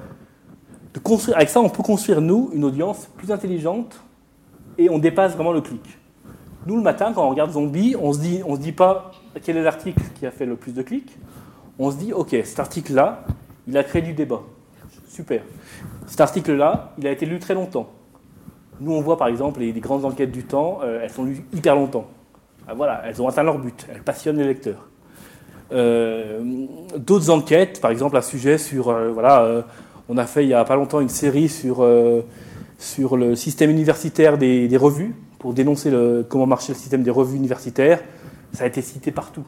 [1.35, 4.01] avec ça, on peut construire, nous, une audience plus intelligente
[4.79, 5.99] et on dépasse vraiment le clic.
[6.67, 9.13] Nous, le matin, quand on regarde Zombie, on se dit, on se dit pas
[9.43, 11.17] quel est l'article qui a fait le plus de clics.
[11.79, 13.25] on se dit, ok, cet article-là,
[13.69, 14.43] il a créé du débat.
[15.09, 15.43] Super.
[16.07, 17.89] Cet article-là, il a été lu très longtemps.
[18.81, 21.75] Nous, on voit par exemple les, grandes enquêtes du temps, euh, elles sont lues hyper
[21.75, 22.07] longtemps.
[22.69, 24.89] Ah, voilà, elles ont atteint leur but, elles passionnent les lecteurs.
[25.73, 26.67] Euh,
[26.97, 29.65] d'autres enquêtes, par exemple un sujet sur, euh, voilà,
[30.09, 31.87] on a fait il n'y a pas longtemps une série sur,
[32.79, 37.37] sur le système universitaire des, revues, pour dénoncer le, comment marchait le système des revues
[37.37, 38.01] universitaires.
[38.53, 39.45] Ça a été cité partout.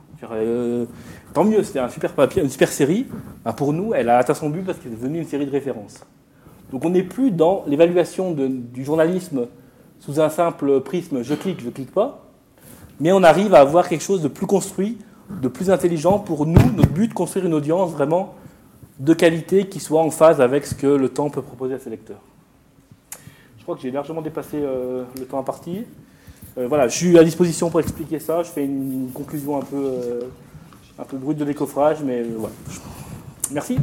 [1.33, 3.07] tant mieux, c'était un super papier, une super série.
[3.45, 5.51] Bah, pour nous, elle a atteint son but parce qu'elle est devenue une série de
[5.51, 6.05] références.
[6.73, 9.47] Donc on n'est plus dans l'évaluation du journalisme
[10.01, 12.27] sous un simple prisme je clique, je clique pas,
[13.01, 14.99] mais on arrive à avoir quelque chose de plus construit,
[15.31, 18.35] de plus intelligent pour nous, notre but, construire une audience vraiment
[18.99, 21.91] de qualité qui soit en phase avec ce que le temps peut proposer à ses
[21.91, 22.21] lecteurs.
[23.59, 25.85] Je crois que j'ai largement dépassé euh, le temps imparti.
[26.57, 28.43] Euh, voilà, je suis à disposition pour expliquer ça.
[28.43, 30.21] Je fais une conclusion un peu, euh,
[30.99, 32.55] un peu brute de décoffrage, mais voilà.
[33.53, 33.79] Merci.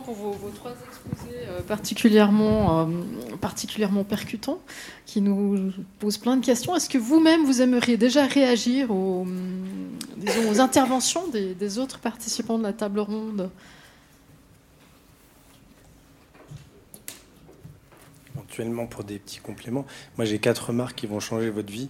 [0.00, 2.86] Pour vos, trois exposés euh, particulièrement, euh,
[3.40, 4.60] particulièrement percutants,
[5.06, 6.74] qui nous posent plein de questions.
[6.74, 9.26] Est-ce que vous-même, vous aimeriez déjà réagir aux,
[10.50, 13.50] aux interventions des, autres participants de la table ronde?
[18.34, 21.88] Éventuellement, pour des petits compléments, moi j'ai quatre remarques qui vont changer votre vie,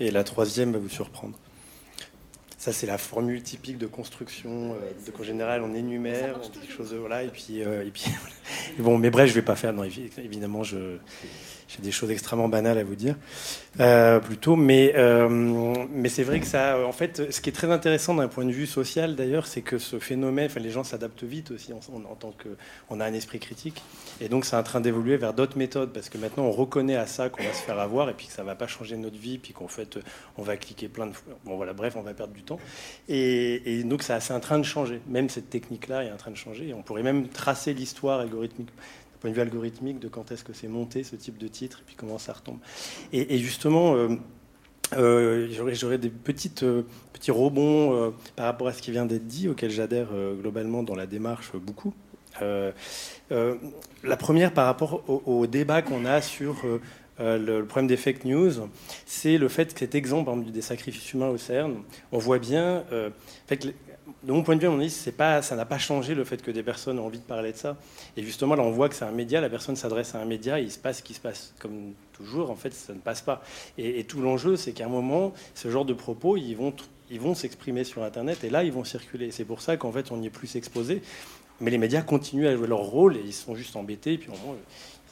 [0.00, 1.38] et la troisième va vous surprendre.
[2.62, 4.74] Ça, c'est la formule typique de construction.
[4.74, 7.90] Euh, de qu'en général, on énumère, on dit quelque chose, voilà, et puis, euh, et
[7.90, 8.04] puis
[8.78, 9.72] bon, mais bref, je vais pas faire.
[9.72, 10.98] Non, évidemment, je,
[11.76, 13.16] j'ai des choses extrêmement banales à vous dire,
[13.80, 14.56] euh, plutôt.
[14.56, 15.28] Mais, euh,
[15.90, 18.52] mais c'est vrai que ça, en fait, ce qui est très intéressant d'un point de
[18.52, 22.32] vue social, d'ailleurs, c'est que ce phénomène, enfin, les gens s'adaptent vite aussi en, tant
[22.32, 22.48] que,
[22.90, 23.82] on a un esprit critique,
[24.20, 27.06] et donc c'est en train d'évoluer vers d'autres méthodes, parce que maintenant on reconnaît à
[27.06, 29.38] ça qu'on va se faire avoir, et puis que ça va pas changer notre vie,
[29.38, 29.98] puis qu'en fait
[30.36, 31.34] on va cliquer plein de fois.
[31.44, 32.51] Bon voilà, bref, on va perdre du temps.
[33.08, 35.00] Et, donc c'est en train de changer.
[35.08, 36.74] Même cette technique-là est en train de changer.
[36.74, 38.70] On pourrait même tracer l'histoire algorithmique
[39.22, 41.84] point de vue algorithmique de quand est-ce que c'est monté ce type de titre et
[41.86, 42.58] puis comment ça retombe.
[43.12, 44.08] Et, justement, euh,
[44.94, 49.48] euh, j'aurais des petites, euh, petits rebonds par rapport à ce qui vient d'être dit,
[49.48, 50.08] auquel j'adhère
[50.40, 51.94] globalement dans la démarche beaucoup.
[52.40, 56.64] la première par rapport au, débat qu'on a sur
[57.18, 58.52] le, problème des fake news,
[59.06, 62.84] c'est le fait que cet exemple des sacrifices humains au CERN, on voit bien,
[63.46, 63.66] fait
[64.22, 66.40] de mon point de vue, on dit c'est pas, ça n'a pas changé le fait
[66.42, 67.76] que des personnes ont envie de parler de ça.
[68.16, 70.60] Et justement, là, on voit que c'est un média, la personne s'adresse à un média,
[70.60, 71.54] il se passe ce qui se passe.
[71.58, 73.42] Comme toujours, en fait, ça ne passe pas.
[73.78, 76.72] Et, tout l'enjeu, c'est qu'à un moment, ce genre de propos, ils vont,
[77.10, 79.30] ils vont s'exprimer sur Internet, et là, ils vont circuler.
[79.30, 81.02] C'est pour ça qu'en fait, on y est plus exposé.
[81.60, 84.30] Mais les médias continuent à jouer leur rôle, et ils sont juste embêtés, et puis
[84.30, 84.56] au moins,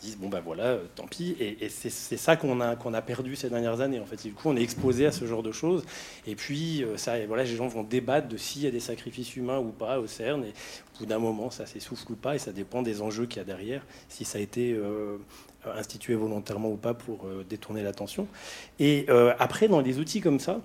[0.01, 1.36] disent bon ben voilà, euh, tant pis.
[1.39, 4.01] Et, c'est ça qu'on a, a perdu ces dernières années.
[4.01, 5.85] En fait, du coup, on est exposé à ce genre de choses.
[6.27, 8.81] Et puis, euh, ça, et voilà, les gens vont débattre de s'il y a des
[8.81, 10.44] sacrifices humains ou pas au CERN.
[10.44, 12.35] Et au bout d'un moment, ça s'essouffle ou pas.
[12.35, 15.18] Et ça dépend des enjeux qu'il y a derrière, si ça a été euh,
[15.77, 18.27] institué volontairement ou pas pour détourner l'attention.
[18.78, 19.06] Et
[19.39, 20.60] après, dans des outils comme ça,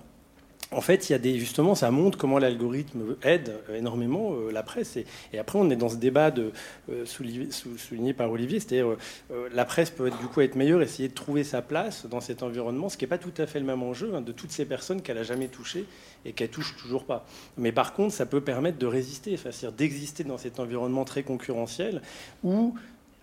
[0.72, 4.64] en fait, il y a des, justement, ça montre comment l'algorithme aide énormément euh, la
[4.64, 4.96] presse.
[5.32, 6.50] Et, après, on est dans ce débat de,
[6.90, 8.96] euh, souligné par Olivier, c'est-à-dire
[9.30, 12.42] euh, la presse peut du coup être meilleure, essayer de trouver sa place dans cet
[12.42, 14.64] environnement, ce qui n'est pas tout à fait le même enjeu hein, de toutes ces
[14.64, 15.84] personnes qu'elle a jamais touchées
[16.24, 17.24] et qu'elle touche toujours pas.
[17.56, 22.02] Mais par contre, ça peut permettre de résister, c'est-à-dire d'exister dans cet environnement très concurrentiel
[22.42, 22.74] où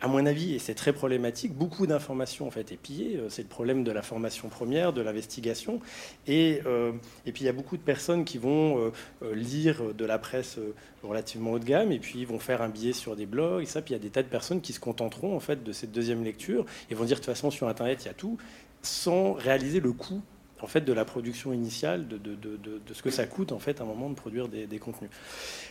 [0.03, 3.15] à mon avis, et c'est très problématique, beaucoup d'informations en fait est pillées.
[3.15, 5.79] Euh, c'est le problème de la formation première, de l'investigation.
[6.27, 6.91] Et, euh,
[7.25, 8.91] et, puis il y a beaucoup de personnes qui vont
[9.23, 10.59] euh, lire de la presse
[11.03, 13.81] relativement haut de gamme et puis vont faire un billet sur des blogs et ça.
[13.81, 15.93] Puis il y a des tas de personnes qui se contenteront en fait de cette
[15.93, 18.37] deuxième lecture et vont dire de toute façon sur Internet il y a tout,
[18.81, 20.21] sans réaliser le coût
[20.63, 23.59] en fait de la production initiale, de, de, de, de, ce que ça coûte en
[23.59, 25.09] fait à un moment de produire des, des contenus.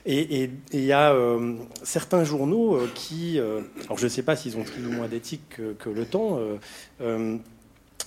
[0.05, 4.37] Et il y a euh, certains journaux euh, qui, euh, alors je ne sais pas
[4.37, 6.39] s'ils ont plus ou moins d'éthique que, que, le temps,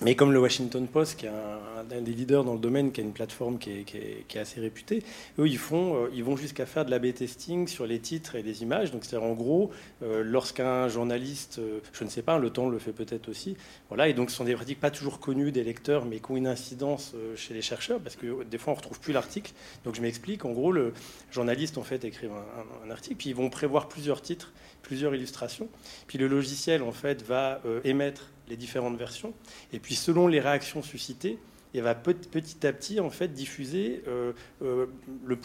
[0.02, 3.04] mais comme le Washington Post, qui est un, des leaders dans le domaine, qui a
[3.04, 5.04] une plateforme qui est, assez réputée,
[5.40, 8.44] eux, ils, font, euh, ils vont jusqu'à faire de l'A-B testing sur les titres et
[8.44, 8.92] les images.
[8.92, 9.72] Donc, c'est-à-dire, en gros,
[10.04, 13.56] euh, lorsqu'un journaliste, euh, je ne sais pas, le temps le fait peut-être aussi,
[13.88, 16.36] voilà, et donc ce sont des pratiques pas toujours connues des lecteurs, mais qui ont
[16.36, 19.54] une incidence chez les chercheurs, parce que des fois, on ne retrouve plus l'article.
[19.86, 20.44] Donc, je m'explique.
[20.44, 20.92] En gros, le
[21.32, 24.52] journaliste, en fait, écrit un, un, article, puis ils vont prévoir plusieurs titres,
[24.82, 25.70] plusieurs illustrations.
[26.08, 29.34] Puis le logiciel, en fait, va émettre les différentes versions.
[29.74, 31.40] Et puis selon les réactions suscitées,
[31.74, 34.32] il va petit à petit en fait diffuser euh,
[34.62, 34.86] euh,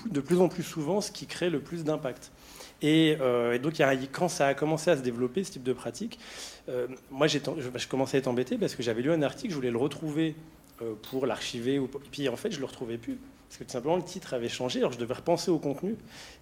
[0.07, 2.31] de plus en plus souvent ce qui crée le plus d'impact.
[2.83, 3.75] Et, euh, donc,
[4.13, 6.19] quand ça a commencé à se développer, ce type de pratique,
[6.69, 7.39] euh, moi, je,
[7.89, 10.35] commençais à être embêté parce que j'avais lu un article, je voulais le retrouver
[11.11, 11.75] pour l'archiver.
[11.75, 13.19] Et puis en fait, je ne le retrouvais plus.
[13.51, 15.97] Parce que tout simplement, le titre avait changé, alors je devais repenser au contenu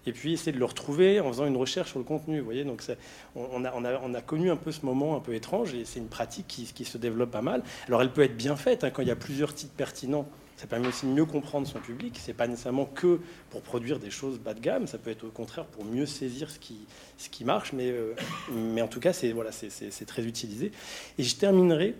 [0.05, 2.37] et puis essayer de le retrouver en faisant une recherche sur le contenu.
[2.37, 2.83] Vous voyez, donc
[3.35, 5.85] on, a, on, a, on, a, connu un peu ce moment un peu étrange et
[5.85, 7.63] c'est une pratique qui, se développe pas mal.
[7.87, 10.29] Alors elle peut être bien faite hein, quand il y a plusieurs titres pertinents.
[10.55, 12.19] Ça permet aussi de mieux comprendre son public.
[12.21, 13.19] C'est pas nécessairement que
[13.49, 14.85] pour produire des choses bas de gamme.
[14.85, 17.73] Ça peut être au contraire pour mieux saisir ce qui, marche.
[17.73, 18.13] Mais, euh,
[18.51, 20.71] mais en tout cas, c'est très utilisé.
[21.17, 21.95] Et je terminerai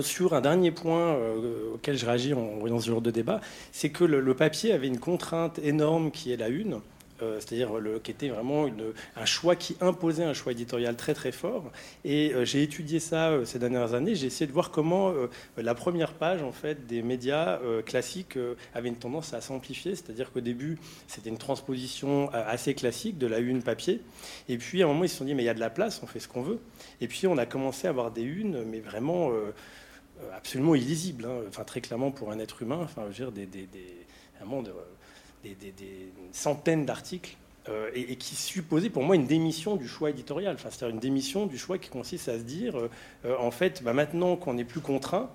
[0.00, 3.40] sur un dernier point euh, auquel je réagis en voyant ce genre de débat,
[3.72, 6.80] c'est que le, papier avait une contrainte énorme qui est la une.
[7.22, 7.70] Euh, c'est-à-dire
[8.02, 8.66] qui était vraiment
[9.16, 11.70] un choix qui imposait un choix éditorial très très fort.
[12.04, 14.14] Et euh, j'ai étudié ça ces dernières années.
[14.14, 15.12] J'ai essayé de voir comment
[15.56, 18.38] la première page en fait des médias classiques
[18.74, 19.94] avait une tendance à s'amplifier.
[19.94, 24.00] C'est-à-dire qu'au début c'était une transposition assez classique de la une papier.
[24.48, 25.70] Et puis à un moment ils se sont dit mais il y a de la
[25.70, 26.58] place, on fait ce qu'on veut.
[27.00, 29.52] Et puis on a commencé à avoir des unes, mais vraiment euh,
[30.20, 31.42] euh, absolument illisibles, hein.
[31.48, 34.06] enfin très clairement pour un être humain, enfin je veux dire des, des, des,
[35.44, 35.74] des
[36.32, 37.36] centaines d'articles.
[37.68, 41.58] Euh, et, qui supposait pour moi une démission du choix éditorial, c'est-à-dire une démission du
[41.58, 42.74] choix qui consiste à se dire,
[43.38, 45.28] en fait, bah, maintenant qu'on n'est plus contraint,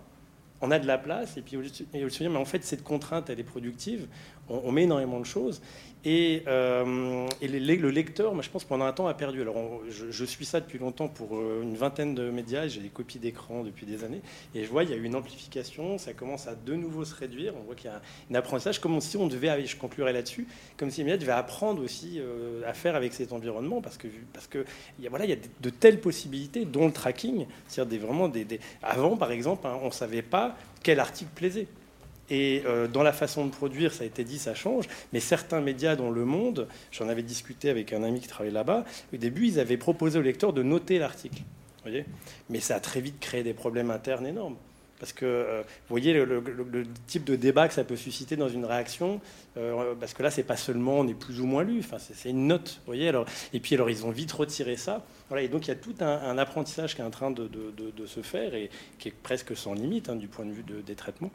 [0.62, 3.30] on a de la place, et puis on se dire, mais en fait, cette contrainte,
[3.30, 4.08] elle est productive,
[4.50, 5.62] on, met énormément de choses,
[6.06, 9.42] et, euh, le lecteur, moi, je pense, pendant un temps, a perdu.
[9.42, 13.18] Alors, je, suis ça depuis longtemps pour euh, une vingtaine de médias, j'ai des copies
[13.18, 14.22] d'écran depuis des années,
[14.54, 17.16] et je vois, il y a eu une amplification, ça commence à de nouveau se
[17.16, 18.02] réduire, on voit qu'il y a
[18.32, 21.84] un apprentissage, comme si on devait, je conclurai là-dessus, comme si les médias devaient apprendre
[21.84, 24.64] aussi euh, à faire avec cet environnement, parce que, parce que
[25.00, 28.28] y a, voilà, il y a de, telles possibilités, dont le tracking, c'est-à-dire des, vraiment
[28.28, 31.68] des, Avant, par exemple, hein, on ne savait pas quel article plaisait.
[32.30, 34.86] Et euh, dans la façon de produire, ça a été dit, ça change.
[35.14, 38.86] Mais certains médias dans le monde, j'en avais discuté avec un ami qui travaillait là-bas,
[39.14, 41.42] au début, ils avaient proposé au lecteur de noter l'article.
[42.50, 44.56] Mais ça a très vite créé des problèmes internes énormes.
[45.00, 46.42] Parce que euh, vous voyez le,
[47.06, 49.20] type de débat que ça peut susciter dans une réaction,
[49.58, 52.30] euh, parce que là, c'est pas seulement on est plus ou moins lu, enfin, c'est
[52.30, 52.80] une note.
[52.86, 55.06] Voyez alors, et puis alors, ils ont vite retiré ça.
[55.38, 57.50] Et donc il y a tout un, apprentissage qui est en train de,
[58.06, 61.32] se faire et qui est presque sans limite hein, du point de vue des traitements.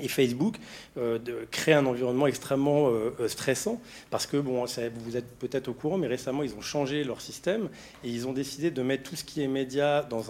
[0.00, 0.56] Et Facebook
[0.96, 3.80] euh, de, crée un environnement extrêmement euh, euh, stressant
[4.10, 4.64] parce que, bon,
[5.04, 7.68] vous êtes peut-être au courant, mais récemment, ils ont changé leur système
[8.04, 10.24] et ils ont décidé de mettre tout ce qui est média dans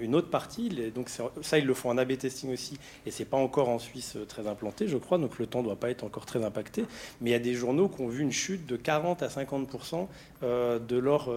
[0.00, 0.68] une autre partie.
[0.94, 4.16] donc ça, ils le font en A-B testing aussi et c'est pas encore en Suisse
[4.28, 6.84] très implanté, je crois, donc le temps doit pas être encore très impacté.
[7.20, 10.06] Mais il y a des journaux qui ont vu une chute de 40 à 50%
[10.42, 11.30] de leur,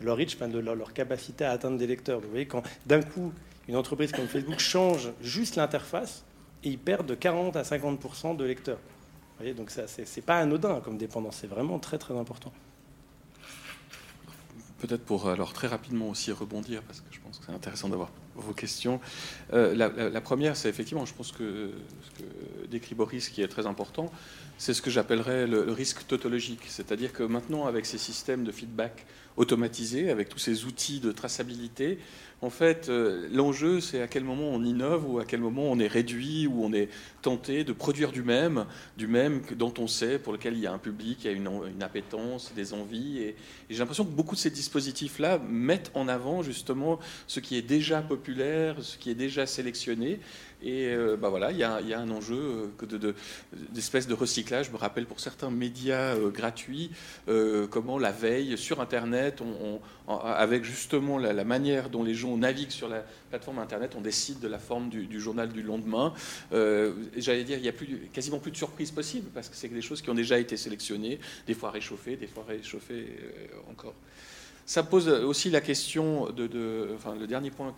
[0.00, 2.20] leur reach, de leur, leur capacité à atteindre des lecteurs.
[2.20, 3.32] Vous voyez, quand d'un coup,
[3.68, 6.24] une entreprise comme Facebook change juste l'interface,
[6.64, 8.78] et ils perdent de 40 à 50 de lecteurs.
[8.78, 12.52] Vous voyez, donc ce n'est pas anodin comme dépendance, c'est vraiment très très important.
[14.78, 18.10] Peut-être pour alors très rapidement aussi rebondir, parce que je pense que c'est intéressant d'avoir
[18.36, 19.00] vos questions.
[19.52, 21.72] Euh, la, première, c'est effectivement, je pense que
[22.02, 24.10] ce que décrit Boris, qui est très important,
[24.56, 26.62] c'est ce que j'appellerais le, le, risque tautologique.
[26.68, 29.04] C'est-à-dire que maintenant, avec ces systèmes de feedback
[29.36, 31.98] automatisés, avec tous ces outils de traçabilité,
[32.40, 35.78] en fait, euh, l'enjeu, c'est à quel moment on innove ou à quel moment on
[35.80, 36.88] est réduit ou on est
[37.20, 38.64] tenté de produire du même,
[38.96, 41.32] du même dont on sait, pour lequel il y a un public, il y a
[41.32, 43.18] une, appétence, des envies.
[43.18, 43.36] Et,
[43.68, 48.02] j'ai l'impression que beaucoup de ces dispositifs-là mettent en avant justement ce qui est déjà
[48.02, 50.20] populaire, ce qui est déjà sélectionné.
[50.62, 53.12] Et euh, bah voilà, il y, a, un enjeu euh,
[53.70, 54.66] d'espèce de, recyclage.
[54.66, 56.90] Je me rappelle pour certains médias gratuits,
[57.70, 59.42] comment la veille sur Internet,
[60.08, 64.48] avec justement la, manière dont les gens naviguent sur la plateforme Internet, on décide de
[64.48, 66.14] la forme du, journal du lendemain.
[66.52, 69.68] Euh, j'allais dire, il n'y a plus, quasiment plus de surprises possibles, parce que c'est
[69.68, 73.94] des choses qui ont déjà été sélectionnées, des fois réchauffées, des fois réchauffées euh, encore.
[74.68, 77.74] Ça pose aussi la question de, enfin, le dernier point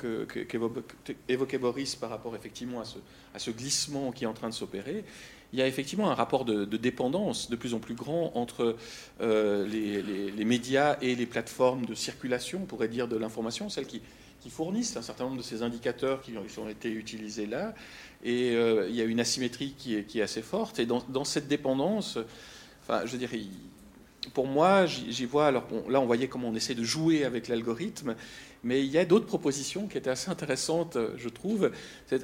[0.49, 2.99] qu'évoquait Boris par rapport effectivement à ce,
[3.33, 5.05] à ce, glissement qui est en train de s'opérer.
[5.53, 8.75] Il y a effectivement un rapport de, dépendance de plus en plus grand entre
[9.21, 14.03] euh, les, médias et les plateformes de circulation, on pourrait dire, de l'information, celles qui,
[14.49, 17.73] fournissent un certain nombre de ces indicateurs qui ont été utilisés là.
[18.25, 20.81] Et euh, il y a une asymétrie qui est, qui est assez forte.
[20.81, 22.19] Et dans, dans cette dépendance,
[22.83, 23.39] enfin, je dirais,
[24.35, 25.47] pour moi, j'y vois.
[25.47, 28.15] Alors là, on voyait comment on essaie de jouer avec l'algorithme,
[28.63, 31.71] mais il y a d'autres propositions qui étaient assez intéressantes, je trouve.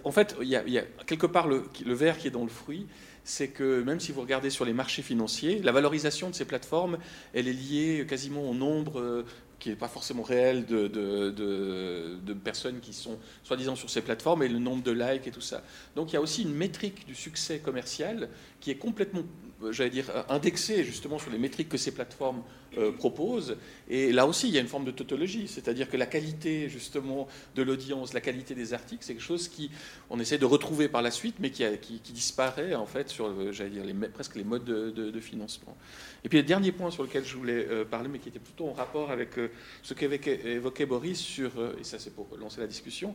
[0.04, 2.86] En fait, il y, a, quelque part le, verre qui est dans le fruit,
[3.24, 6.98] c'est que même si vous regardez sur les marchés financiers, la valorisation de ces plateformes,
[7.34, 9.24] elle est liée quasiment au nombre euh,
[9.58, 14.58] qui n'est pas forcément réel de, personnes qui sont soi-disant sur ces plateformes et le
[14.58, 15.64] nombre de likes et tout ça.
[15.96, 18.28] Donc il y a aussi une métrique du succès commercial
[18.60, 19.22] qui est complètement
[19.70, 22.42] j'allais dire, indexé justement sur les métriques que ces plateformes
[22.98, 23.56] proposent.
[23.88, 27.26] Et là aussi, il y a une forme de tautologie, c'est-à-dire que la qualité justement
[27.54, 29.70] de l'audience, la qualité des articles, c'est quelque chose qui,
[30.10, 33.70] on essaie de retrouver par la suite, mais qui, qui, disparaît en fait sur, j'allais
[33.70, 35.76] dire, presque les modes de, financement.
[36.24, 38.72] Et puis le dernier point sur lequel je voulais parler, mais qui était plutôt en
[38.74, 39.30] rapport avec
[39.82, 41.50] ce qu'avait évoqué Boris sur,
[41.80, 43.14] et ça c'est pour lancer la discussion,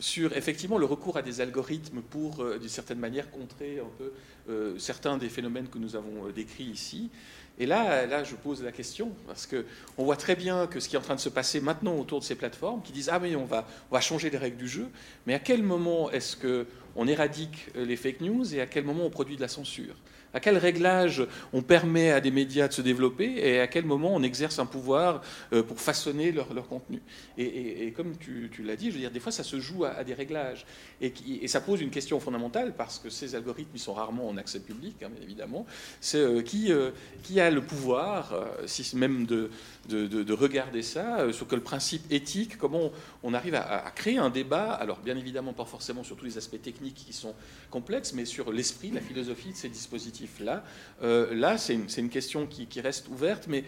[0.00, 4.12] sur effectivement le recours à des algorithmes pour, euh, d'une certaine manière, contrer un peu
[4.48, 7.10] euh, certains des phénomènes que nous avons euh, décrits ici.
[7.58, 10.94] Et là, là, je pose la question, parce qu'on voit très bien que ce qui
[10.94, 13.34] est en train de se passer maintenant autour de ces plateformes, qui disent Ah, mais
[13.34, 14.86] on va, on va changer les règles du jeu,
[15.26, 19.10] mais à quel moment est-ce qu'on éradique les fake news et à quel moment on
[19.10, 19.96] produit de la censure?
[20.34, 24.14] À quel réglage on permet à des médias de se développer et à quel moment
[24.14, 25.22] on exerce un pouvoir
[25.52, 27.00] euh, pour façonner leur, contenu?
[27.36, 30.14] Et, comme tu, l'as dit, je veux dire, des fois ça se joue à, des
[30.14, 30.66] réglages.
[31.00, 31.12] Et,
[31.48, 35.02] ça pose une question fondamentale parce que ces algorithmes ils sont rarement en accès public,
[35.02, 35.66] hein, bien évidemment.
[36.00, 36.90] C'est euh, qui, euh,
[37.22, 38.34] qui a le pouvoir,
[38.66, 39.50] si même de,
[39.88, 42.90] de, regarder ça, sur quel principe éthique, comment
[43.22, 46.60] on, arrive à, créer un débat, alors bien évidemment pas forcément sur tous les aspects
[46.60, 47.34] techniques qui sont
[47.70, 50.64] complexes, mais sur l'esprit, la philosophie de ces dispositifs là.
[51.02, 53.64] Euh, là, c'est une, question qui, reste ouverte, mais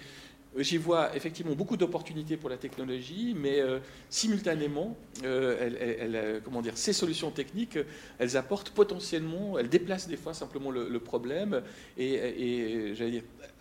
[0.56, 3.78] j'y vois effectivement beaucoup d'opportunités pour la technologie, mais euh,
[4.08, 7.78] simultanément, euh, comment dire, ces solutions techniques,
[8.18, 11.62] elles apportent potentiellement, elles déplacent des fois simplement le, problème.
[11.98, 12.92] Et,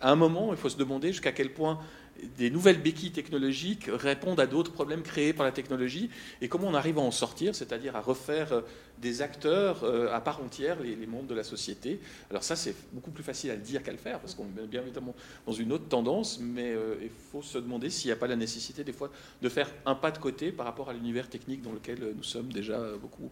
[0.00, 1.78] à un moment, il faut se demander jusqu'à quel point
[2.38, 6.10] des nouvelles béquilles technologiques répondent à d'autres problèmes créés par la technologie
[6.40, 8.60] et comment on arrive à en sortir, c'est-à-dire à refaire euh,
[8.98, 12.00] des acteurs euh, à part entière les, membres de la société.
[12.30, 14.66] Alors ça, c'est beaucoup plus facile à le dire qu'à le faire parce qu'on est
[14.66, 15.14] bien évidemment
[15.46, 18.36] dans une autre tendance, mais euh, il faut se demander s'il n'y a pas la
[18.36, 19.10] nécessité des fois
[19.40, 22.52] de faire un pas de côté par rapport à l'univers technique dans lequel nous sommes
[22.52, 23.30] déjà beaucoup.